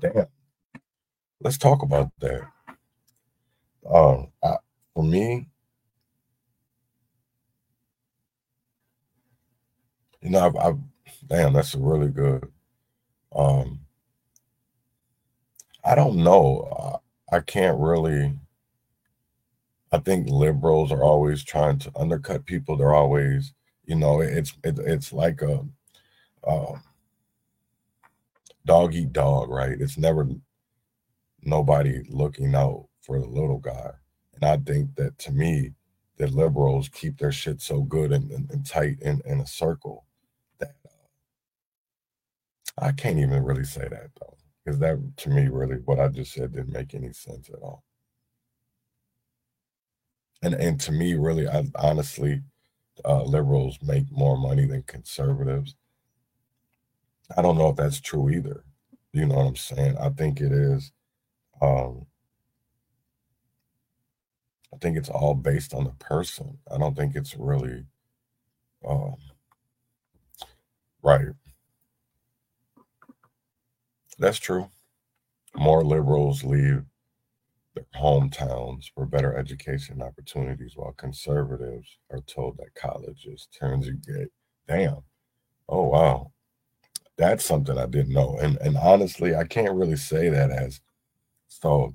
damn. 0.01 0.27
Let's 1.41 1.59
talk 1.59 1.83
about 1.83 2.11
that. 2.21 2.43
Um, 3.91 4.33
I, 4.43 4.57
for 4.95 5.05
me, 5.05 5.49
You 10.21 10.31
know, 10.31 10.47
I've, 10.47 10.57
I've 10.57 10.79
damn, 11.29 11.53
that's 11.53 11.75
really 11.75 12.09
good. 12.09 12.51
Um, 13.35 13.81
I 15.85 15.95
don't 15.95 16.16
know. 16.23 17.01
I, 17.33 17.37
I 17.37 17.41
can't 17.41 17.79
really. 17.79 18.35
I 19.93 19.99
think 19.99 20.28
liberals 20.28 20.93
are 20.93 21.03
always 21.03 21.43
trying 21.43 21.78
to 21.80 21.93
undercut 21.97 22.45
people. 22.45 22.76
They're 22.76 22.95
always, 22.95 23.55
you 23.84 23.97
know, 23.97 24.20
it's 24.20 24.53
it, 24.64 24.78
it's 24.78 25.12
like 25.12 25.41
a 25.43 25.64
um, 26.47 26.82
dog 28.66 28.95
eat 28.95 29.12
dog, 29.12 29.49
right? 29.51 29.80
It's 29.80 29.97
never 29.99 30.28
nobody 31.43 32.03
looking 32.09 32.55
out 32.55 32.89
for 33.01 33.18
the 33.18 33.26
little 33.26 33.59
guy. 33.59 33.93
And 34.34 34.45
I 34.45 34.59
think 34.59 34.95
that 34.97 35.18
to 35.20 35.32
me, 35.32 35.72
the 36.18 36.26
liberals 36.28 36.89
keep 36.89 37.18
their 37.18 37.32
shit 37.32 37.61
so 37.61 37.80
good 37.82 38.12
and, 38.12 38.30
and, 38.30 38.51
and 38.51 38.66
tight 38.66 38.99
in, 39.01 39.22
in 39.24 39.41
a 39.41 39.47
circle 39.47 40.05
that 40.59 40.74
I 42.76 42.93
can't 42.93 43.18
even 43.18 43.43
really 43.43 43.64
say 43.64 43.89
that 43.89 44.11
though, 44.20 44.36
because 44.64 44.78
that 44.80 44.99
to 45.18 45.30
me 45.30 45.49
really 45.49 45.76
what 45.84 46.01
I 46.01 46.09
just 46.09 46.32
said 46.32 46.53
didn't 46.53 46.72
make 46.72 46.95
any 46.95 47.12
sense 47.12 47.49
at 47.49 47.61
all. 47.62 47.84
And 50.43 50.55
and 50.55 50.80
to 50.82 50.93
me, 50.93 51.14
really, 51.14 51.49
I 51.49 51.64
honestly, 51.76 52.43
uh, 53.05 53.24
liberals 53.24 53.78
make 53.82 54.11
more 54.11 54.36
money 54.36 54.66
than 54.66 54.82
conservatives. 54.84 55.74
I 57.36 57.43
don't 57.43 57.59
know 57.59 57.68
if 57.70 57.76
that's 57.76 58.01
true 58.01 58.30
either. 58.30 58.64
You 59.12 59.26
know 59.26 59.36
what 59.36 59.47
I'm 59.47 59.57
saying? 59.57 59.97
I 59.99 60.11
think 60.11 60.41
it 60.41 60.53
is. 60.53 60.93
Um, 61.61 62.07
I 64.72 64.76
think 64.78 64.97
it's 64.97 65.09
all 65.09 65.34
based 65.34 65.74
on 65.74 65.84
the 65.84 65.91
person. 65.93 66.59
I 66.70 66.78
don't 66.78 66.97
think 66.97 67.16
it's 67.16 67.36
really 67.36 67.84
um, 68.86 69.16
right. 71.03 71.28
That's 74.18 74.39
true. 74.39 74.68
More 75.57 75.84
liberals 75.84 76.45
leave 76.45 76.84
their 77.79 78.03
hometowns 78.03 78.91
for 78.95 79.07
better 79.07 79.37
education 79.37 80.03
opportunities, 80.03 80.72
while 80.76 80.93
conservatives 80.93 81.99
are 82.11 82.20
told 82.20 82.57
that 82.59 82.74
college 82.74 83.26
is 83.26 83.49
gay. 84.07 84.26
Damn. 84.66 85.03
Oh 85.68 85.85
wow. 85.85 86.33
That's 87.16 87.45
something 87.45 87.79
I 87.79 87.87
didn't 87.87 88.12
know. 88.12 88.39
And 88.41 88.59
and 88.59 88.76
honestly, 88.76 89.35
I 89.35 89.45
can't 89.45 89.74
really 89.74 89.97
say 89.97 90.29
that 90.29 90.51
as 90.51 90.81
so 91.49 91.95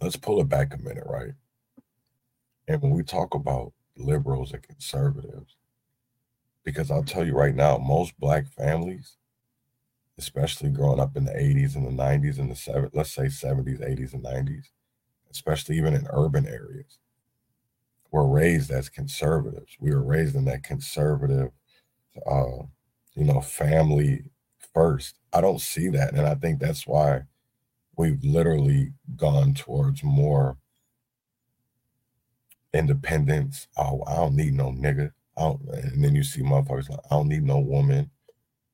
let's 0.00 0.16
pull 0.16 0.40
it 0.40 0.48
back 0.48 0.74
a 0.74 0.78
minute, 0.78 1.06
right? 1.06 1.32
And 2.68 2.82
when 2.82 2.92
we 2.92 3.02
talk 3.02 3.34
about 3.34 3.72
liberals 3.96 4.52
and 4.52 4.62
conservatives, 4.62 5.56
because 6.64 6.90
I'll 6.90 7.04
tell 7.04 7.24
you 7.24 7.34
right 7.34 7.54
now, 7.54 7.78
most 7.78 8.18
black 8.18 8.46
families 8.48 9.16
especially 10.18 10.70
growing 10.70 11.00
up 11.00 11.16
in 11.16 11.24
the 11.24 11.32
80s 11.32 11.76
and 11.76 11.86
the 11.86 12.02
90s 12.02 12.38
and 12.38 12.50
the 12.50 12.54
70s, 12.54 12.90
let's 12.94 13.12
say 13.12 13.24
70s, 13.24 13.80
80s, 13.80 14.14
and 14.14 14.24
90s, 14.24 14.66
especially 15.30 15.76
even 15.76 15.94
in 15.94 16.06
urban 16.10 16.46
areas. 16.46 16.98
We're 18.10 18.26
raised 18.26 18.70
as 18.70 18.88
conservatives. 18.88 19.76
We 19.78 19.90
were 19.90 20.02
raised 20.02 20.36
in 20.36 20.46
that 20.46 20.62
conservative, 20.62 21.50
uh, 22.26 22.62
you 23.14 23.24
know, 23.24 23.40
family 23.40 24.24
first. 24.72 25.16
I 25.32 25.40
don't 25.40 25.60
see 25.60 25.88
that. 25.90 26.14
And 26.14 26.26
I 26.26 26.34
think 26.34 26.60
that's 26.60 26.86
why 26.86 27.22
we've 27.96 28.22
literally 28.24 28.92
gone 29.16 29.54
towards 29.54 30.02
more 30.02 30.56
independence. 32.72 33.68
Oh, 33.76 34.02
I 34.06 34.16
don't 34.16 34.36
need 34.36 34.54
no 34.54 34.70
nigga. 34.70 35.12
and 35.36 36.02
then 36.02 36.14
you 36.14 36.22
see 36.22 36.42
motherfuckers 36.42 36.88
like, 36.88 37.00
I 37.10 37.16
don't 37.16 37.28
need 37.28 37.42
no 37.44 37.58
woman. 37.58 38.10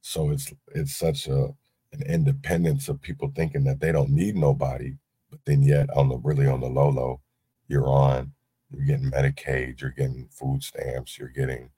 So 0.03 0.30
it's 0.30 0.53
it's 0.74 0.94
such 0.94 1.28
a 1.28 1.55
an 1.92 2.03
independence 2.07 2.88
of 2.88 3.00
people 3.00 3.32
thinking 3.34 3.64
that 3.64 3.80
they 3.80 3.92
don't 3.92 4.11
need 4.11 4.34
nobody, 4.34 4.96
but 5.30 5.40
then 5.44 5.62
yet 5.62 5.88
on 5.96 6.09
the 6.09 6.18
really 6.18 6.46
on 6.46 6.61
the 6.61 6.68
low 6.68 6.88
low, 6.88 7.20
you're 7.68 7.88
on, 7.88 8.32
you're 8.70 8.84
getting 8.84 9.11
Medicaid, 9.11 9.80
you're 9.80 9.90
getting 9.90 10.28
food 10.30 10.62
stamps, 10.62 11.18
you're 11.18 11.28
getting, 11.28 11.70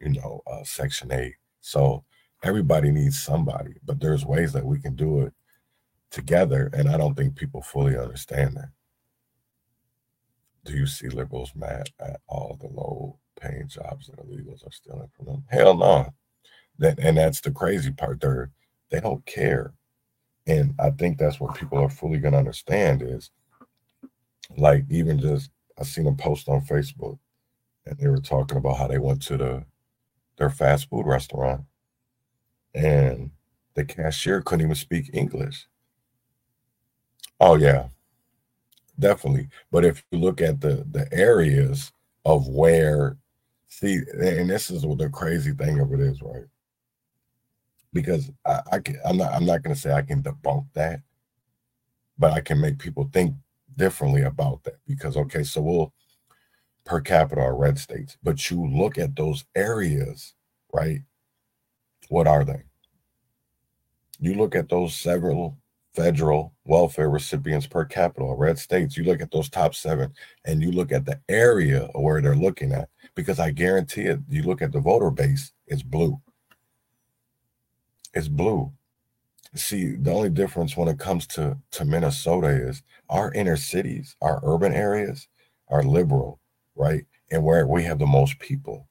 you 0.00 0.10
know, 0.10 0.42
uh, 0.50 0.64
Section 0.64 1.12
Eight. 1.12 1.34
So 1.60 2.04
everybody 2.42 2.90
needs 2.90 3.22
somebody, 3.22 3.74
but 3.84 4.00
there's 4.00 4.24
ways 4.24 4.52
that 4.54 4.64
we 4.64 4.80
can 4.80 4.96
do 4.96 5.20
it 5.20 5.32
together. 6.10 6.70
And 6.72 6.88
I 6.88 6.96
don't 6.96 7.14
think 7.14 7.36
people 7.36 7.62
fully 7.62 7.96
understand 7.96 8.56
that. 8.56 8.70
Do 10.64 10.72
you 10.72 10.86
see 10.86 11.08
liberals 11.08 11.52
mad 11.54 11.90
at 12.00 12.20
all 12.26 12.58
the 12.60 12.68
low 12.68 13.18
paying 13.40 13.68
jobs 13.68 14.06
that 14.06 14.18
illegals 14.18 14.66
are 14.66 14.72
stealing 14.72 15.10
from 15.16 15.26
them? 15.26 15.44
Hell 15.48 15.76
no. 15.76 16.12
That 16.80 16.98
and 16.98 17.16
that's 17.18 17.40
the 17.40 17.52
crazy 17.52 17.92
part. 17.92 18.20
They're 18.20 18.50
they 18.90 19.00
don't 19.00 19.24
care. 19.26 19.74
And 20.46 20.74
I 20.80 20.90
think 20.90 21.18
that's 21.18 21.38
what 21.38 21.54
people 21.54 21.78
are 21.78 21.90
fully 21.90 22.18
gonna 22.18 22.38
understand 22.38 23.02
is 23.02 23.30
like 24.56 24.84
even 24.90 25.20
just 25.20 25.50
I 25.78 25.84
seen 25.84 26.06
a 26.08 26.14
post 26.14 26.48
on 26.48 26.62
Facebook 26.62 27.18
and 27.86 27.98
they 27.98 28.08
were 28.08 28.18
talking 28.18 28.58
about 28.58 28.78
how 28.78 28.88
they 28.88 28.98
went 28.98 29.22
to 29.22 29.36
the 29.36 29.64
their 30.38 30.50
fast 30.50 30.88
food 30.90 31.06
restaurant 31.06 31.62
and 32.74 33.30
the 33.74 33.84
cashier 33.84 34.40
couldn't 34.42 34.64
even 34.64 34.74
speak 34.74 35.10
English. 35.12 35.68
Oh 37.40 37.56
yeah, 37.56 37.88
definitely. 38.98 39.48
But 39.70 39.84
if 39.84 40.04
you 40.10 40.18
look 40.18 40.40
at 40.40 40.60
the 40.60 40.86
the 40.90 41.08
areas 41.12 41.92
of 42.24 42.48
where, 42.48 43.16
see, 43.68 44.00
and 44.20 44.50
this 44.50 44.70
is 44.70 44.84
what 44.86 44.98
the 44.98 45.08
crazy 45.08 45.52
thing 45.52 45.80
of 45.80 45.92
it 45.92 46.00
is, 46.00 46.20
right? 46.22 46.44
Because 47.92 48.30
I, 48.46 48.60
I 48.72 48.78
can, 48.78 49.00
I'm 49.04 49.16
not 49.16 49.32
I'm 49.32 49.46
not 49.46 49.62
gonna 49.62 49.76
say 49.76 49.92
I 49.92 50.02
can 50.02 50.22
debunk 50.22 50.66
that, 50.74 51.00
but 52.18 52.32
I 52.32 52.40
can 52.40 52.60
make 52.60 52.78
people 52.78 53.08
think 53.12 53.34
differently 53.76 54.22
about 54.22 54.62
that. 54.64 54.76
Because 54.86 55.16
okay, 55.16 55.42
so 55.42 55.60
we'll 55.60 55.92
per 56.84 57.00
capita 57.00 57.40
are 57.40 57.56
red 57.56 57.78
states, 57.78 58.16
but 58.22 58.50
you 58.50 58.66
look 58.66 58.98
at 58.98 59.16
those 59.16 59.44
areas, 59.54 60.34
right? 60.72 61.00
What 62.08 62.26
are 62.26 62.44
they? 62.44 62.62
You 64.18 64.34
look 64.34 64.54
at 64.54 64.68
those 64.68 64.94
several 64.94 65.56
federal 65.94 66.54
welfare 66.64 67.10
recipients 67.10 67.66
per 67.66 67.84
capita, 67.84 68.24
red 68.36 68.58
states, 68.58 68.96
you 68.96 69.04
look 69.04 69.20
at 69.20 69.30
those 69.30 69.48
top 69.48 69.74
seven 69.74 70.12
and 70.44 70.62
you 70.62 70.70
look 70.70 70.92
at 70.92 71.04
the 71.04 71.20
area 71.28 71.88
where 71.94 72.20
they're 72.20 72.36
looking 72.36 72.72
at, 72.72 72.88
because 73.14 73.40
I 73.40 73.50
guarantee 73.50 74.02
it, 74.02 74.20
you 74.28 74.42
look 74.42 74.62
at 74.62 74.72
the 74.72 74.80
voter 74.80 75.10
base, 75.10 75.52
it's 75.66 75.82
blue. 75.82 76.20
It's 78.14 78.28
blue. 78.28 78.72
See, 79.54 79.96
the 79.96 80.12
only 80.12 80.30
difference 80.30 80.76
when 80.76 80.88
it 80.88 80.98
comes 80.98 81.26
to, 81.28 81.56
to 81.72 81.84
Minnesota 81.84 82.48
is 82.48 82.82
our 83.08 83.32
inner 83.32 83.56
cities, 83.56 84.16
our 84.22 84.40
urban 84.44 84.72
areas 84.72 85.28
are 85.68 85.82
liberal, 85.82 86.40
right? 86.76 87.04
And 87.30 87.42
where 87.44 87.66
we 87.66 87.82
have 87.84 87.98
the 87.98 88.06
most 88.06 88.38
people. 88.38 88.88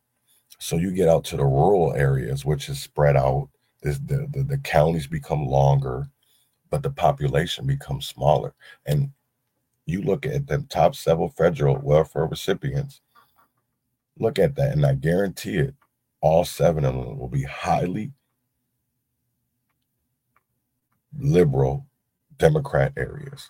So 0.60 0.78
you 0.78 0.92
get 0.92 1.08
out 1.08 1.24
to 1.26 1.38
the 1.38 1.46
rural 1.46 1.94
areas, 1.94 2.44
which 2.44 2.68
is 2.68 2.80
spread 2.80 3.16
out. 3.16 3.50
This, 3.82 4.00
the, 4.00 4.28
the, 4.32 4.44
the 4.44 4.58
counties 4.58 5.08
become 5.08 5.46
longer 5.46 6.10
but 6.70 6.84
the 6.84 6.90
population 6.90 7.66
becomes 7.66 8.08
smaller. 8.08 8.54
And 8.86 9.12
you 9.86 10.02
look 10.02 10.26
at 10.26 10.48
the 10.48 10.66
top 10.70 10.96
several 10.96 11.30
federal 11.30 11.80
welfare 11.82 12.26
recipients, 12.26 13.02
look 14.18 14.38
at 14.38 14.56
that, 14.56 14.74
and 14.74 14.86
I 14.86 14.94
guarantee 14.94 15.58
it, 15.58 15.76
all 16.22 16.46
seven 16.46 16.86
of 16.86 16.94
them 16.94 17.18
will 17.18 17.30
be 17.30 17.44
highly 17.44 18.12
liberal 21.18 21.86
Democrat 22.38 22.94
areas. 22.98 23.50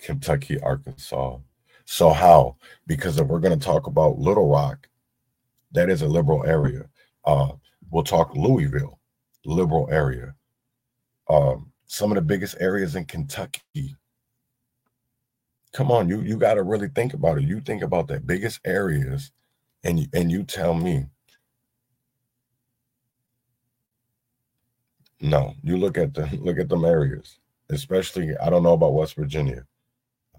Kentucky, 0.00 0.58
Arkansas. 0.60 1.38
So, 1.84 2.10
how? 2.10 2.56
Because 2.86 3.18
if 3.18 3.26
we're 3.26 3.40
going 3.40 3.58
to 3.58 3.64
talk 3.64 3.86
about 3.86 4.18
Little 4.18 4.48
Rock, 4.48 4.88
that 5.72 5.90
is 5.90 6.02
a 6.02 6.08
liberal 6.08 6.44
area. 6.46 6.88
Uh, 7.24 7.52
we'll 7.90 8.04
talk 8.04 8.34
Louisville, 8.34 8.98
liberal 9.44 9.88
area. 9.90 10.34
Um, 11.28 11.72
some 11.86 12.10
of 12.10 12.16
the 12.16 12.22
biggest 12.22 12.56
areas 12.60 12.96
in 12.96 13.04
Kentucky. 13.04 13.96
Come 15.72 15.90
on, 15.90 16.08
you 16.08 16.20
you 16.20 16.36
got 16.36 16.54
to 16.54 16.62
really 16.62 16.88
think 16.88 17.14
about 17.14 17.38
it. 17.38 17.44
You 17.44 17.60
think 17.60 17.82
about 17.82 18.08
the 18.08 18.18
biggest 18.20 18.60
areas, 18.64 19.30
and 19.84 20.08
and 20.12 20.30
you 20.30 20.44
tell 20.44 20.74
me. 20.74 21.06
No, 25.20 25.54
you 25.62 25.76
look 25.76 25.98
at 25.98 26.14
the 26.14 26.26
look 26.40 26.58
at 26.58 26.68
them 26.68 26.84
areas, 26.84 27.38
especially. 27.68 28.36
I 28.38 28.50
don't 28.50 28.62
know 28.62 28.74
about 28.74 28.94
West 28.94 29.14
Virginia. 29.14 29.66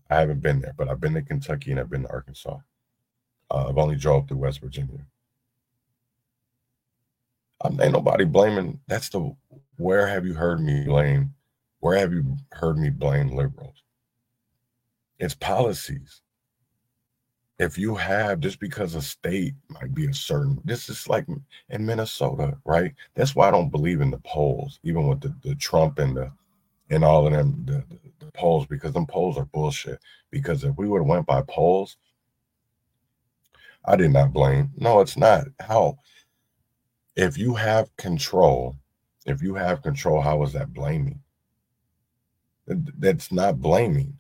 I 0.10 0.16
haven't 0.20 0.42
been 0.42 0.60
there, 0.60 0.74
but 0.78 0.90
I've 0.90 1.00
been 1.00 1.14
to 1.14 1.22
Kentucky 1.22 1.72
and 1.72 1.80
I've 1.80 1.90
been 1.90 2.04
to 2.04 2.10
Arkansas. 2.10 2.58
Uh, 3.50 3.68
I've 3.70 3.78
only 3.78 3.96
drove 3.96 4.28
to 4.28 4.36
West 4.36 4.60
Virginia. 4.60 5.06
Um, 7.64 7.80
ain't 7.82 7.94
nobody 7.94 8.26
blaming. 8.26 8.80
That's 8.88 9.10
the 9.10 9.36
where 9.78 10.08
have 10.08 10.26
you 10.26 10.34
heard 10.34 10.62
me 10.62 10.84
blame? 10.84 11.34
Where 11.80 11.98
have 11.98 12.14
you 12.14 12.38
heard 12.52 12.78
me 12.78 12.90
blame 12.90 13.30
liberals? 13.30 13.84
It's 15.20 15.36
policies. 15.36 16.22
If 17.62 17.78
you 17.78 17.94
have 17.94 18.40
just 18.40 18.60
because 18.60 18.96
a 18.96 19.04
state 19.04 19.54
might 19.70 19.94
be 19.94 20.08
a 20.08 20.14
certain, 20.16 20.60
this 20.66 20.90
is 20.90 21.08
like 21.08 21.28
in 21.70 21.86
Minnesota, 21.86 22.58
right? 22.66 22.92
That's 23.14 23.36
why 23.36 23.48
I 23.48 23.52
don't 23.52 23.70
believe 23.70 24.02
in 24.02 24.10
the 24.10 24.18
polls, 24.26 24.80
even 24.82 25.08
with 25.08 25.22
the, 25.22 25.36
the 25.44 25.54
Trump 25.54 26.00
and 26.00 26.18
the 26.18 26.32
and 26.90 27.04
all 27.04 27.28
of 27.28 27.34
them 27.34 27.64
the, 27.68 27.84
the, 27.88 28.26
the 28.26 28.32
polls, 28.32 28.66
because 28.66 28.94
them 28.94 29.06
polls 29.06 29.38
are 29.38 29.46
bullshit. 29.46 30.00
Because 30.32 30.64
if 30.64 30.76
we 30.76 30.88
would 30.88 31.02
have 31.02 31.08
went 31.08 31.28
by 31.28 31.44
polls, 31.44 31.98
I 33.86 33.96
did 33.96 34.12
not 34.12 34.34
blame. 34.34 34.72
No, 34.76 35.00
it's 35.00 35.16
not. 35.16 35.46
How 35.60 36.00
if 37.16 37.38
you 37.38 37.54
have 37.54 37.96
control, 37.96 38.76
if 39.28 39.44
you 39.44 39.54
have 39.54 39.84
control, 39.84 40.20
how 40.20 40.42
is 40.42 40.54
that 40.54 40.74
blaming? 40.74 41.22
That's 42.66 43.32
not 43.32 43.62
blaming. 43.62 44.18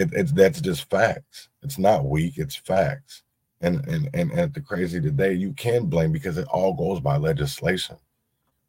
It, 0.00 0.10
it's 0.14 0.32
that's 0.32 0.62
just 0.62 0.88
facts. 0.88 1.50
It's 1.62 1.78
not 1.78 2.06
weak. 2.06 2.38
It's 2.38 2.56
facts. 2.56 3.22
And 3.60 3.86
and 3.86 4.08
and 4.14 4.32
at 4.32 4.54
the 4.54 4.62
crazy 4.62 5.00
today, 5.00 5.34
you 5.34 5.52
can 5.52 5.86
blame 5.86 6.10
because 6.10 6.38
it 6.38 6.48
all 6.48 6.72
goes 6.72 7.00
by 7.00 7.18
legislation. 7.18 7.96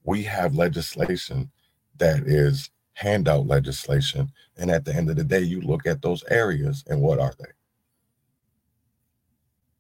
We 0.04 0.24
have 0.24 0.56
legislation 0.56 1.50
that 1.98 2.28
is 2.28 2.70
handout 2.94 3.48
legislation, 3.48 4.34
and 4.58 4.70
at 4.70 4.84
the 4.84 4.94
end 4.94 5.10
of 5.10 5.16
the 5.16 5.24
day, 5.24 5.40
you 5.40 5.62
look 5.62 5.88
at 5.88 6.02
those 6.02 6.24
areas 6.30 6.84
and 6.88 7.02
what 7.02 7.20
are 7.20 7.34
they? 7.40 7.52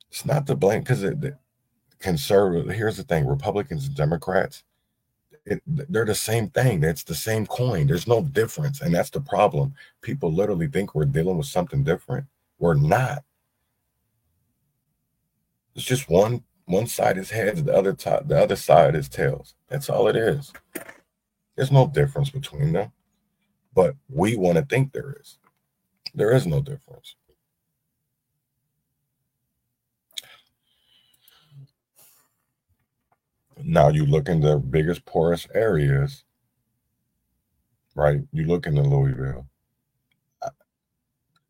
It's 0.10 0.26
not 0.26 0.47
to 0.47 0.56
blame 0.56 0.82
because 0.82 1.04
it, 1.04 1.18
conservative. 1.99 2.74
Here's 2.74 2.95
the 2.95 3.04
thing: 3.04 3.28
Republicans 3.28 3.88
and 3.88 3.95
Democrats, 3.95 4.64
it, 5.45 5.61
they're 5.65 6.05
the 6.05 6.15
same 6.15 6.49
thing. 6.49 6.83
It's 6.83 7.03
the 7.03 7.15
same 7.15 7.45
coin. 7.47 7.87
There's 7.87 8.07
no 8.07 8.21
difference, 8.21 8.81
and 8.81 8.93
that's 8.93 9.09
the 9.09 9.21
problem. 9.21 9.73
People 10.01 10.31
literally 10.31 10.67
think 10.67 10.93
we're 10.93 11.05
dealing 11.05 11.37
with 11.37 11.47
something 11.47 11.83
different. 11.83 12.25
We're 12.59 12.75
not. 12.75 13.23
It's 15.75 15.85
just 15.85 16.09
one 16.09 16.43
one 16.65 16.87
side 16.87 17.17
is 17.17 17.29
heads, 17.29 17.63
the 17.63 17.75
other 17.75 17.93
top, 17.93 18.27
the 18.27 18.41
other 18.41 18.55
side 18.55 18.95
is 18.95 19.09
tails. 19.09 19.55
That's 19.67 19.89
all 19.89 20.07
it 20.07 20.15
is. 20.15 20.53
There's 21.55 21.71
no 21.71 21.87
difference 21.87 22.29
between 22.29 22.71
them, 22.71 22.91
but 23.73 23.95
we 24.09 24.35
want 24.35 24.57
to 24.57 24.65
think 24.65 24.93
there 24.93 25.17
is. 25.19 25.37
There 26.13 26.31
is 26.31 26.47
no 26.47 26.61
difference. 26.61 27.15
Now 33.64 33.89
you 33.89 34.05
look 34.05 34.30
in 34.30 34.41
the 34.41 34.57
biggest 34.57 35.05
poorest 35.05 35.47
areas, 35.53 36.24
right? 37.95 38.22
You 38.32 38.45
look 38.45 38.68
in 38.68 38.76
the 38.76 38.84
Louisville. 38.84 39.47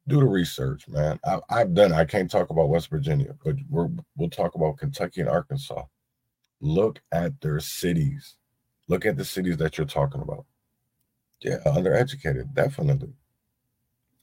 Do 0.07 0.19
the 0.19 0.25
research, 0.25 0.87
man. 0.87 1.19
I, 1.23 1.59
have 1.59 1.73
done. 1.73 1.93
I 1.93 2.05
can't 2.05 2.29
talk 2.29 2.49
about 2.49 2.69
West 2.69 2.89
Virginia, 2.89 3.35
but 3.45 3.55
we're, 3.69 3.89
we'll 4.17 4.29
talk 4.29 4.55
about 4.55 4.77
Kentucky 4.77 5.21
and 5.21 5.29
Arkansas. 5.29 5.83
Look 6.59 7.01
at 7.11 7.39
their 7.39 7.59
cities. 7.59 8.35
Look 8.87 9.05
at 9.05 9.15
the 9.15 9.23
cities 9.23 9.57
that 9.57 9.77
you're 9.77 9.87
talking 9.87 10.21
about. 10.21 10.45
Yeah, 11.41 11.57
undereducated, 11.65 12.53
definitely. 12.53 13.13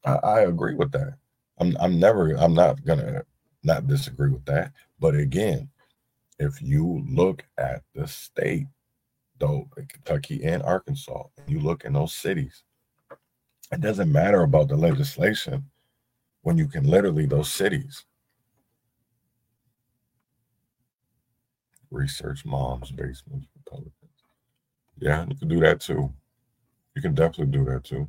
I, 0.04 0.14
I 0.14 0.40
agree 0.40 0.74
with 0.74 0.92
that. 0.92 1.14
I'm 1.58 1.76
I'm 1.80 1.98
never 1.98 2.32
I'm 2.34 2.54
not 2.54 2.84
gonna 2.84 3.22
not 3.62 3.86
disagree 3.86 4.30
with 4.30 4.44
that. 4.46 4.72
But 5.00 5.14
again, 5.14 5.68
if 6.38 6.62
you 6.62 7.04
look 7.08 7.44
at 7.58 7.82
the 7.94 8.06
state, 8.06 8.66
though, 9.38 9.68
Kentucky 9.74 10.44
and 10.44 10.62
Arkansas, 10.62 11.24
and 11.36 11.50
you 11.50 11.60
look 11.60 11.84
in 11.84 11.92
those 11.92 12.14
cities, 12.14 12.62
it 13.72 13.80
doesn't 13.80 14.10
matter 14.10 14.42
about 14.42 14.68
the 14.68 14.76
legislation 14.76 15.64
when 16.42 16.56
you 16.56 16.66
can 16.66 16.84
literally 16.84 17.26
those 17.26 17.50
cities 17.52 18.04
research 21.90 22.44
moms 22.44 22.90
basements 22.90 23.46
republicans. 23.56 23.94
Yeah 24.98 25.24
you 25.28 25.36
can 25.36 25.48
do 25.48 25.60
that 25.60 25.80
too. 25.80 26.12
You 26.94 27.02
can 27.02 27.14
definitely 27.14 27.52
do 27.58 27.64
that 27.66 27.84
too 27.84 28.08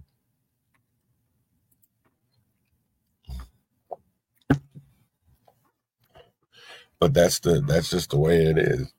but 7.00 7.14
that's 7.14 7.40
the 7.40 7.62
that's 7.62 7.90
just 7.90 8.12
the 8.12 8.20
way 8.20 8.46
it 8.46 8.58
is 8.58 8.94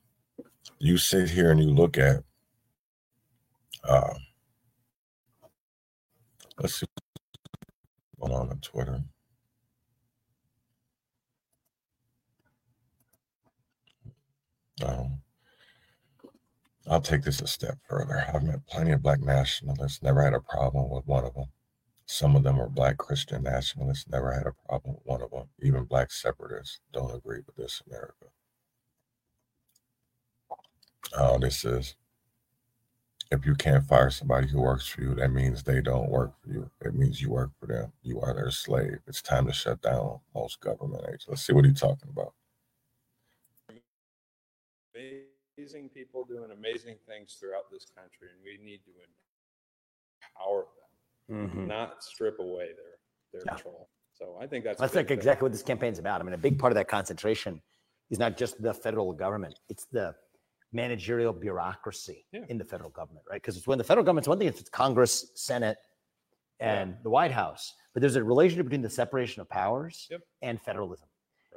you 0.79 0.97
sit 0.97 1.29
here 1.29 1.51
and 1.51 1.61
you 1.61 1.69
look 1.69 1.97
at 1.97 2.23
uh, 3.83 4.13
let's 6.59 6.79
see 6.79 6.85
what's 8.17 8.33
on 8.33 8.49
on 8.49 8.59
Twitter. 8.59 9.01
Um, 14.83 15.21
I'll 16.87 17.01
take 17.01 17.23
this 17.23 17.41
a 17.41 17.47
step 17.47 17.77
further. 17.87 18.25
I've 18.33 18.43
met 18.43 18.65
plenty 18.67 18.91
of 18.91 19.03
black 19.03 19.21
nationalists, 19.21 20.01
never 20.01 20.23
had 20.23 20.33
a 20.33 20.41
problem 20.41 20.89
with 20.89 21.05
one 21.05 21.25
of 21.25 21.33
them. 21.35 21.45
Some 22.11 22.35
of 22.35 22.43
them 22.43 22.59
are 22.59 22.67
black 22.67 22.97
Christian 22.97 23.43
nationalists, 23.43 24.09
never 24.09 24.33
had 24.33 24.45
a 24.45 24.51
problem 24.67 24.95
with 24.95 25.05
one 25.05 25.21
of 25.21 25.31
them. 25.31 25.47
Even 25.61 25.85
black 25.85 26.11
separatists 26.11 26.81
don't 26.91 27.15
agree 27.15 27.39
with 27.45 27.55
this 27.55 27.81
America. 27.87 28.25
All 31.17 31.39
this 31.39 31.63
is 31.63 31.95
if 33.31 33.45
you 33.45 33.55
can't 33.55 33.85
fire 33.85 34.09
somebody 34.09 34.49
who 34.49 34.59
works 34.59 34.85
for 34.85 35.01
you, 35.01 35.15
that 35.15 35.31
means 35.31 35.63
they 35.63 35.79
don't 35.79 36.09
work 36.09 36.33
for 36.43 36.49
you. 36.49 36.69
It 36.81 36.93
means 36.93 37.21
you 37.21 37.29
work 37.29 37.51
for 37.57 37.67
them. 37.67 37.93
You 38.03 38.19
are 38.19 38.33
their 38.33 38.51
slave. 38.51 38.99
It's 39.07 39.21
time 39.21 39.47
to 39.47 39.53
shut 39.53 39.81
down 39.81 40.19
most 40.35 40.59
government 40.59 41.05
agents. 41.07 41.27
Let's 41.29 41.45
see 41.45 41.53
what 41.53 41.63
he's 41.63 41.79
talking 41.79 42.09
about. 42.09 42.33
amazing 45.57 45.87
people 45.89 46.25
doing 46.25 46.51
amazing 46.51 46.97
things 47.07 47.37
throughout 47.39 47.71
this 47.71 47.85
country, 47.95 48.27
and 48.35 48.43
we 48.43 48.61
need 48.61 48.81
to 48.83 48.91
empower 50.35 50.65
them, 50.75 50.90
Mhm. 51.29 51.67
not 51.67 52.03
strip 52.03 52.39
away 52.39 52.73
their 52.73 52.85
their 53.33 53.41
Yeah. 53.45 53.53
control. 53.55 53.89
So 54.13 54.37
I 54.41 54.45
think 54.47 54.65
that's 54.65 54.79
That's 54.79 54.93
like 54.93 55.07
thing. 55.07 55.17
exactly 55.17 55.45
what 55.45 55.53
this 55.53 55.63
campaign's 55.63 55.99
about. 55.99 56.19
I 56.19 56.23
mean, 56.25 56.33
a 56.33 56.37
big 56.37 56.59
part 56.59 56.71
of 56.73 56.75
that 56.75 56.87
concentration 56.89 57.61
is 58.09 58.19
not 58.19 58.35
just 58.37 58.61
the 58.61 58.73
federal 58.73 59.13
government; 59.13 59.57
it's 59.69 59.85
the 59.85 60.15
managerial 60.73 61.31
bureaucracy 61.33 62.27
Yeah. 62.31 62.45
in 62.49 62.57
the 62.57 62.65
federal 62.65 62.89
government, 62.89 63.25
right? 63.29 63.41
Because 63.41 63.55
it's 63.57 63.67
when 63.67 63.77
the 63.77 63.83
federal 63.85 64.03
government's 64.03 64.27
one 64.27 64.37
thing; 64.37 64.47
it's 64.47 64.69
Congress, 64.69 65.31
Senate, 65.35 65.77
and 66.59 67.01
the 67.03 67.09
White 67.09 67.31
House. 67.31 67.73
But 67.93 68.01
there's 68.01 68.15
a 68.17 68.23
relationship 68.23 68.65
between 68.65 68.81
the 68.81 68.89
separation 68.89 69.41
of 69.41 69.49
powers 69.49 70.07
Yep. 70.11 70.21
and 70.41 70.61
federalism. 70.61 71.09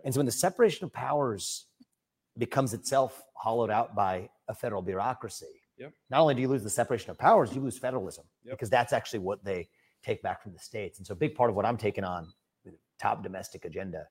And 0.04 0.14
so 0.14 0.18
when 0.18 0.26
the 0.26 0.32
separation 0.32 0.84
of 0.84 0.92
powers 0.92 1.66
becomes 2.38 2.72
itself 2.74 3.22
hollowed 3.36 3.70
out 3.70 3.94
by 3.94 4.30
a 4.48 4.54
federal 4.54 4.82
bureaucracy, 4.82 5.62
Yep. 5.76 5.92
not 6.10 6.20
only 6.20 6.34
do 6.34 6.40
you 6.42 6.48
lose 6.48 6.62
the 6.62 6.70
separation 6.70 7.10
of 7.10 7.18
powers, 7.18 7.54
you 7.54 7.60
lose 7.60 7.78
federalism 7.78 8.24
Yep. 8.44 8.54
because 8.54 8.70
that's 8.70 8.92
actually 8.92 9.20
what 9.20 9.44
they 9.44 9.68
take 10.02 10.22
back 10.22 10.42
from 10.42 10.52
the 10.52 10.58
states. 10.58 10.98
And 10.98 11.06
so 11.06 11.12
a 11.12 11.16
big 11.16 11.34
part 11.34 11.50
of 11.50 11.56
what 11.56 11.64
I'm 11.66 11.76
taking 11.76 12.04
on 12.04 12.32
the 12.64 12.72
top 12.98 13.22
domestic 13.22 13.64
agenda 13.64 14.06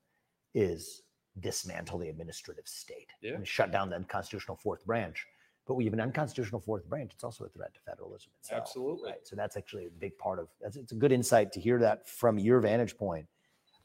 is 0.54 1.04
dismantle 1.40 1.98
the 2.00 2.10
administrative 2.10 2.68
state 2.68 3.12
Yeah. 3.22 3.34
and 3.36 3.48
shut 3.48 3.72
down 3.72 3.90
the 3.90 3.96
unconstitutional 3.96 4.58
fourth 4.58 4.86
branch. 4.86 5.26
But 5.66 5.76
we 5.76 5.86
have 5.86 5.94
an 5.94 6.02
unconstitutional 6.02 6.60
fourth 6.60 6.86
branch. 6.90 7.14
It's 7.14 7.24
also 7.24 7.46
a 7.46 7.50
threat 7.50 7.74
to 7.74 7.80
federalism 7.82 8.32
itself. 8.40 8.62
Absolutely. 8.62 9.12
Right. 9.12 9.26
So 9.28 9.36
that's 9.36 9.56
actually 9.56 9.86
a 9.86 9.90
big 9.90 10.18
part 10.18 10.38
of 10.40 10.50
that's 10.60 10.76
it's 10.76 10.92
a 10.92 10.96
good 10.96 11.12
insight 11.14 11.52
to 11.54 11.60
hear 11.62 11.80
that 11.80 12.08
from 12.08 12.38
your 12.38 12.60
vantage 12.60 12.98
point. 12.98 13.28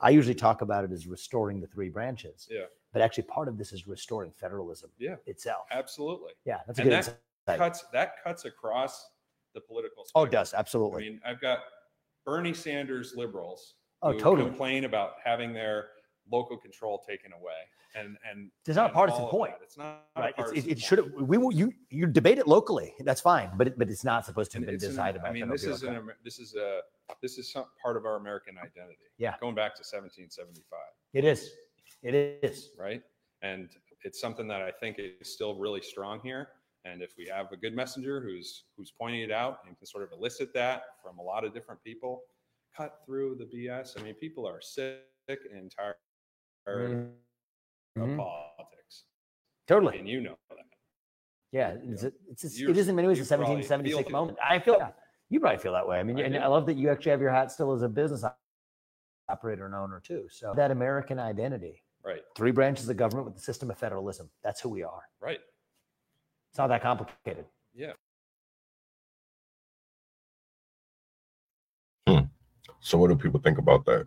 I 0.00 0.10
usually 0.10 0.34
talk 0.34 0.60
about 0.62 0.84
it 0.84 0.92
as 0.92 1.06
restoring 1.06 1.60
the 1.60 1.66
three 1.68 1.88
branches. 1.88 2.48
Yeah. 2.50 2.64
But 2.92 3.02
actually 3.02 3.24
part 3.24 3.48
of 3.48 3.58
this 3.58 3.72
is 3.72 3.86
restoring 3.86 4.32
federalism 4.32 4.90
Yeah. 4.98 5.16
itself. 5.26 5.66
Absolutely. 5.70 6.32
Yeah, 6.44 6.60
that's 6.66 6.78
a 6.78 6.82
and 6.82 6.86
good 6.90 6.92
that 6.94 6.96
insight. 7.08 7.16
Cuts 7.56 7.84
that 7.92 8.22
cuts 8.22 8.44
across 8.44 9.08
the 9.54 9.60
political. 9.60 10.04
Oh, 10.14 10.24
it 10.24 10.30
does, 10.30 10.52
absolutely. 10.52 11.06
I 11.06 11.08
mean, 11.10 11.20
I've 11.24 11.40
got 11.40 11.60
Bernie 12.26 12.52
Sanders 12.54 13.14
liberals 13.16 13.74
Oh, 14.02 14.12
who 14.12 14.18
totally. 14.20 14.48
complain 14.48 14.84
about 14.84 15.12
having 15.24 15.52
their 15.52 15.86
local 16.30 16.56
control 16.58 17.02
taken 17.08 17.32
away, 17.32 17.54
and 17.96 18.16
and 18.30 18.50
It's 18.66 18.76
not 18.76 18.90
a 18.90 18.92
partisan 18.92 19.24
point. 19.26 19.54
that. 19.58 19.64
It's 19.64 19.78
not 19.78 20.04
right. 20.16 20.34
a 20.38 20.42
It's, 20.42 20.52
it, 20.66 20.72
it 20.72 20.78
should 20.78 21.12
we 21.26 21.38
will 21.38 21.52
you 21.52 21.72
you 21.90 22.06
debate 22.06 22.38
it 22.38 22.46
locally. 22.46 22.94
That's 23.00 23.20
fine, 23.22 23.50
but 23.56 23.68
it, 23.68 23.78
but 23.78 23.88
it's 23.88 24.04
not 24.04 24.26
supposed 24.26 24.52
to 24.52 24.58
have 24.58 24.66
been 24.66 24.74
it's 24.74 24.84
an- 24.84 24.90
decided 24.90 25.22
by 25.22 25.28
I 25.28 25.32
mean, 25.32 25.48
this 25.48 25.64
is 25.64 25.82
an. 25.82 25.94
Amer- 25.96 26.16
this 26.22 26.38
is 26.38 26.54
a 26.54 26.80
this 27.22 27.38
is 27.38 27.50
some 27.50 27.64
part 27.82 27.96
of 27.96 28.04
our 28.04 28.16
American 28.16 28.56
identity. 28.58 28.98
Yeah. 29.16 29.34
going 29.40 29.54
back 29.54 29.74
to 29.76 29.80
1775, 29.80 30.78
It 31.14 31.24
is. 31.24 31.50
It 32.02 32.14
is. 32.44 32.70
right? 32.78 33.02
And 33.42 33.70
it's 34.04 34.20
something 34.20 34.46
that 34.48 34.60
I 34.62 34.70
think 34.70 34.98
is 35.00 35.32
still 35.32 35.58
really 35.58 35.80
strong 35.80 36.20
here. 36.22 36.48
And 36.84 37.02
if 37.02 37.12
we 37.18 37.26
have 37.26 37.50
a 37.52 37.56
good 37.56 37.74
messenger 37.74 38.20
who's 38.20 38.64
who's 38.76 38.92
pointing 38.98 39.20
it 39.22 39.30
out 39.32 39.58
and 39.66 39.76
can 39.76 39.86
sort 39.86 40.04
of 40.04 40.10
elicit 40.12 40.52
that 40.54 40.82
from 41.02 41.18
a 41.18 41.22
lot 41.22 41.44
of 41.44 41.52
different 41.52 41.82
people, 41.82 42.22
cut 42.76 43.00
through 43.04 43.36
the 43.38 43.44
BS. 43.44 43.98
I 43.98 44.02
mean, 44.02 44.14
people 44.14 44.46
are 44.46 44.60
sick 44.60 45.02
and 45.28 45.70
tired 45.76 45.96
Mhm. 46.66 47.12
of 47.96 48.16
politics, 48.16 49.04
Totally. 49.66 49.98
and 49.98 50.08
you 50.08 50.20
know 50.20 50.36
that. 50.50 50.58
Yeah, 51.50 51.76
it's, 51.82 52.02
it's 52.04 52.60
a, 52.60 52.70
it 52.70 52.76
is 52.76 52.88
in 52.88 52.94
many 52.96 53.08
ways 53.08 53.18
a 53.18 53.22
1776 53.22 54.04
feel- 54.08 54.12
moment. 54.12 54.38
I 54.42 54.58
feel 54.58 54.76
yeah, 54.78 54.92
you 55.30 55.40
probably 55.40 55.58
feel 55.58 55.72
that 55.72 55.88
way. 55.88 55.98
I 55.98 56.02
mean, 56.02 56.18
I 56.18 56.22
and 56.22 56.34
do. 56.34 56.40
I 56.40 56.46
love 56.46 56.66
that 56.66 56.74
you 56.76 56.90
actually 56.90 57.10
have 57.10 57.20
your 57.22 57.30
hat 57.32 57.50
still 57.50 57.72
as 57.72 57.82
a 57.82 57.88
business 57.88 58.22
operator 59.28 59.66
and 59.66 59.74
owner 59.74 60.00
too. 60.00 60.28
So 60.30 60.52
that 60.56 60.70
American 60.70 61.18
identity, 61.18 61.82
Right, 62.04 62.22
three 62.36 62.50
branches 62.52 62.88
of 62.88 62.96
government 62.96 63.26
with 63.26 63.34
the 63.34 63.40
system 63.42 63.70
of 63.70 63.78
federalism. 63.78 64.30
That's 64.42 64.60
who 64.60 64.68
we 64.68 64.82
are. 64.82 65.08
right. 65.20 65.40
It's 66.50 66.58
not 66.58 66.68
that 66.68 66.82
complicated. 66.82 67.44
Yeah. 67.74 67.92
Hmm. 72.06 72.26
So, 72.80 72.98
what 72.98 73.08
do 73.08 73.16
people 73.16 73.40
think 73.40 73.58
about 73.58 73.84
that? 73.86 74.06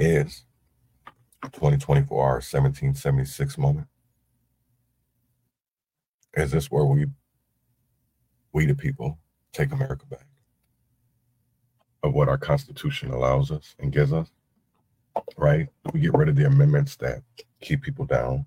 Is 0.00 0.44
2024 1.52 2.20
our 2.20 2.32
1776 2.34 3.58
moment? 3.58 3.86
Is 6.36 6.50
this 6.50 6.70
where 6.70 6.84
we, 6.84 7.06
we 8.52 8.66
the 8.66 8.74
people, 8.74 9.18
take 9.52 9.70
America 9.70 10.04
back? 10.06 10.26
Of 12.02 12.12
what 12.12 12.28
our 12.28 12.38
Constitution 12.38 13.10
allows 13.10 13.50
us 13.50 13.76
and 13.78 13.92
gives 13.92 14.12
us, 14.12 14.30
right? 15.36 15.68
We 15.92 16.00
get 16.00 16.14
rid 16.14 16.28
of 16.28 16.36
the 16.36 16.46
amendments 16.46 16.96
that 16.96 17.22
keep 17.60 17.82
people 17.82 18.04
down? 18.04 18.46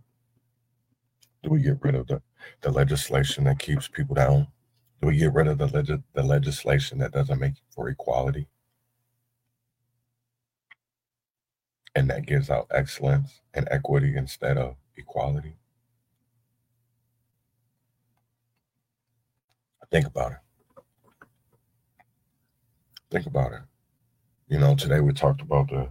Do 1.43 1.49
we 1.51 1.61
get 1.61 1.77
rid 1.81 1.95
of 1.95 2.07
the, 2.07 2.21
the 2.61 2.71
legislation 2.71 3.45
that 3.45 3.59
keeps 3.59 3.87
people 3.87 4.15
down? 4.15 4.47
Do 5.01 5.07
we 5.07 5.17
get 5.17 5.33
rid 5.33 5.47
of 5.47 5.57
the, 5.57 5.67
leg- 5.67 6.03
the 6.13 6.23
legislation 6.23 6.97
that 6.99 7.11
doesn't 7.11 7.39
make 7.39 7.53
for 7.73 7.89
equality? 7.89 8.47
And 11.95 12.09
that 12.09 12.25
gives 12.25 12.49
out 12.49 12.67
excellence 12.71 13.41
and 13.53 13.67
equity 13.71 14.15
instead 14.15 14.57
of 14.57 14.75
equality? 14.95 15.55
Think 19.89 20.07
about 20.07 20.33
it. 20.33 20.37
Think 23.09 23.25
about 23.25 23.53
it. 23.53 23.61
You 24.49 24.59
know, 24.59 24.75
today 24.75 24.99
we 24.99 25.13
talked 25.13 25.41
about 25.41 25.69
the, 25.69 25.89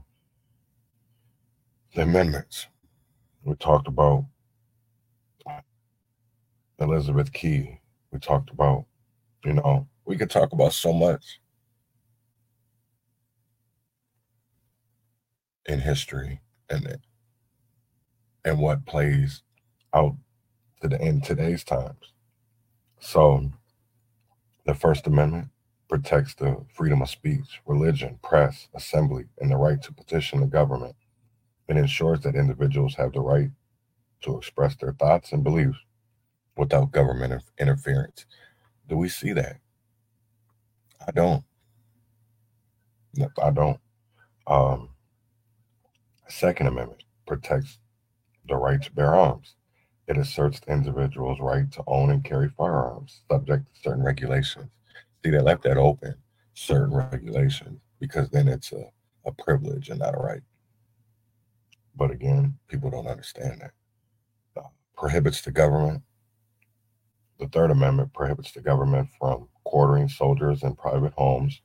the 1.94 2.02
amendments. 2.02 2.66
We 3.44 3.54
talked 3.54 3.88
about 3.88 4.26
Elizabeth 6.80 7.32
Key. 7.32 7.80
We 8.12 8.18
talked 8.20 8.50
about, 8.50 8.86
you 9.44 9.54
know, 9.54 9.88
we 10.04 10.16
could 10.16 10.30
talk 10.30 10.52
about 10.52 10.72
so 10.74 10.92
much 10.92 11.40
in 15.66 15.80
history 15.80 16.40
and 16.70 16.98
and 18.44 18.58
what 18.60 18.86
plays 18.86 19.42
out 19.94 20.16
to 20.82 20.88
the 20.88 21.00
in 21.02 21.20
today's 21.20 21.64
times. 21.64 22.12
So 23.00 23.52
the 24.66 24.74
First 24.74 25.06
Amendment 25.06 25.48
protects 25.88 26.34
the 26.34 26.64
freedom 26.74 27.02
of 27.02 27.10
speech, 27.10 27.60
religion, 27.66 28.18
press, 28.22 28.68
assembly, 28.74 29.26
and 29.40 29.50
the 29.50 29.56
right 29.56 29.82
to 29.82 29.92
petition 29.92 30.40
the 30.40 30.46
government. 30.46 30.96
It 31.68 31.76
ensures 31.76 32.20
that 32.22 32.36
individuals 32.36 32.96
have 32.96 33.12
the 33.12 33.20
right 33.20 33.50
to 34.22 34.38
express 34.38 34.76
their 34.76 34.92
thoughts 34.92 35.32
and 35.32 35.44
beliefs 35.44 35.78
without 36.56 36.92
government 36.92 37.42
interference. 37.58 38.26
Do 38.88 38.96
we 38.96 39.08
see 39.08 39.32
that? 39.32 39.58
I 41.06 41.10
don't. 41.12 41.44
I 43.42 43.50
don't. 43.50 43.80
Um, 44.46 44.90
Second 46.28 46.66
Amendment 46.68 47.04
protects 47.26 47.78
the 48.48 48.56
right 48.56 48.82
to 48.82 48.92
bear 48.92 49.14
arms. 49.14 49.54
It 50.06 50.18
asserts 50.18 50.60
the 50.60 50.72
individual's 50.72 51.40
right 51.40 51.70
to 51.72 51.82
own 51.86 52.10
and 52.10 52.22
carry 52.22 52.48
firearms, 52.48 53.22
subject 53.30 53.66
to 53.74 53.80
certain 53.82 54.04
regulations. 54.04 54.70
See, 55.24 55.30
they 55.30 55.40
left 55.40 55.64
that 55.64 55.78
open, 55.78 56.14
certain 56.54 56.94
regulations, 56.94 57.80
because 57.98 58.30
then 58.30 58.46
it's 58.46 58.72
a, 58.72 58.84
a 59.24 59.32
privilege 59.32 59.88
and 59.88 59.98
not 59.98 60.14
a 60.14 60.18
right. 60.18 60.42
But 61.96 62.10
again, 62.10 62.58
people 62.68 62.90
don't 62.90 63.06
understand 63.08 63.62
that. 63.62 63.72
Uh, 64.56 64.68
prohibits 64.96 65.40
the 65.40 65.50
government. 65.50 66.02
The 67.38 67.48
Third 67.48 67.70
Amendment 67.70 68.12
prohibits 68.14 68.52
the 68.52 68.60
government 68.60 69.08
from 69.18 69.48
quartering 69.64 70.08
soldiers 70.08 70.62
in 70.62 70.74
private 70.74 71.12
homes 71.14 71.60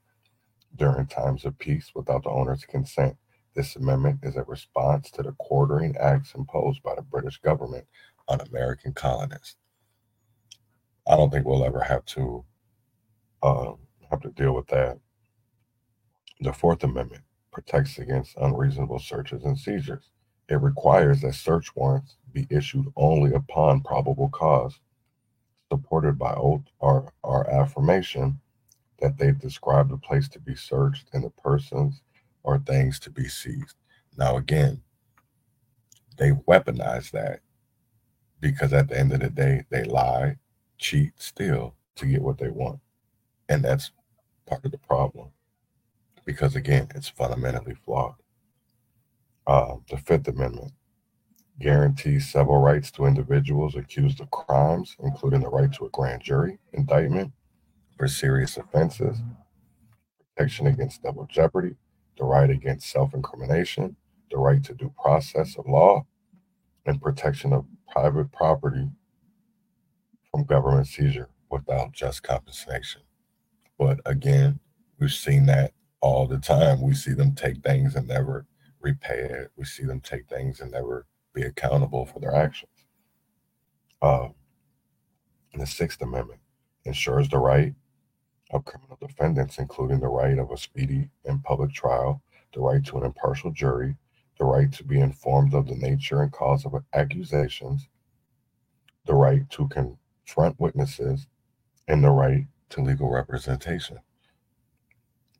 during 0.75 1.07
times 1.07 1.45
of 1.45 1.57
peace 1.59 1.91
without 1.95 2.23
the 2.23 2.29
owner's 2.29 2.65
consent. 2.65 3.15
This 3.55 3.75
amendment 3.75 4.19
is 4.23 4.35
a 4.35 4.43
response 4.43 5.11
to 5.11 5.23
the 5.23 5.33
quartering 5.33 5.95
acts 5.97 6.33
imposed 6.35 6.81
by 6.83 6.95
the 6.95 7.01
British 7.01 7.39
government 7.39 7.85
on 8.27 8.41
American 8.41 8.93
colonists. 8.93 9.57
I 11.07 11.15
don't 11.17 11.29
think 11.29 11.45
we'll 11.45 11.65
ever 11.65 11.81
have 11.81 12.05
to 12.05 12.45
um, 13.43 13.79
have 14.09 14.21
to 14.21 14.29
deal 14.29 14.53
with 14.53 14.67
that. 14.67 14.99
The 16.41 16.53
Fourth 16.53 16.83
Amendment 16.83 17.23
protects 17.51 17.97
against 17.97 18.37
unreasonable 18.37 18.99
searches 18.99 19.43
and 19.43 19.57
seizures. 19.57 20.09
It 20.49 20.61
requires 20.61 21.21
that 21.21 21.35
search 21.35 21.75
warrants 21.75 22.17
be 22.33 22.47
issued 22.49 22.87
only 22.95 23.33
upon 23.33 23.81
probable 23.81 24.29
cause, 24.29 24.79
supported 25.71 26.19
by 26.19 26.33
oath 26.33 26.65
or, 26.79 27.13
or 27.23 27.49
affirmation 27.49 28.37
that 28.99 29.17
they've 29.17 29.39
described 29.39 29.89
the 29.89 29.97
place 29.97 30.27
to 30.27 30.39
be 30.39 30.53
searched 30.53 31.07
and 31.13 31.23
the 31.23 31.29
persons 31.29 32.01
or 32.43 32.59
things 32.59 32.99
to 32.99 33.09
be 33.09 33.27
seized. 33.29 33.75
Now, 34.17 34.35
again, 34.35 34.81
they 36.17 36.31
weaponize 36.31 37.09
that 37.11 37.39
because 38.41 38.73
at 38.73 38.89
the 38.89 38.99
end 38.99 39.13
of 39.13 39.21
the 39.21 39.29
day, 39.29 39.63
they 39.69 39.85
lie, 39.85 40.35
cheat, 40.77 41.13
steal 41.15 41.73
to 41.95 42.05
get 42.05 42.21
what 42.21 42.37
they 42.37 42.49
want. 42.49 42.79
And 43.47 43.63
that's 43.63 43.91
part 44.45 44.65
of 44.65 44.71
the 44.71 44.77
problem 44.77 45.29
because, 46.25 46.57
again, 46.57 46.89
it's 46.95 47.07
fundamentally 47.07 47.75
flawed. 47.85 48.15
Uh, 49.47 49.75
the 49.89 49.97
Fifth 49.97 50.27
Amendment 50.27 50.73
guarantees 51.61 52.29
several 52.31 52.59
rights 52.61 52.91
to 52.91 53.05
individuals 53.05 53.75
accused 53.75 54.21
of 54.21 54.31
crimes, 54.31 54.97
including 55.03 55.41
the 55.41 55.49
right 55.49 55.71
to 55.73 55.85
a 55.85 55.89
grand 55.89 56.23
jury 56.23 56.59
indictment 56.73 57.33
for 57.97 58.07
serious 58.07 58.57
offenses, 58.57 59.19
protection 60.35 60.67
against 60.67 61.03
double 61.03 61.27
jeopardy, 61.27 61.75
the 62.17 62.25
right 62.25 62.49
against 62.49 62.89
self 62.91 63.13
incrimination, 63.13 63.95
the 64.31 64.37
right 64.37 64.63
to 64.65 64.73
due 64.73 64.93
process 65.01 65.57
of 65.57 65.67
law, 65.67 66.05
and 66.85 67.01
protection 67.01 67.53
of 67.53 67.65
private 67.91 68.31
property 68.31 68.89
from 70.31 70.45
government 70.45 70.87
seizure 70.87 71.29
without 71.51 71.93
just 71.93 72.23
compensation. 72.23 73.01
But 73.79 73.99
again, 74.05 74.59
we've 74.99 75.11
seen 75.13 75.47
that 75.47 75.73
all 76.01 76.27
the 76.27 76.39
time. 76.39 76.81
We 76.81 76.95
see 76.95 77.13
them 77.13 77.35
take 77.35 77.63
things 77.63 77.95
and 77.95 78.07
never 78.07 78.47
repay 78.81 79.19
it. 79.31 79.51
We 79.57 79.65
see 79.65 79.85
them 79.85 80.01
take 80.01 80.27
things 80.29 80.61
and 80.61 80.71
never 80.71 81.07
be 81.33 81.43
accountable 81.43 82.05
for 82.05 82.19
their 82.19 82.35
actions. 82.35 82.71
Uh, 84.01 84.29
the 85.53 85.65
Sixth 85.65 86.01
Amendment 86.01 86.39
ensures 86.85 87.29
the 87.29 87.37
right 87.37 87.73
of 88.51 88.65
criminal 88.65 88.97
defendants, 88.99 89.57
including 89.57 89.99
the 89.99 90.07
right 90.07 90.37
of 90.37 90.51
a 90.51 90.57
speedy 90.57 91.09
and 91.25 91.43
public 91.43 91.73
trial, 91.73 92.21
the 92.53 92.59
right 92.59 92.83
to 92.85 92.97
an 92.97 93.05
impartial 93.05 93.51
jury, 93.51 93.95
the 94.37 94.45
right 94.45 94.71
to 94.73 94.83
be 94.83 94.99
informed 94.99 95.53
of 95.53 95.67
the 95.67 95.75
nature 95.75 96.21
and 96.21 96.31
cause 96.31 96.65
of 96.65 96.73
accusations, 96.93 97.87
the 99.05 99.13
right 99.13 99.49
to 99.49 99.67
confront 99.67 100.59
witnesses, 100.59 101.27
and 101.87 102.03
the 102.03 102.09
right 102.09 102.47
to 102.69 102.81
legal 102.81 103.09
representation. 103.09 103.99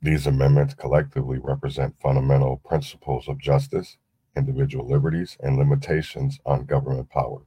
These 0.01 0.27
amendments 0.27 0.73
collectively 0.73 1.39
represent 1.39 1.99
fundamental 2.01 2.57
principles 2.57 3.27
of 3.27 3.37
justice, 3.37 3.97
individual 4.35 4.87
liberties, 4.87 5.37
and 5.41 5.57
limitations 5.57 6.39
on 6.45 6.65
government 6.65 7.09
power, 7.09 7.41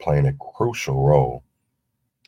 playing 0.00 0.26
a 0.26 0.32
crucial 0.34 1.04
role 1.06 1.44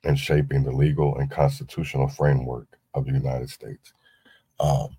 in 0.05 0.17
shaping 0.17 0.63
the 0.63 0.73
legal 0.73 1.17
and 1.19 1.31
constitutional 1.31 2.09
framework 2.09 2.79
of 2.95 3.07
the 3.07 3.13
United 3.13 3.51
States. 3.51 3.93
Um, 4.59 4.97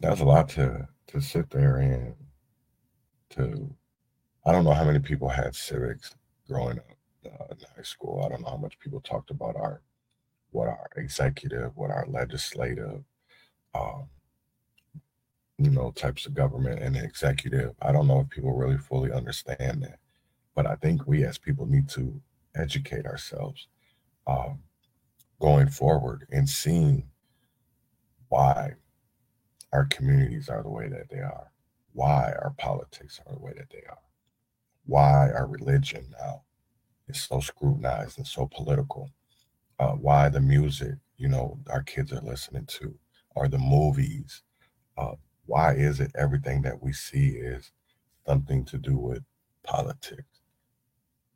that's 0.00 0.20
a 0.20 0.24
lot 0.24 0.48
to 0.50 0.88
to 1.08 1.20
sit 1.20 1.50
there 1.50 1.78
and 1.78 2.14
to 3.30 3.74
I 4.46 4.52
don't 4.52 4.64
know 4.64 4.72
how 4.72 4.84
many 4.84 4.98
people 4.98 5.28
had 5.28 5.54
civics 5.54 6.14
growing 6.48 6.78
up 6.78 6.86
uh, 7.26 7.44
in 7.50 7.58
high 7.76 7.82
school. 7.82 8.22
I 8.24 8.28
don't 8.28 8.42
know 8.42 8.50
how 8.50 8.56
much 8.56 8.78
people 8.78 9.00
talked 9.00 9.30
about 9.30 9.56
our 9.56 9.82
what 10.52 10.68
our 10.68 10.90
executive, 10.96 11.76
what 11.76 11.90
our 11.90 12.06
legislative, 12.08 13.04
um, 13.74 14.08
you 15.60 15.70
know, 15.70 15.90
types 15.90 16.24
of 16.24 16.32
government 16.32 16.80
and 16.80 16.96
executive. 16.96 17.74
I 17.82 17.92
don't 17.92 18.06
know 18.06 18.20
if 18.20 18.30
people 18.30 18.54
really 18.54 18.78
fully 18.78 19.12
understand 19.12 19.82
that, 19.82 19.98
but 20.54 20.66
I 20.66 20.74
think 20.76 21.06
we 21.06 21.22
as 21.24 21.36
people 21.36 21.66
need 21.66 21.86
to 21.90 22.18
educate 22.56 23.04
ourselves 23.04 23.68
um, 24.26 24.60
going 25.38 25.68
forward 25.68 26.26
and 26.32 26.48
seeing 26.48 27.04
why 28.30 28.72
our 29.74 29.84
communities 29.84 30.48
are 30.48 30.62
the 30.62 30.70
way 30.70 30.88
that 30.88 31.10
they 31.10 31.18
are, 31.18 31.52
why 31.92 32.32
our 32.42 32.54
politics 32.56 33.20
are 33.26 33.34
the 33.34 33.40
way 33.40 33.52
that 33.54 33.68
they 33.70 33.84
are, 33.86 33.98
why 34.86 35.30
our 35.30 35.46
religion 35.46 36.06
now 36.18 36.42
is 37.06 37.20
so 37.20 37.38
scrutinized 37.38 38.16
and 38.16 38.26
so 38.26 38.48
political, 38.50 39.10
uh, 39.78 39.92
why 39.92 40.30
the 40.30 40.40
music, 40.40 40.94
you 41.18 41.28
know, 41.28 41.58
our 41.68 41.82
kids 41.82 42.14
are 42.14 42.22
listening 42.22 42.64
to, 42.64 42.94
or 43.36 43.46
the 43.46 43.58
movies. 43.58 44.42
Uh, 44.96 45.16
why 45.50 45.74
is 45.74 45.98
it 45.98 46.12
everything 46.14 46.62
that 46.62 46.80
we 46.80 46.92
see 46.92 47.30
is 47.30 47.72
something 48.24 48.64
to 48.66 48.78
do 48.78 48.96
with 48.96 49.24
politics? 49.64 50.42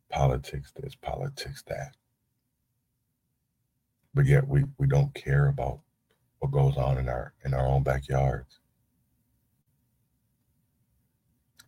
Politics 0.09 0.73
this, 0.77 0.95
politics 0.95 1.65
that. 1.67 1.97
But 4.15 4.27
yet 4.27 4.47
we, 4.47 4.67
we 4.79 4.87
don't 4.87 5.13
care 5.15 5.49
about 5.49 5.81
what 6.39 6.53
goes 6.53 6.77
on 6.77 6.97
in 6.99 7.09
our 7.09 7.33
in 7.45 7.55
our 7.55 7.67
own 7.67 7.83
backyards. 7.83 8.61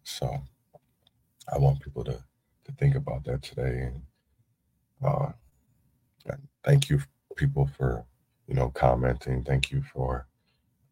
So 0.04 0.38
I 1.52 1.58
want 1.58 1.80
people 1.80 2.04
to 2.04 2.12
to 2.12 2.72
think 2.78 2.94
about 2.94 3.24
that 3.24 3.42
today 3.42 3.90
and 3.90 4.02
uh 5.04 5.32
thank 6.64 6.90
you 6.90 7.00
people 7.34 7.68
for 7.76 8.04
you 8.46 8.54
know 8.54 8.70
commenting. 8.70 9.42
Thank 9.42 9.72
you 9.72 9.82
for 9.92 10.28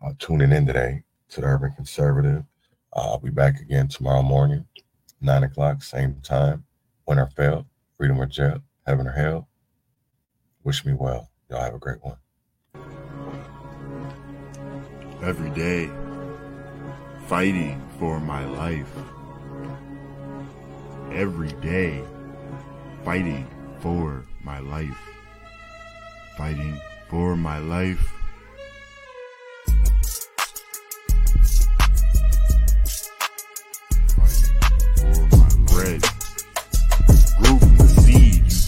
uh, 0.04 0.14
tuning 0.18 0.50
in 0.50 0.66
today 0.66 1.04
to 1.30 1.40
the 1.40 1.46
Urban 1.46 1.72
Conservative. 1.72 2.44
Uh, 2.92 3.12
I'll 3.12 3.18
be 3.18 3.30
back 3.30 3.60
again 3.60 3.88
tomorrow 3.88 4.22
morning, 4.22 4.66
nine 5.20 5.42
o'clock, 5.42 5.82
same 5.82 6.20
time. 6.22 6.64
Win 7.06 7.18
or 7.18 7.26
fail, 7.26 7.66
freedom 7.98 8.20
or 8.20 8.26
jail, 8.26 8.62
heaven 8.86 9.06
or 9.06 9.12
hell. 9.12 9.48
Wish 10.62 10.84
me 10.84 10.94
well. 10.94 11.30
Y'all 11.50 11.60
have 11.60 11.74
a 11.74 11.78
great 11.78 12.02
one 12.02 12.16
every 15.24 15.48
day, 15.50 15.88
fighting 17.26 17.80
for 17.98 18.20
my 18.20 18.44
life. 18.44 18.92
Every 21.12 21.52
day, 21.62 22.02
fighting 23.04 23.46
for 23.80 24.22
my 24.42 24.58
life. 24.58 24.98
Fighting 26.36 26.78
for 27.08 27.36
my 27.36 27.58
life. 27.58 28.23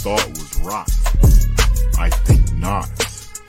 Thought 0.07 0.29
was 0.29 0.61
rot. 0.61 0.89
I 1.99 2.11
think 2.11 2.53
not. 2.53 2.87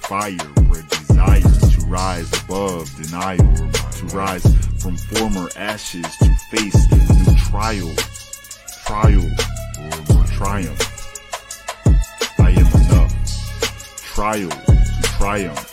Fire 0.10 0.36
bred 0.64 0.90
desire 0.90 1.42
to 1.42 1.86
rise 1.86 2.34
above 2.42 2.90
denial, 3.00 3.54
to 3.92 4.06
rise 4.08 4.44
from 4.82 4.98
former 4.98 5.50
ashes 5.56 6.08
to 6.18 6.36
face 6.50 6.92
new 6.92 7.36
trial, 7.38 7.94
trial 8.88 9.30
or 10.10 10.26
triumph. 10.26 10.82
I 12.40 12.50
am 12.50 12.82
enough, 12.82 13.14
trial 14.16 14.50
to 14.50 15.02
triumph. 15.04 15.67